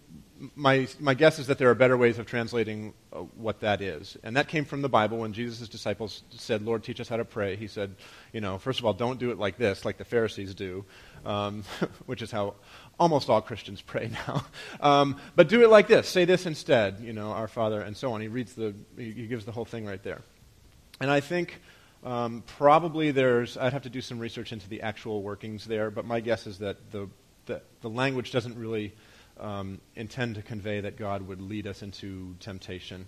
my, 0.57 0.89
my 0.99 1.15
guess 1.15 1.39
is 1.39 1.47
that 1.47 1.59
there 1.59 1.71
are 1.71 1.75
better 1.75 1.97
ways 1.97 2.19
of 2.19 2.27
translating 2.27 2.95
uh, 3.13 3.19
what 3.37 3.61
that 3.61 3.81
is. 3.81 4.17
And 4.23 4.37
that 4.37 4.49
came 4.49 4.65
from 4.65 4.83
the 4.83 4.89
Bible 4.89 5.19
when 5.19 5.33
Jesus' 5.33 5.69
disciples 5.69 6.23
said, 6.31 6.63
Lord, 6.63 6.83
teach 6.83 7.01
us 7.01 7.09
how 7.09 7.17
to 7.17 7.25
pray. 7.25 7.57
He 7.57 7.69
said, 7.69 7.95
you 8.33 8.41
know, 8.41 8.59
first 8.59 8.81
of 8.81 8.85
all, 8.85 8.93
don't 8.93 9.19
do 9.19 9.31
it 9.31 9.39
like 9.39 9.57
this, 9.57 9.85
like 9.85 9.99
the 9.99 10.05
Pharisees 10.05 10.55
do, 10.55 10.85
um, 11.25 11.63
which 12.07 12.23
is 12.23 12.31
how 12.31 12.55
almost 12.99 13.31
all 13.31 13.41
Christians 13.41 13.81
pray 13.81 14.11
now. 14.27 14.45
Um, 14.81 15.17
but 15.37 15.49
do 15.49 15.63
it 15.63 15.71
like 15.71 15.87
this. 15.87 16.09
Say 16.09 16.25
this 16.25 16.45
instead, 16.45 16.99
you 17.01 17.13
know, 17.13 17.31
our 17.31 17.47
Father, 17.47 17.81
and 17.81 17.97
so 17.97 18.13
on. 18.15 18.21
He 18.21 18.27
reads 18.27 18.55
the, 18.55 18.75
he 18.97 19.27
gives 19.29 19.45
the 19.45 19.53
whole 19.53 19.65
thing 19.65 19.87
right 19.87 20.03
there. 20.03 20.23
And 21.01 21.09
I 21.09 21.21
think 21.21 21.61
um, 22.03 22.43
probably 22.59 23.13
there's, 23.13 23.57
I'd 23.57 23.73
have 23.73 23.83
to 23.83 23.91
do 23.91 24.01
some 24.01 24.19
research 24.19 24.53
into 24.53 24.69
the 24.69 24.83
actual 24.83 25.23
workings 25.23 25.65
there, 25.65 25.91
but 25.91 26.05
my 26.05 26.19
guess 26.19 26.49
is 26.49 26.59
that 26.59 26.91
the, 26.91 27.09
the, 27.47 27.63
the 27.81 27.91
language 27.91 28.33
doesn't 28.33 28.57
really 28.57 28.93
um, 29.43 29.81
intend 29.97 30.37
to 30.37 30.43
convey 30.43 30.81
that 30.81 30.97
God 30.97 31.27
would 31.27 31.43
lead 31.43 31.67
us 31.67 31.83
into 31.83 32.35
temptation, 32.41 33.07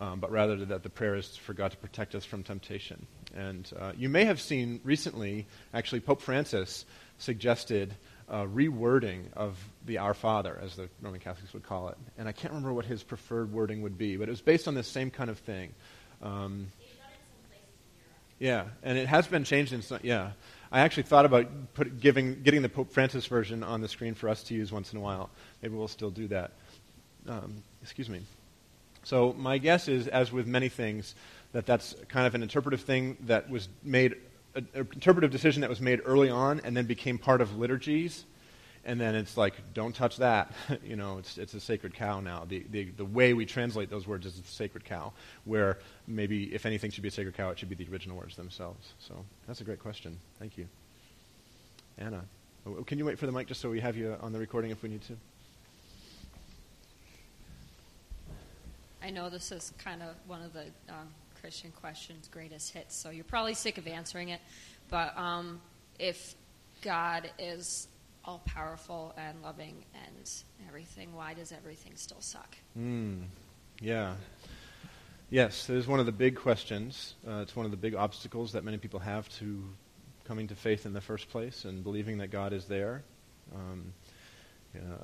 um, 0.00 0.18
but 0.18 0.32
rather 0.32 0.56
that 0.64 0.82
the 0.82 0.90
prayer 0.90 1.14
is 1.14 1.36
for 1.36 1.52
God 1.52 1.70
to 1.70 1.76
protect 1.76 2.14
us 2.14 2.24
from 2.24 2.42
temptation. 2.42 3.06
And 3.36 3.70
uh, 3.78 3.92
you 3.96 4.08
may 4.08 4.24
have 4.24 4.40
seen 4.40 4.80
recently, 4.82 5.46
actually, 5.72 6.00
Pope 6.00 6.22
Francis 6.22 6.84
suggested 7.18 7.94
uh, 8.28 8.44
rewording 8.44 9.32
of 9.34 9.58
the 9.84 9.98
Our 9.98 10.14
Father, 10.14 10.58
as 10.62 10.76
the 10.76 10.88
Roman 11.02 11.20
Catholics 11.20 11.52
would 11.52 11.64
call 11.64 11.88
it. 11.88 11.98
And 12.16 12.26
I 12.26 12.32
can't 12.32 12.52
remember 12.52 12.72
what 12.72 12.86
his 12.86 13.02
preferred 13.02 13.52
wording 13.52 13.82
would 13.82 13.98
be, 13.98 14.16
but 14.16 14.28
it 14.28 14.32
was 14.32 14.40
based 14.40 14.66
on 14.66 14.74
this 14.74 14.88
same 14.88 15.10
kind 15.10 15.28
of 15.30 15.38
thing. 15.38 15.74
Um, 16.22 16.68
yeah, 18.38 18.64
and 18.82 18.98
it 18.98 19.06
has 19.06 19.26
been 19.26 19.44
changed 19.44 19.72
in 19.72 19.82
some, 19.82 20.00
yeah. 20.02 20.32
I 20.72 20.80
actually 20.80 21.04
thought 21.04 21.24
about 21.24 21.74
put, 21.74 22.00
giving, 22.00 22.42
getting 22.42 22.62
the 22.62 22.68
Pope 22.68 22.90
Francis 22.90 23.26
version 23.26 23.62
on 23.62 23.80
the 23.80 23.88
screen 23.88 24.14
for 24.14 24.28
us 24.28 24.42
to 24.44 24.54
use 24.54 24.72
once 24.72 24.92
in 24.92 24.98
a 24.98 25.02
while. 25.02 25.30
Maybe 25.62 25.74
we'll 25.74 25.88
still 25.88 26.10
do 26.10 26.28
that. 26.28 26.52
Um, 27.28 27.62
excuse 27.82 28.08
me. 28.08 28.20
So 29.04 29.34
my 29.34 29.58
guess 29.58 29.88
is, 29.88 30.08
as 30.08 30.32
with 30.32 30.46
many 30.46 30.68
things, 30.68 31.14
that 31.52 31.66
that's 31.66 31.94
kind 32.08 32.26
of 32.26 32.34
an 32.34 32.42
interpretive 32.42 32.80
thing 32.80 33.16
that 33.26 33.48
was 33.48 33.68
made, 33.82 34.16
an 34.54 34.66
interpretive 34.74 35.30
decision 35.30 35.60
that 35.60 35.70
was 35.70 35.80
made 35.80 36.00
early 36.04 36.30
on 36.30 36.60
and 36.64 36.76
then 36.76 36.86
became 36.86 37.18
part 37.18 37.40
of 37.40 37.56
liturgies. 37.56 38.24
And 38.86 39.00
then 39.00 39.14
it's 39.14 39.36
like, 39.36 39.54
don't 39.72 39.94
touch 39.94 40.18
that. 40.18 40.52
you 40.84 40.96
know, 40.96 41.18
it's, 41.18 41.38
it's 41.38 41.54
a 41.54 41.60
sacred 41.60 41.94
cow 41.94 42.20
now. 42.20 42.44
The, 42.46 42.64
the, 42.70 42.84
the 42.84 43.04
way 43.04 43.32
we 43.32 43.46
translate 43.46 43.88
those 43.88 44.06
words 44.06 44.26
is 44.26 44.38
a 44.38 44.42
sacred 44.46 44.84
cow, 44.84 45.12
where 45.44 45.78
maybe 46.06 46.54
if 46.54 46.66
anything 46.66 46.90
should 46.90 47.02
be 47.02 47.08
a 47.08 47.12
sacred 47.12 47.34
cow, 47.34 47.50
it 47.50 47.58
should 47.58 47.70
be 47.70 47.74
the 47.74 47.88
original 47.90 48.18
words 48.18 48.36
themselves. 48.36 48.92
So 48.98 49.14
that's 49.46 49.62
a 49.62 49.64
great 49.64 49.78
question. 49.78 50.18
Thank 50.38 50.58
you. 50.58 50.68
Anna, 51.96 52.24
oh, 52.66 52.82
can 52.84 52.98
you 52.98 53.06
wait 53.06 53.18
for 53.18 53.26
the 53.26 53.32
mic 53.32 53.46
just 53.46 53.60
so 53.60 53.70
we 53.70 53.80
have 53.80 53.96
you 53.96 54.16
on 54.20 54.32
the 54.32 54.38
recording 54.38 54.70
if 54.70 54.82
we 54.82 54.90
need 54.90 55.02
to? 55.02 55.16
I 59.02 59.10
know 59.10 59.30
this 59.30 59.52
is 59.52 59.72
kind 59.78 60.02
of 60.02 60.14
one 60.26 60.42
of 60.42 60.52
the 60.52 60.64
um, 60.88 61.08
Christian 61.40 61.70
questions' 61.72 62.28
greatest 62.28 62.72
hits, 62.72 62.96
so 62.96 63.10
you're 63.10 63.24
probably 63.24 63.54
sick 63.54 63.78
of 63.78 63.86
answering 63.86 64.30
it. 64.30 64.40
But 64.90 65.16
um, 65.16 65.60
if 65.98 66.34
God 66.82 67.30
is 67.38 67.86
all 68.24 68.40
powerful 68.46 69.14
and 69.16 69.42
loving 69.42 69.84
and 70.06 70.30
everything, 70.68 71.14
why 71.14 71.34
does 71.34 71.52
everything 71.52 71.92
still 71.96 72.20
suck? 72.20 72.56
Mm, 72.78 73.24
yeah. 73.80 74.14
Yes, 75.30 75.68
it 75.68 75.76
is 75.76 75.86
one 75.86 76.00
of 76.00 76.06
the 76.06 76.12
big 76.12 76.36
questions. 76.36 77.14
Uh, 77.26 77.40
it's 77.42 77.56
one 77.56 77.64
of 77.64 77.70
the 77.70 77.76
big 77.76 77.94
obstacles 77.94 78.52
that 78.52 78.64
many 78.64 78.78
people 78.78 79.00
have 79.00 79.28
to 79.38 79.64
coming 80.24 80.48
to 80.48 80.54
faith 80.54 80.86
in 80.86 80.92
the 80.92 81.00
first 81.00 81.28
place 81.28 81.64
and 81.64 81.84
believing 81.84 82.18
that 82.18 82.28
God 82.28 82.52
is 82.52 82.64
there. 82.64 83.02
Um, 83.54 83.92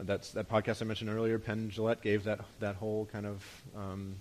that's 0.01 0.33
that 0.33 0.49
podcast 0.49 0.83
I 0.83 0.85
mentioned 0.85 1.11
earlier. 1.11 1.39
Penn 1.39 1.71
Jillette 1.71 2.03
gave 2.03 2.25
that 2.25 2.41
that 2.59 2.77
whole 2.77 3.07
kind 3.07 3.27
of 3.27 3.45
um, 3.77 4.17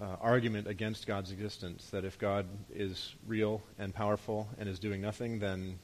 uh, 0.00 0.16
argument 0.20 0.66
against 0.66 1.06
God's 1.06 1.30
existence. 1.30 1.90
That 1.90 2.04
if 2.04 2.18
God 2.18 2.46
is 2.74 3.14
real 3.26 3.62
and 3.78 3.94
powerful 3.94 4.48
and 4.58 4.68
is 4.68 4.78
doing 4.78 5.00
nothing, 5.00 5.38
then 5.38 5.78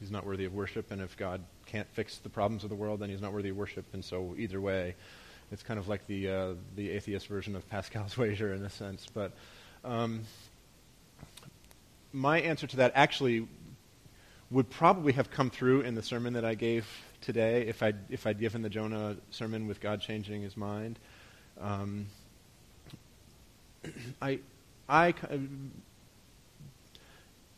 he's 0.00 0.10
not 0.10 0.26
worthy 0.26 0.44
of 0.44 0.54
worship. 0.54 0.90
And 0.90 1.00
if 1.00 1.16
God 1.16 1.42
can't 1.66 1.88
fix 1.92 2.18
the 2.18 2.28
problems 2.28 2.64
of 2.64 2.70
the 2.70 2.76
world, 2.76 3.00
then 3.00 3.10
he's 3.10 3.20
not 3.20 3.32
worthy 3.32 3.50
of 3.50 3.56
worship. 3.56 3.84
And 3.92 4.04
so 4.04 4.34
either 4.36 4.60
way, 4.60 4.96
it's 5.52 5.62
kind 5.62 5.78
of 5.78 5.88
like 5.88 6.06
the 6.06 6.28
uh, 6.28 6.54
the 6.76 6.90
atheist 6.90 7.26
version 7.26 7.54
of 7.54 7.68
Pascal's 7.68 8.16
wager 8.18 8.52
in 8.54 8.64
a 8.64 8.70
sense. 8.70 9.06
But 9.12 9.32
um, 9.84 10.22
my 12.12 12.40
answer 12.40 12.66
to 12.66 12.76
that 12.78 12.92
actually 12.94 13.46
would 14.50 14.68
probably 14.68 15.12
have 15.12 15.30
come 15.30 15.48
through 15.48 15.82
in 15.82 15.94
the 15.94 16.02
sermon 16.02 16.32
that 16.32 16.44
I 16.44 16.54
gave 16.54 16.86
today 17.20 17.66
if 17.68 17.82
I'd, 17.82 17.96
if 18.08 18.26
I'd 18.26 18.40
given 18.40 18.62
the 18.62 18.68
Jonah 18.68 19.16
sermon 19.30 19.68
with 19.68 19.80
God 19.80 20.00
changing 20.00 20.42
his 20.42 20.56
mind. 20.56 20.98
Um, 21.60 22.06
I, 24.22 24.40
I, 24.88 25.14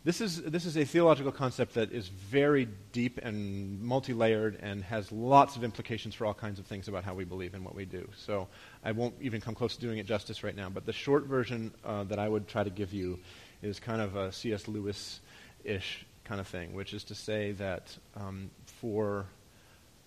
this 0.04 0.20
is, 0.20 0.42
this 0.42 0.66
is 0.66 0.76
a 0.76 0.84
theological 0.84 1.30
concept 1.30 1.74
that 1.74 1.92
is 1.92 2.08
very 2.08 2.66
deep 2.90 3.18
and 3.22 3.80
multi 3.80 4.12
layered 4.12 4.58
and 4.60 4.82
has 4.84 5.12
lots 5.12 5.54
of 5.54 5.62
implications 5.62 6.14
for 6.14 6.26
all 6.26 6.34
kinds 6.34 6.58
of 6.58 6.66
things 6.66 6.88
about 6.88 7.04
how 7.04 7.14
we 7.14 7.24
believe 7.24 7.54
and 7.54 7.64
what 7.64 7.74
we 7.74 7.84
do. 7.84 8.08
So 8.16 8.48
I 8.84 8.92
won't 8.92 9.14
even 9.20 9.40
come 9.40 9.54
close 9.54 9.76
to 9.76 9.80
doing 9.80 9.98
it 9.98 10.06
justice 10.06 10.42
right 10.42 10.56
now. 10.56 10.68
But 10.70 10.86
the 10.86 10.92
short 10.92 11.26
version 11.26 11.72
uh, 11.84 12.02
that 12.04 12.18
I 12.18 12.28
would 12.28 12.48
try 12.48 12.64
to 12.64 12.70
give 12.70 12.92
you 12.92 13.20
is 13.62 13.78
kind 13.78 14.00
of 14.00 14.16
a 14.16 14.32
C.S. 14.32 14.66
Lewis 14.66 15.20
ish 15.62 16.04
kind 16.24 16.40
of 16.40 16.48
thing, 16.48 16.74
which 16.74 16.94
is 16.94 17.04
to 17.04 17.14
say 17.14 17.52
that 17.52 17.96
um, 18.16 18.50
for, 18.80 19.26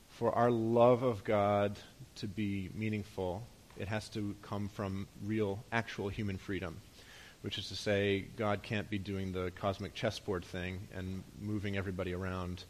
for 0.10 0.34
our 0.36 0.52
love 0.52 1.04
of 1.04 1.24
God 1.24 1.80
to 2.16 2.28
be 2.28 2.70
meaningful, 2.74 3.48
it 3.78 3.88
has 3.88 4.10
to 4.10 4.36
come 4.42 4.68
from 4.68 5.08
real, 5.24 5.64
actual 5.72 6.10
human 6.10 6.38
freedom, 6.38 6.82
which 7.46 7.60
is 7.60 7.68
to 7.68 7.76
say, 7.76 8.26
God 8.38 8.64
can't 8.64 8.90
be 8.90 8.98
doing 8.98 9.32
the 9.32 9.52
cosmic 9.52 9.94
chessboard 9.94 10.44
thing 10.44 10.88
and 10.96 11.24
moving 11.40 11.78
everybody 11.78 12.12
around 12.12 12.64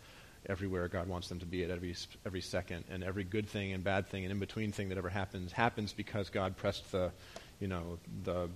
everywhere 0.47 0.89
God 0.89 1.07
wants 1.07 1.29
them 1.29 1.39
to 1.39 1.45
be 1.45 1.63
at 1.63 1.69
every 1.69 1.95
every 2.25 2.41
second, 2.41 2.83
and 2.91 3.01
every 3.01 3.23
good 3.23 3.47
thing 3.47 3.71
and 3.71 3.85
bad 3.85 4.09
thing 4.09 4.25
and 4.25 4.33
in 4.33 4.37
between 4.37 4.73
thing 4.73 4.89
that 4.89 4.97
ever 4.97 5.07
happens 5.07 5.53
happens 5.53 5.93
because 5.93 6.29
God 6.29 6.57
pressed 6.57 6.91
the, 6.91 7.13
you 7.61 7.69
know, 7.69 7.97
the, 8.25 8.49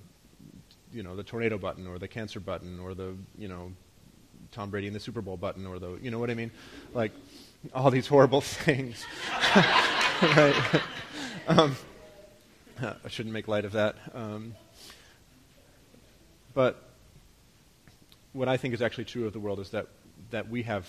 you 0.92 1.04
know, 1.04 1.16
the 1.16 1.24
tornado 1.24 1.58
button 1.58 1.88
or 1.88 1.98
the 1.98 2.08
cancer 2.10 2.42
button 2.42 2.82
or 2.82 2.94
the, 2.94 3.16
you 3.38 3.48
know, 3.48 3.72
Tom 4.52 4.72
Brady 4.72 4.88
and 4.88 4.96
the 4.98 5.00
Super 5.00 5.22
Bowl 5.22 5.38
button 5.38 5.66
or 5.66 5.80
the, 5.80 5.98
you 6.02 6.12
know 6.12 6.20
what 6.20 6.30
I 6.30 6.34
mean? 6.34 6.52
Like, 6.94 7.14
all 7.74 7.92
these 7.92 8.08
horrible 8.08 8.42
things. 8.66 9.06
right? 9.56 10.82
Um, 11.48 11.76
I 12.80 13.08
shouldn't 13.08 13.34
make 13.34 13.48
light 13.48 13.66
of 13.66 13.72
that. 13.72 13.96
Um, 14.14 14.54
but 16.54 16.84
what 18.34 18.48
I 18.48 18.58
think 18.58 18.74
is 18.74 18.82
actually 18.82 19.06
true 19.06 19.26
of 19.26 19.34
the 19.34 19.40
world 19.40 19.60
is 19.60 19.72
that, 19.72 19.88
that 20.32 20.50
we 20.50 20.64
have 20.64 20.88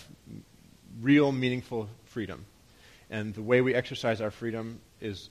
real, 1.01 1.33
meaningful 1.33 1.89
freedom. 2.05 2.45
And 3.11 3.35
the 3.35 3.43
way 3.43 3.61
we 3.61 3.75
exercise 3.75 4.21
our 4.21 4.31
freedom 4.31 4.81
is 5.01 5.31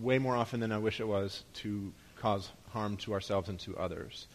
way 0.00 0.18
more 0.18 0.36
often 0.36 0.60
than 0.60 0.72
I 0.72 0.78
wish 0.78 1.00
it 1.00 1.08
was 1.08 1.44
to 1.54 1.92
cause 2.16 2.50
harm 2.70 2.96
to 2.98 3.12
ourselves 3.12 3.48
and 3.48 3.58
to 3.60 3.76
others. 3.76 4.26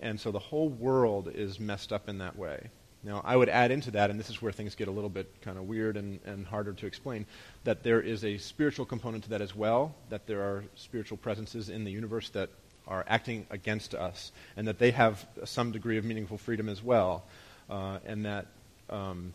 And 0.00 0.20
so 0.20 0.30
the 0.30 0.38
whole 0.38 0.68
world 0.68 1.30
is 1.32 1.60
messed 1.60 1.92
up 1.92 2.08
in 2.08 2.18
that 2.18 2.36
way. 2.36 2.70
Now, 3.02 3.22
I 3.24 3.36
would 3.36 3.48
add 3.48 3.70
into 3.70 3.92
that, 3.92 4.10
and 4.10 4.18
this 4.18 4.30
is 4.30 4.42
where 4.42 4.50
things 4.50 4.74
get 4.74 4.88
a 4.88 4.90
little 4.90 5.10
bit 5.10 5.32
kind 5.40 5.58
of 5.58 5.64
weird 5.64 5.96
and, 5.96 6.18
and 6.24 6.44
harder 6.44 6.72
to 6.72 6.86
explain, 6.86 7.24
that 7.62 7.84
there 7.84 8.00
is 8.00 8.24
a 8.24 8.36
spiritual 8.36 8.84
component 8.84 9.24
to 9.24 9.30
that 9.30 9.40
as 9.40 9.54
well, 9.54 9.94
that 10.08 10.26
there 10.26 10.40
are 10.40 10.64
spiritual 10.74 11.16
presences 11.16 11.68
in 11.68 11.84
the 11.84 11.90
universe 11.92 12.30
that 12.30 12.50
are 12.86 13.04
acting 13.08 13.46
against 13.50 13.94
us, 13.94 14.32
and 14.56 14.68
that 14.68 14.78
they 14.78 14.90
have 14.92 15.26
some 15.44 15.72
degree 15.72 15.98
of 15.98 16.04
meaningful 16.04 16.38
freedom 16.38 16.68
as 16.68 16.82
well, 16.82 17.24
uh, 17.68 17.98
and 18.06 18.24
that 18.24 18.46
um, 18.90 19.32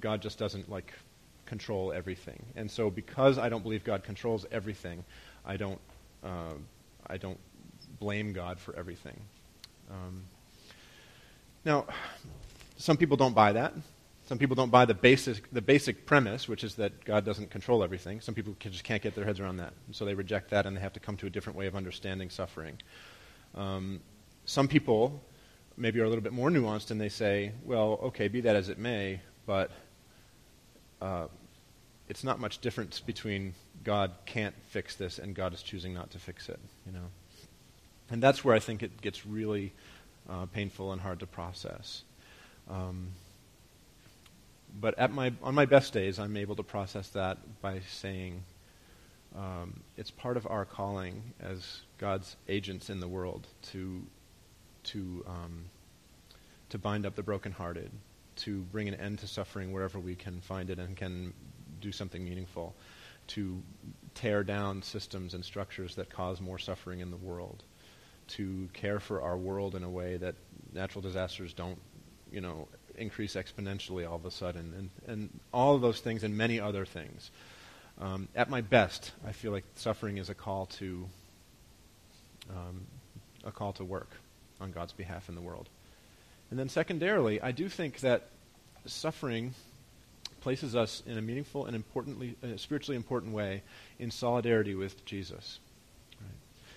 God 0.00 0.20
just 0.20 0.38
doesn't 0.38 0.70
like 0.70 0.92
control 1.46 1.92
everything. 1.92 2.42
And 2.56 2.70
so, 2.70 2.90
because 2.90 3.38
I 3.38 3.48
don't 3.48 3.62
believe 3.62 3.84
God 3.84 4.04
controls 4.04 4.46
everything, 4.50 5.04
I 5.44 5.56
don't, 5.56 5.80
uh, 6.24 6.54
I 7.06 7.16
don't 7.16 7.38
blame 7.98 8.32
God 8.32 8.58
for 8.58 8.76
everything. 8.76 9.18
Um, 9.90 10.22
now, 11.64 11.86
some 12.76 12.96
people 12.96 13.16
don't 13.16 13.34
buy 13.34 13.52
that. 13.52 13.74
Some 14.24 14.38
people 14.38 14.54
don't 14.54 14.70
buy 14.70 14.84
the 14.84 14.94
basic, 14.94 15.50
the 15.52 15.60
basic 15.60 16.06
premise, 16.06 16.48
which 16.48 16.62
is 16.62 16.76
that 16.76 17.04
God 17.04 17.24
doesn't 17.24 17.50
control 17.50 17.82
everything. 17.82 18.20
Some 18.20 18.34
people 18.34 18.54
just 18.58 18.84
can't 18.84 19.02
get 19.02 19.14
their 19.14 19.24
heads 19.24 19.40
around 19.40 19.56
that. 19.56 19.72
So 19.90 20.04
they 20.04 20.14
reject 20.14 20.50
that 20.50 20.64
and 20.64 20.76
they 20.76 20.80
have 20.80 20.92
to 20.92 21.00
come 21.00 21.16
to 21.18 21.26
a 21.26 21.30
different 21.30 21.58
way 21.58 21.66
of 21.66 21.74
understanding 21.74 22.30
suffering. 22.30 22.78
Um, 23.54 24.00
some 24.44 24.68
people 24.68 25.22
maybe 25.76 26.00
are 26.00 26.04
a 26.04 26.08
little 26.08 26.22
bit 26.22 26.32
more 26.32 26.50
nuanced 26.50 26.90
and 26.90 27.00
they 27.00 27.08
say, 27.08 27.52
well, 27.64 27.98
okay, 28.04 28.28
be 28.28 28.40
that 28.42 28.54
as 28.54 28.68
it 28.68 28.78
may, 28.78 29.20
but 29.44 29.70
uh, 31.00 31.26
it's 32.08 32.22
not 32.22 32.38
much 32.38 32.58
difference 32.58 33.00
between 33.00 33.54
God 33.82 34.12
can't 34.24 34.54
fix 34.68 34.94
this 34.94 35.18
and 35.18 35.34
God 35.34 35.52
is 35.52 35.62
choosing 35.62 35.94
not 35.94 36.10
to 36.12 36.18
fix 36.18 36.48
it, 36.48 36.60
you 36.86 36.92
know. 36.92 37.06
And 38.10 38.22
that's 38.22 38.44
where 38.44 38.54
I 38.54 38.60
think 38.60 38.82
it 38.82 39.00
gets 39.00 39.26
really 39.26 39.72
uh, 40.28 40.46
painful 40.46 40.92
and 40.92 41.00
hard 41.00 41.20
to 41.20 41.26
process. 41.26 42.02
Um, 42.70 43.08
but 44.80 44.98
at 44.98 45.12
my, 45.12 45.32
on 45.42 45.54
my 45.54 45.66
best 45.66 45.92
days, 45.92 46.18
I'm 46.18 46.36
able 46.36 46.56
to 46.56 46.62
process 46.62 47.08
that 47.10 47.38
by 47.60 47.80
saying 47.88 48.42
um, 49.36 49.80
it's 49.96 50.10
part 50.10 50.36
of 50.36 50.46
our 50.46 50.64
calling 50.64 51.22
as 51.40 51.82
God's 51.98 52.36
agents 52.48 52.90
in 52.90 53.00
the 53.00 53.08
world 53.08 53.46
to, 53.72 54.02
to, 54.84 55.24
um, 55.26 55.64
to 56.70 56.78
bind 56.78 57.06
up 57.06 57.14
the 57.14 57.22
brokenhearted, 57.22 57.90
to 58.36 58.60
bring 58.72 58.88
an 58.88 58.94
end 58.94 59.18
to 59.20 59.26
suffering 59.26 59.72
wherever 59.72 59.98
we 59.98 60.14
can 60.14 60.40
find 60.40 60.70
it 60.70 60.78
and 60.78 60.96
can 60.96 61.32
do 61.80 61.92
something 61.92 62.24
meaningful, 62.24 62.74
to 63.28 63.62
tear 64.14 64.42
down 64.42 64.82
systems 64.82 65.34
and 65.34 65.44
structures 65.44 65.94
that 65.94 66.10
cause 66.10 66.40
more 66.40 66.58
suffering 66.58 67.00
in 67.00 67.10
the 67.10 67.16
world, 67.16 67.62
to 68.28 68.68
care 68.72 69.00
for 69.00 69.22
our 69.22 69.36
world 69.36 69.74
in 69.74 69.84
a 69.84 69.90
way 69.90 70.16
that 70.16 70.34
natural 70.72 71.02
disasters 71.02 71.52
don't, 71.52 71.78
you 72.30 72.40
know, 72.40 72.68
increase 72.96 73.34
exponentially 73.34 74.08
all 74.08 74.16
of 74.16 74.24
a 74.24 74.30
sudden, 74.30 74.72
and, 74.76 74.90
and 75.06 75.40
all 75.52 75.74
of 75.74 75.82
those 75.82 76.00
things 76.00 76.24
and 76.24 76.36
many 76.36 76.60
other 76.60 76.84
things. 76.84 77.30
Um, 78.00 78.28
at 78.34 78.50
my 78.50 78.60
best, 78.60 79.12
I 79.26 79.32
feel 79.32 79.52
like 79.52 79.64
suffering 79.76 80.18
is 80.18 80.30
a 80.30 80.34
call 80.34 80.66
to 80.78 81.06
um, 82.50 82.86
a 83.44 83.52
call 83.52 83.72
to 83.74 83.84
work 83.84 84.10
on 84.60 84.72
God's 84.72 84.92
behalf 84.92 85.28
in 85.28 85.34
the 85.34 85.40
world. 85.40 85.68
And 86.50 86.58
then 86.58 86.68
secondarily, 86.68 87.40
I 87.40 87.52
do 87.52 87.68
think 87.68 88.00
that 88.00 88.28
suffering 88.86 89.54
places 90.40 90.74
us 90.74 91.02
in 91.06 91.16
a 91.16 91.22
meaningful 91.22 91.66
and 91.66 91.76
importantly, 91.76 92.36
uh, 92.42 92.56
spiritually 92.56 92.96
important 92.96 93.32
way 93.32 93.62
in 93.98 94.10
solidarity 94.10 94.74
with 94.74 95.04
Jesus. 95.04 95.60
Right? 96.20 96.30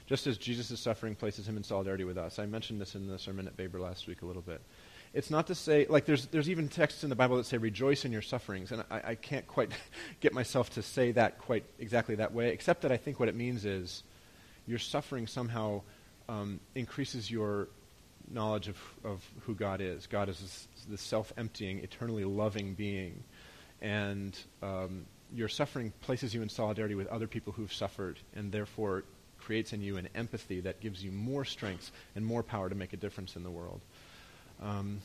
Just 0.07 0.27
as 0.27 0.37
Jesus' 0.37 0.79
suffering 0.79 1.15
places 1.15 1.47
him 1.47 1.57
in 1.57 1.63
solidarity 1.63 2.03
with 2.03 2.17
us. 2.17 2.39
I 2.39 2.45
mentioned 2.45 2.79
this 2.79 2.95
in 2.95 3.07
the 3.07 3.19
sermon 3.19 3.47
at 3.47 3.57
Baber 3.57 3.79
last 3.79 4.07
week 4.07 4.21
a 4.21 4.25
little 4.25 4.41
bit. 4.41 4.61
It's 5.15 5.31
not 5.31 5.47
to 5.47 5.55
say, 5.55 5.85
like, 5.89 6.05
there's, 6.05 6.25
there's 6.27 6.49
even 6.49 6.67
texts 6.67 7.05
in 7.05 7.09
the 7.09 7.15
Bible 7.15 7.37
that 7.37 7.45
say, 7.45 7.57
rejoice 7.57 8.03
in 8.03 8.11
your 8.11 8.21
sufferings. 8.21 8.73
And 8.73 8.83
I, 8.91 9.01
I 9.03 9.15
can't 9.15 9.47
quite 9.47 9.71
get 10.19 10.33
myself 10.33 10.71
to 10.71 10.81
say 10.81 11.13
that 11.13 11.39
quite 11.39 11.63
exactly 11.79 12.15
that 12.15 12.33
way, 12.33 12.49
except 12.49 12.81
that 12.81 12.91
I 12.91 12.97
think 12.97 13.17
what 13.17 13.29
it 13.29 13.35
means 13.35 13.63
is 13.63 14.03
your 14.67 14.77
suffering 14.77 15.25
somehow 15.25 15.83
um, 16.27 16.59
increases 16.75 17.31
your 17.31 17.69
knowledge 18.29 18.67
of, 18.67 18.77
of 19.05 19.23
who 19.41 19.55
God 19.55 19.79
is. 19.79 20.05
God 20.05 20.27
is 20.27 20.67
this, 20.89 21.01
self 21.01 21.31
emptying, 21.37 21.79
eternally 21.79 22.25
loving 22.25 22.73
being. 22.73 23.23
And 23.81 24.37
um, 24.61 25.05
your 25.33 25.47
suffering 25.47 25.93
places 26.01 26.33
you 26.33 26.41
in 26.41 26.49
solidarity 26.49 26.95
with 26.95 27.07
other 27.07 27.27
people 27.27 27.53
who've 27.53 27.73
suffered, 27.73 28.19
and 28.35 28.51
therefore 28.51 29.05
creates 29.39 29.71
in 29.71 29.81
you 29.81 29.95
an 29.95 30.09
empathy 30.13 30.59
that 30.61 30.81
gives 30.81 31.03
you 31.03 31.11
more 31.11 31.45
strength 31.45 31.91
and 32.15 32.25
more 32.25 32.43
power 32.43 32.67
to 32.67 32.75
make 32.75 32.91
a 32.91 32.97
difference 32.97 33.37
in 33.37 33.43
the 33.43 33.51
world. 33.51 33.79
Um, 34.61 35.01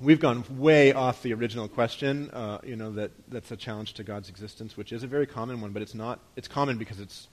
we've 0.00 0.20
gone 0.20 0.44
way 0.58 0.92
off 0.92 1.22
the 1.22 1.32
original 1.32 1.68
question. 1.68 2.30
Uh, 2.30 2.58
you 2.64 2.76
know 2.76 2.92
that 2.92 3.10
that's 3.28 3.50
a 3.50 3.56
challenge 3.56 3.94
to 3.94 4.04
God's 4.04 4.28
existence, 4.28 4.76
which 4.76 4.92
is 4.92 5.02
a 5.02 5.06
very 5.06 5.26
common 5.26 5.60
one, 5.60 5.72
but 5.72 5.82
it's 5.82 5.94
not. 5.94 6.20
It's 6.36 6.48
common 6.48 6.78
because 6.78 7.00
it's 7.00 7.28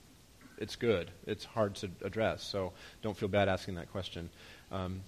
it's 0.58 0.76
good. 0.76 1.10
It's 1.26 1.44
hard 1.44 1.74
to 1.76 1.90
address, 2.02 2.42
so 2.42 2.72
don't 3.02 3.16
feel 3.16 3.28
bad 3.28 3.48
asking 3.48 3.74
that 3.76 3.90
question. 3.90 4.30
Um, 4.70 5.02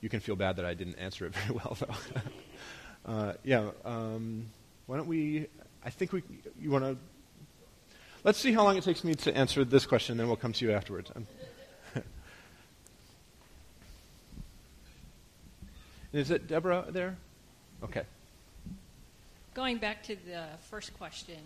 you 0.00 0.08
can 0.08 0.20
feel 0.20 0.36
bad 0.36 0.56
that 0.56 0.64
I 0.64 0.74
didn't 0.74 0.96
answer 0.96 1.26
it 1.26 1.34
very 1.46 1.58
well, 1.58 1.76
though. 1.80 3.10
uh, 3.12 3.32
yeah. 3.44 3.70
Um, 3.84 4.46
why 4.86 4.96
don't 4.96 5.08
we? 5.08 5.46
I 5.84 5.90
think 5.90 6.12
we. 6.12 6.22
You 6.60 6.70
want 6.70 6.84
to? 6.84 6.96
Let's 8.24 8.38
see 8.38 8.52
how 8.52 8.64
long 8.64 8.76
it 8.76 8.82
takes 8.82 9.04
me 9.04 9.14
to 9.14 9.36
answer 9.36 9.64
this 9.64 9.86
question, 9.86 10.14
and 10.14 10.20
then 10.20 10.26
we'll 10.26 10.36
come 10.36 10.52
to 10.52 10.64
you 10.64 10.72
afterwards. 10.72 11.12
Is 16.16 16.30
it 16.30 16.48
Deborah 16.48 16.86
there? 16.88 17.14
Okay. 17.84 18.04
Going 19.52 19.76
back 19.76 20.02
to 20.04 20.16
the 20.16 20.44
first 20.70 20.96
question, 20.96 21.36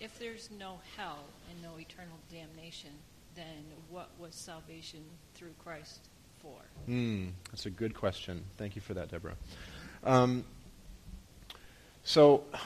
if 0.00 0.16
there's 0.20 0.50
no 0.56 0.78
hell 0.96 1.18
and 1.50 1.60
no 1.60 1.70
eternal 1.80 2.14
damnation, 2.30 2.90
then 3.34 3.64
what 3.90 4.10
was 4.20 4.36
salvation 4.36 5.00
through 5.34 5.52
Christ 5.64 5.98
for? 6.40 6.54
Mm, 6.88 7.32
that's 7.50 7.66
a 7.66 7.70
good 7.70 7.92
question. 7.92 8.44
Thank 8.56 8.76
you 8.76 8.82
for 8.82 8.94
that, 8.94 9.10
Deborah. 9.10 9.34
Um, 10.04 10.44
so, 12.04 12.44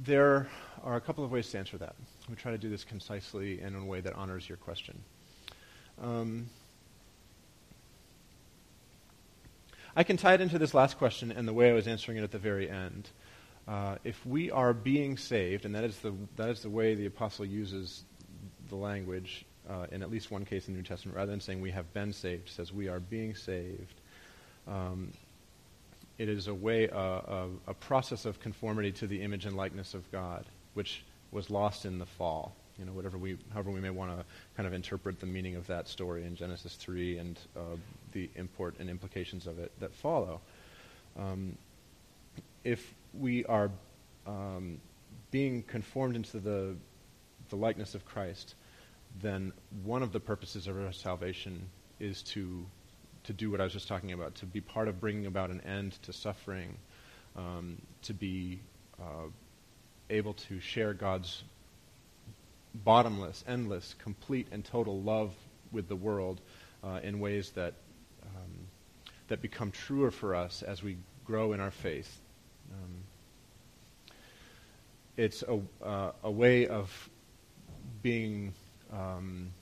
there 0.00 0.48
are 0.84 0.96
a 0.96 1.00
couple 1.00 1.24
of 1.24 1.32
ways 1.32 1.50
to 1.50 1.58
answer 1.58 1.78
that. 1.78 1.96
We 2.28 2.36
try 2.36 2.52
to 2.52 2.58
do 2.58 2.68
this 2.68 2.84
concisely 2.84 3.60
and 3.60 3.74
in 3.74 3.82
a 3.82 3.86
way 3.86 4.00
that 4.00 4.14
honors 4.14 4.48
your 4.48 4.58
question. 4.58 5.02
Um, 6.00 6.48
I 9.96 10.04
can 10.04 10.16
tie 10.16 10.34
it 10.34 10.40
into 10.40 10.58
this 10.58 10.74
last 10.74 10.98
question 10.98 11.32
and 11.32 11.48
the 11.48 11.52
way 11.52 11.70
I 11.70 11.72
was 11.72 11.88
answering 11.88 12.18
it 12.18 12.22
at 12.22 12.32
the 12.32 12.38
very 12.38 12.68
end. 12.68 13.08
Uh, 13.66 13.96
if 14.04 14.24
we 14.26 14.50
are 14.50 14.74
being 14.74 15.16
saved, 15.16 15.64
and 15.64 15.74
that 15.74 15.84
is 15.84 15.98
the 16.00 16.12
that 16.36 16.50
is 16.50 16.60
the 16.60 16.68
way 16.68 16.94
the 16.94 17.06
apostle 17.06 17.46
uses 17.46 18.04
the 18.68 18.76
language 18.76 19.46
uh, 19.70 19.86
in 19.90 20.02
at 20.02 20.10
least 20.10 20.30
one 20.30 20.44
case 20.44 20.68
in 20.68 20.74
the 20.74 20.78
New 20.78 20.84
Testament, 20.84 21.16
rather 21.16 21.30
than 21.30 21.40
saying 21.40 21.62
we 21.62 21.70
have 21.70 21.90
been 21.94 22.12
saved, 22.12 22.50
says 22.50 22.72
we 22.72 22.88
are 22.88 23.00
being 23.00 23.34
saved. 23.34 23.94
Um, 24.68 25.12
it 26.18 26.28
is 26.28 26.46
a 26.46 26.54
way, 26.54 26.88
uh, 26.90 27.46
a 27.66 27.74
process 27.74 28.24
of 28.24 28.38
conformity 28.38 28.92
to 28.92 29.06
the 29.06 29.22
image 29.22 29.46
and 29.46 29.56
likeness 29.56 29.94
of 29.94 30.10
God, 30.12 30.44
which 30.74 31.04
was 31.30 31.50
lost 31.50 31.84
in 31.84 31.98
the 31.98 32.06
fall. 32.06 32.54
You 32.78 32.84
know, 32.84 32.92
whatever 32.92 33.18
we, 33.18 33.36
however 33.52 33.70
we 33.70 33.80
may 33.80 33.90
want 33.90 34.16
to 34.16 34.24
kind 34.56 34.66
of 34.66 34.72
interpret 34.72 35.20
the 35.20 35.26
meaning 35.26 35.54
of 35.54 35.66
that 35.68 35.88
story 35.88 36.24
in 36.24 36.34
Genesis 36.34 36.74
3 36.74 37.18
and 37.18 37.38
uh, 37.56 37.60
the 38.12 38.28
import 38.34 38.74
and 38.80 38.90
implications 38.90 39.46
of 39.46 39.58
it 39.58 39.72
that 39.80 39.94
follow. 39.94 40.40
Um, 41.16 41.56
if 42.64 42.94
we 43.12 43.44
are 43.44 43.70
um, 44.26 44.80
being 45.30 45.62
conformed 45.62 46.16
into 46.16 46.40
the, 46.40 46.74
the 47.50 47.56
likeness 47.56 47.94
of 47.94 48.04
Christ, 48.04 48.54
then 49.20 49.52
one 49.84 50.02
of 50.02 50.12
the 50.12 50.20
purposes 50.20 50.66
of 50.66 50.76
our 50.76 50.92
salvation 50.92 51.68
is 52.00 52.22
to, 52.22 52.66
to 53.24 53.32
do 53.32 53.50
what 53.50 53.60
I 53.60 53.64
was 53.64 53.72
just 53.72 53.86
talking 53.86 54.12
about, 54.12 54.34
to 54.36 54.46
be 54.46 54.60
part 54.60 54.88
of 54.88 55.00
bringing 55.00 55.26
about 55.26 55.50
an 55.50 55.60
end 55.60 55.92
to 56.02 56.12
suffering, 56.12 56.76
um, 57.36 57.80
to 58.02 58.14
be 58.14 58.60
uh, 59.00 59.28
able 60.10 60.34
to 60.34 60.60
share 60.60 60.94
God's 60.94 61.42
bottomless, 62.74 63.44
endless, 63.46 63.94
complete, 64.02 64.48
and 64.50 64.64
total 64.64 65.00
love 65.00 65.32
with 65.72 65.88
the 65.88 65.96
world 65.96 66.40
uh, 66.82 67.00
in 67.02 67.20
ways 67.20 67.50
that, 67.50 67.74
um, 68.24 68.52
that 69.28 69.40
become 69.40 69.70
truer 69.70 70.10
for 70.10 70.34
us 70.34 70.62
as 70.62 70.82
we 70.82 70.96
grow 71.24 71.52
in 71.52 71.60
our 71.60 71.70
faith. 71.70 72.20
Um, 72.72 72.94
it's 75.16 75.42
a, 75.42 75.60
uh, 75.84 76.12
a 76.22 76.30
way 76.30 76.66
of 76.66 77.10
being 78.02 78.52
um, 78.92 79.52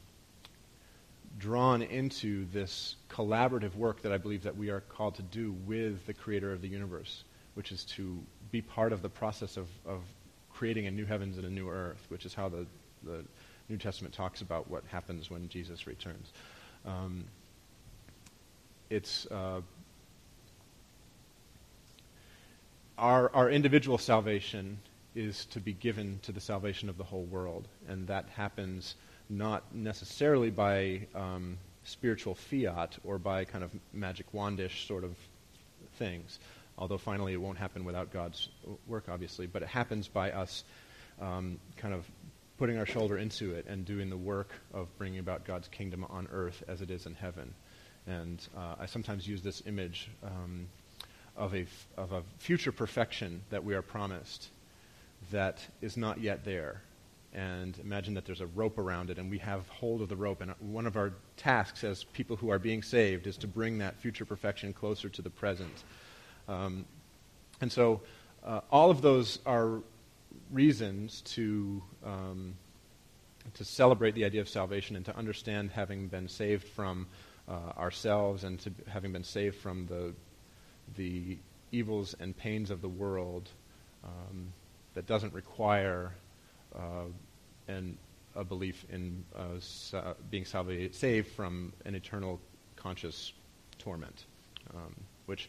drawn 1.38 1.82
into 1.82 2.46
this 2.52 2.96
collaborative 3.10 3.74
work 3.74 4.02
that 4.02 4.12
I 4.12 4.16
believe 4.16 4.42
that 4.44 4.56
we 4.56 4.70
are 4.70 4.80
called 4.80 5.16
to 5.16 5.22
do 5.22 5.52
with 5.66 6.06
the 6.06 6.14
creator 6.14 6.52
of 6.52 6.62
the 6.62 6.68
universe, 6.68 7.24
which 7.54 7.72
is 7.72 7.84
to 7.84 8.18
be 8.50 8.62
part 8.62 8.92
of 8.92 9.02
the 9.02 9.08
process 9.08 9.56
of, 9.56 9.68
of 9.86 10.00
creating 10.62 10.86
a 10.86 10.90
new 10.92 11.04
heavens 11.04 11.38
and 11.38 11.44
a 11.44 11.50
new 11.50 11.68
earth, 11.68 12.06
which 12.08 12.24
is 12.24 12.32
how 12.32 12.48
the, 12.48 12.64
the 13.02 13.24
New 13.68 13.76
Testament 13.76 14.14
talks 14.14 14.42
about 14.42 14.70
what 14.70 14.84
happens 14.86 15.28
when 15.28 15.48
Jesus 15.48 15.88
returns. 15.88 16.32
Um, 16.86 17.24
it's 18.88 19.26
uh, 19.26 19.60
our, 22.96 23.28
our 23.34 23.50
individual 23.50 23.98
salvation 23.98 24.78
is 25.16 25.46
to 25.46 25.58
be 25.58 25.72
given 25.72 26.20
to 26.22 26.30
the 26.30 26.40
salvation 26.40 26.88
of 26.88 26.96
the 26.96 27.02
whole 27.02 27.24
world, 27.24 27.66
and 27.88 28.06
that 28.06 28.26
happens 28.28 28.94
not 29.28 29.64
necessarily 29.74 30.50
by 30.50 31.00
um, 31.16 31.58
spiritual 31.82 32.36
fiat 32.36 32.96
or 33.02 33.18
by 33.18 33.44
kind 33.44 33.64
of 33.64 33.72
magic 33.92 34.26
wandish 34.32 34.86
sort 34.86 35.02
of 35.02 35.16
things, 35.96 36.38
although 36.78 36.98
finally 36.98 37.32
it 37.32 37.40
won't 37.40 37.58
happen 37.58 37.84
without 37.84 38.12
God's 38.12 38.48
work, 38.86 39.04
obviously, 39.08 39.46
but 39.46 39.62
it 39.62 39.68
happens 39.68 40.08
by 40.08 40.32
us 40.32 40.64
um, 41.20 41.58
kind 41.76 41.94
of 41.94 42.06
putting 42.58 42.78
our 42.78 42.86
shoulder 42.86 43.18
into 43.18 43.54
it 43.54 43.66
and 43.66 43.84
doing 43.84 44.08
the 44.08 44.16
work 44.16 44.50
of 44.72 44.86
bringing 44.98 45.18
about 45.18 45.44
God's 45.44 45.68
kingdom 45.68 46.04
on 46.08 46.28
earth 46.32 46.62
as 46.68 46.80
it 46.80 46.90
is 46.90 47.06
in 47.06 47.14
heaven. 47.14 47.54
And 48.06 48.46
uh, 48.56 48.76
I 48.80 48.86
sometimes 48.86 49.26
use 49.26 49.42
this 49.42 49.62
image 49.66 50.10
um, 50.24 50.66
of, 51.36 51.54
a, 51.54 51.62
f- 51.62 51.86
of 51.96 52.12
a 52.12 52.22
future 52.38 52.72
perfection 52.72 53.42
that 53.50 53.64
we 53.64 53.74
are 53.74 53.82
promised 53.82 54.48
that 55.30 55.66
is 55.80 55.96
not 55.96 56.20
yet 56.20 56.44
there. 56.44 56.82
And 57.34 57.78
imagine 57.78 58.14
that 58.14 58.26
there's 58.26 58.42
a 58.42 58.46
rope 58.46 58.78
around 58.78 59.08
it, 59.08 59.18
and 59.18 59.30
we 59.30 59.38
have 59.38 59.66
hold 59.68 60.02
of 60.02 60.08
the 60.08 60.16
rope. 60.16 60.42
And 60.42 60.52
one 60.60 60.86
of 60.86 60.96
our 60.96 61.14
tasks 61.36 61.82
as 61.82 62.04
people 62.04 62.36
who 62.36 62.50
are 62.50 62.58
being 62.58 62.82
saved 62.82 63.26
is 63.26 63.38
to 63.38 63.46
bring 63.46 63.78
that 63.78 63.96
future 63.96 64.26
perfection 64.26 64.72
closer 64.72 65.08
to 65.08 65.22
the 65.22 65.30
present. 65.30 65.84
Um, 66.48 66.84
and 67.60 67.70
so 67.70 68.00
uh, 68.44 68.60
all 68.70 68.90
of 68.90 69.02
those 69.02 69.38
are 69.46 69.80
reasons 70.50 71.22
to, 71.22 71.82
um, 72.04 72.54
to 73.54 73.64
celebrate 73.64 74.14
the 74.14 74.24
idea 74.24 74.40
of 74.40 74.48
salvation 74.48 74.96
and 74.96 75.04
to 75.06 75.16
understand 75.16 75.70
having 75.70 76.08
been 76.08 76.28
saved 76.28 76.64
from 76.64 77.06
uh, 77.48 77.78
ourselves 77.78 78.44
and 78.44 78.58
to 78.60 78.72
having 78.88 79.12
been 79.12 79.24
saved 79.24 79.56
from 79.56 79.86
the, 79.86 80.12
the 80.96 81.38
evils 81.70 82.14
and 82.20 82.36
pains 82.36 82.70
of 82.70 82.82
the 82.82 82.88
world 82.88 83.48
um, 84.04 84.52
that 84.94 85.06
doesn't 85.06 85.32
require 85.32 86.12
uh, 86.74 87.04
an, 87.68 87.96
a 88.34 88.44
belief 88.44 88.84
in 88.90 89.24
uh, 89.36 89.58
sa- 89.60 90.14
being 90.30 90.44
salva- 90.44 90.92
saved 90.92 91.28
from 91.32 91.72
an 91.84 91.94
eternal 91.94 92.40
conscious 92.76 93.32
torment, 93.78 94.26
um, 94.74 94.94
which 95.26 95.48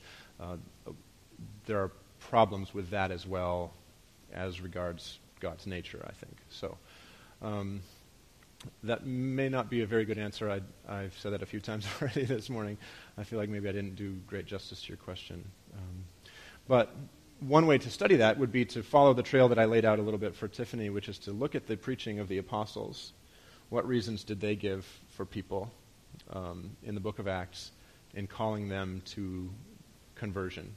there 1.65 1.81
are 1.81 1.91
problems 2.19 2.73
with 2.73 2.89
that 2.89 3.11
as 3.11 3.27
well 3.27 3.73
as 4.33 4.61
regards 4.61 5.19
God's 5.39 5.67
nature, 5.67 6.03
I 6.07 6.13
think. 6.13 6.37
So 6.49 6.77
um, 7.41 7.81
that 8.83 9.05
may 9.05 9.49
not 9.49 9.69
be 9.69 9.81
a 9.81 9.85
very 9.85 10.05
good 10.05 10.17
answer. 10.17 10.49
I, 10.89 11.01
have 11.01 11.17
said 11.17 11.33
that 11.33 11.41
a 11.41 11.45
few 11.45 11.59
times 11.59 11.85
already 12.01 12.25
this 12.25 12.49
morning. 12.49 12.77
I 13.17 13.23
feel 13.23 13.39
like 13.39 13.49
maybe 13.49 13.69
I 13.69 13.71
didn't 13.71 13.95
do 13.95 14.15
great 14.27 14.45
justice 14.45 14.81
to 14.83 14.87
your 14.87 14.97
question. 14.97 15.43
Um, 15.75 16.03
but 16.67 16.95
one 17.39 17.67
way 17.67 17.77
to 17.77 17.89
study 17.89 18.17
that 18.17 18.37
would 18.37 18.51
be 18.51 18.65
to 18.65 18.81
follow 18.83 19.13
the 19.13 19.23
trail 19.23 19.49
that 19.49 19.59
I 19.59 19.65
laid 19.65 19.85
out 19.85 19.99
a 19.99 20.01
little 20.01 20.19
bit 20.19 20.33
for 20.33 20.47
Tiffany, 20.47 20.89
which 20.89 21.09
is 21.09 21.17
to 21.19 21.31
look 21.31 21.55
at 21.55 21.67
the 21.67 21.75
preaching 21.75 22.19
of 22.19 22.27
the 22.27 22.37
apostles. 22.37 23.11
What 23.69 23.87
reasons 23.87 24.23
did 24.23 24.39
they 24.39 24.55
give 24.55 24.85
for 25.09 25.25
people 25.25 25.71
um, 26.31 26.71
in 26.83 26.95
the 26.95 27.01
book 27.01 27.19
of 27.19 27.27
Acts 27.27 27.71
in 28.13 28.27
calling 28.27 28.69
them 28.69 29.01
to 29.05 29.49
conversion, 30.23 30.73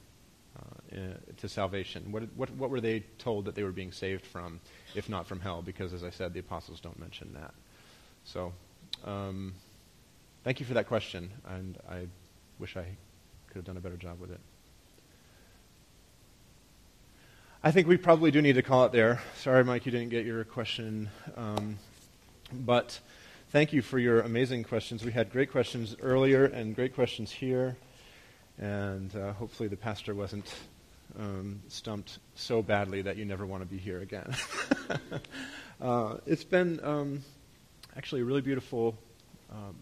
uh, 0.59 0.97
to 1.37 1.47
salvation? 1.47 2.11
What, 2.11 2.23
what, 2.35 2.49
what 2.51 2.69
were 2.69 2.81
they 2.81 2.99
told 3.17 3.45
that 3.45 3.55
they 3.55 3.63
were 3.63 3.71
being 3.71 3.93
saved 3.93 4.25
from, 4.25 4.59
if 4.93 5.07
not 5.07 5.25
from 5.25 5.39
hell? 5.39 5.61
Because, 5.61 5.93
as 5.93 6.03
I 6.03 6.09
said, 6.09 6.33
the 6.33 6.41
apostles 6.41 6.81
don't 6.81 6.99
mention 6.99 7.33
that. 7.33 7.53
So, 8.25 8.51
um, 9.05 9.53
thank 10.43 10.59
you 10.59 10.65
for 10.65 10.73
that 10.73 10.87
question, 10.87 11.31
and 11.47 11.77
I 11.89 12.07
wish 12.59 12.75
I 12.75 12.87
could 13.47 13.55
have 13.55 13.63
done 13.63 13.77
a 13.77 13.79
better 13.79 13.95
job 13.95 14.19
with 14.19 14.31
it. 14.31 14.41
I 17.63 17.71
think 17.71 17.87
we 17.87 17.95
probably 17.95 18.31
do 18.31 18.41
need 18.41 18.55
to 18.55 18.61
call 18.61 18.83
it 18.83 18.91
there. 18.91 19.21
Sorry, 19.37 19.63
Mike, 19.63 19.85
you 19.85 19.93
didn't 19.93 20.09
get 20.09 20.25
your 20.25 20.43
question. 20.43 21.09
Um, 21.37 21.79
but 22.51 22.99
thank 23.51 23.71
you 23.71 23.81
for 23.81 23.97
your 23.97 24.19
amazing 24.19 24.65
questions. 24.65 25.05
We 25.05 25.13
had 25.13 25.31
great 25.31 25.51
questions 25.51 25.95
earlier 26.01 26.43
and 26.43 26.75
great 26.75 26.93
questions 26.93 27.31
here. 27.31 27.77
And 28.59 29.15
uh, 29.15 29.33
hopefully 29.33 29.69
the 29.69 29.77
pastor 29.77 30.15
wasn't 30.15 30.51
um, 31.19 31.61
stumped 31.67 32.19
so 32.35 32.61
badly 32.61 33.01
that 33.03 33.17
you 33.17 33.25
never 33.25 33.45
want 33.45 33.61
to 33.61 33.67
be 33.67 33.77
here 33.77 34.01
again. 34.01 34.35
uh, 35.81 36.17
it's 36.25 36.43
been 36.43 36.79
um, 36.83 37.23
actually 37.95 38.21
a 38.21 38.25
really 38.25 38.41
beautiful 38.41 38.97
um, 39.51 39.75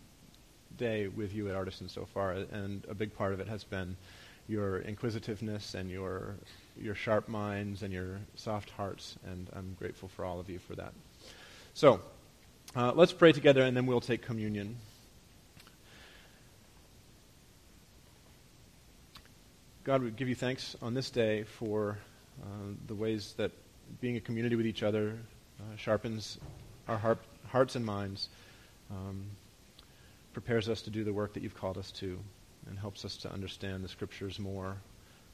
day 0.77 1.07
with 1.07 1.33
you 1.33 1.49
at 1.49 1.55
Artisan 1.55 1.89
so 1.89 2.05
far, 2.05 2.31
and 2.31 2.85
a 2.89 2.93
big 2.93 3.15
part 3.15 3.33
of 3.33 3.39
it 3.39 3.47
has 3.47 3.63
been 3.63 3.95
your 4.47 4.79
inquisitiveness 4.79 5.73
and 5.73 5.89
your 5.89 6.35
your 6.77 6.93
sharp 6.93 7.27
minds 7.27 7.81
and 7.81 7.93
your 7.93 8.19
soft 8.35 8.69
hearts, 8.71 9.15
and 9.25 9.49
I'm 9.53 9.75
grateful 9.79 10.09
for 10.09 10.25
all 10.25 10.39
of 10.39 10.49
you 10.49 10.59
for 10.59 10.75
that. 10.75 10.93
So, 11.73 12.01
uh, 12.75 12.91
let's 12.93 13.13
pray 13.13 13.31
together, 13.31 13.61
and 13.63 13.75
then 13.75 13.85
we'll 13.85 14.01
take 14.01 14.21
communion. 14.21 14.77
God, 19.85 20.01
we 20.01 20.09
give 20.09 20.27
you 20.27 20.33
thanks 20.33 20.75
on 20.81 20.95
this 20.95 21.11
day 21.11 21.43
for 21.43 21.99
uh, 22.41 22.45
the 22.87 22.95
ways 22.95 23.35
that 23.37 23.51
being 24.01 24.15
a 24.15 24.19
community 24.19 24.55
with 24.55 24.65
each 24.65 24.81
other 24.81 25.15
uh, 25.59 25.75
sharpens 25.77 26.39
our 26.87 26.97
heart, 26.97 27.19
hearts 27.49 27.75
and 27.75 27.85
minds, 27.85 28.29
um, 28.89 29.27
prepares 30.33 30.69
us 30.69 30.81
to 30.81 30.89
do 30.89 31.03
the 31.03 31.13
work 31.13 31.35
that 31.35 31.43
you've 31.43 31.53
called 31.53 31.77
us 31.77 31.91
to, 31.91 32.19
and 32.67 32.79
helps 32.79 33.05
us 33.05 33.15
to 33.17 33.31
understand 33.31 33.83
the 33.83 33.87
scriptures 33.87 34.39
more, 34.39 34.75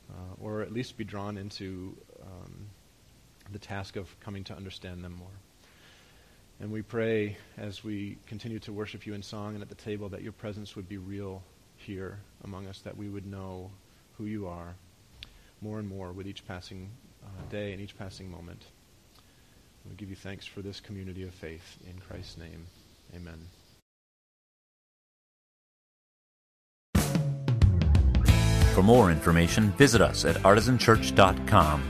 uh, 0.09 0.43
or 0.43 0.61
at 0.61 0.73
least 0.73 0.97
be 0.97 1.05
drawn 1.05 1.37
into 1.37 1.95
um, 2.21 2.67
the 3.53 3.59
task 3.59 3.95
of 3.95 4.13
coming 4.19 4.43
to 4.43 4.53
understand 4.53 5.01
them 5.01 5.13
more. 5.13 5.29
And 6.59 6.73
we 6.73 6.81
pray 6.81 7.37
as 7.57 7.85
we 7.85 8.17
continue 8.27 8.59
to 8.59 8.73
worship 8.73 9.05
you 9.05 9.13
in 9.13 9.23
song 9.23 9.53
and 9.53 9.61
at 9.61 9.69
the 9.69 9.75
table 9.75 10.09
that 10.09 10.23
your 10.23 10.33
presence 10.33 10.75
would 10.75 10.89
be 10.89 10.97
real 10.97 11.41
here 11.77 12.19
among 12.43 12.67
us, 12.67 12.79
that 12.79 12.97
we 12.97 13.07
would 13.07 13.25
know 13.25 13.71
who 14.17 14.25
you 14.25 14.47
are 14.47 14.75
more 15.61 15.79
and 15.79 15.87
more 15.87 16.11
with 16.11 16.27
each 16.27 16.47
passing 16.47 16.89
uh, 17.23 17.27
day 17.49 17.71
and 17.71 17.81
each 17.81 17.97
passing 17.97 18.29
moment. 18.29 18.63
We 19.89 19.95
give 19.95 20.09
you 20.09 20.15
thanks 20.15 20.45
for 20.45 20.61
this 20.61 20.79
community 20.79 21.23
of 21.23 21.33
faith. 21.33 21.77
In 21.89 21.99
Christ's 21.99 22.37
name, 22.37 22.65
amen. 23.15 23.47
For 28.73 28.83
more 28.83 29.11
information, 29.11 29.71
visit 29.71 30.01
us 30.01 30.23
at 30.23 30.37
artisanchurch.com 30.37 31.83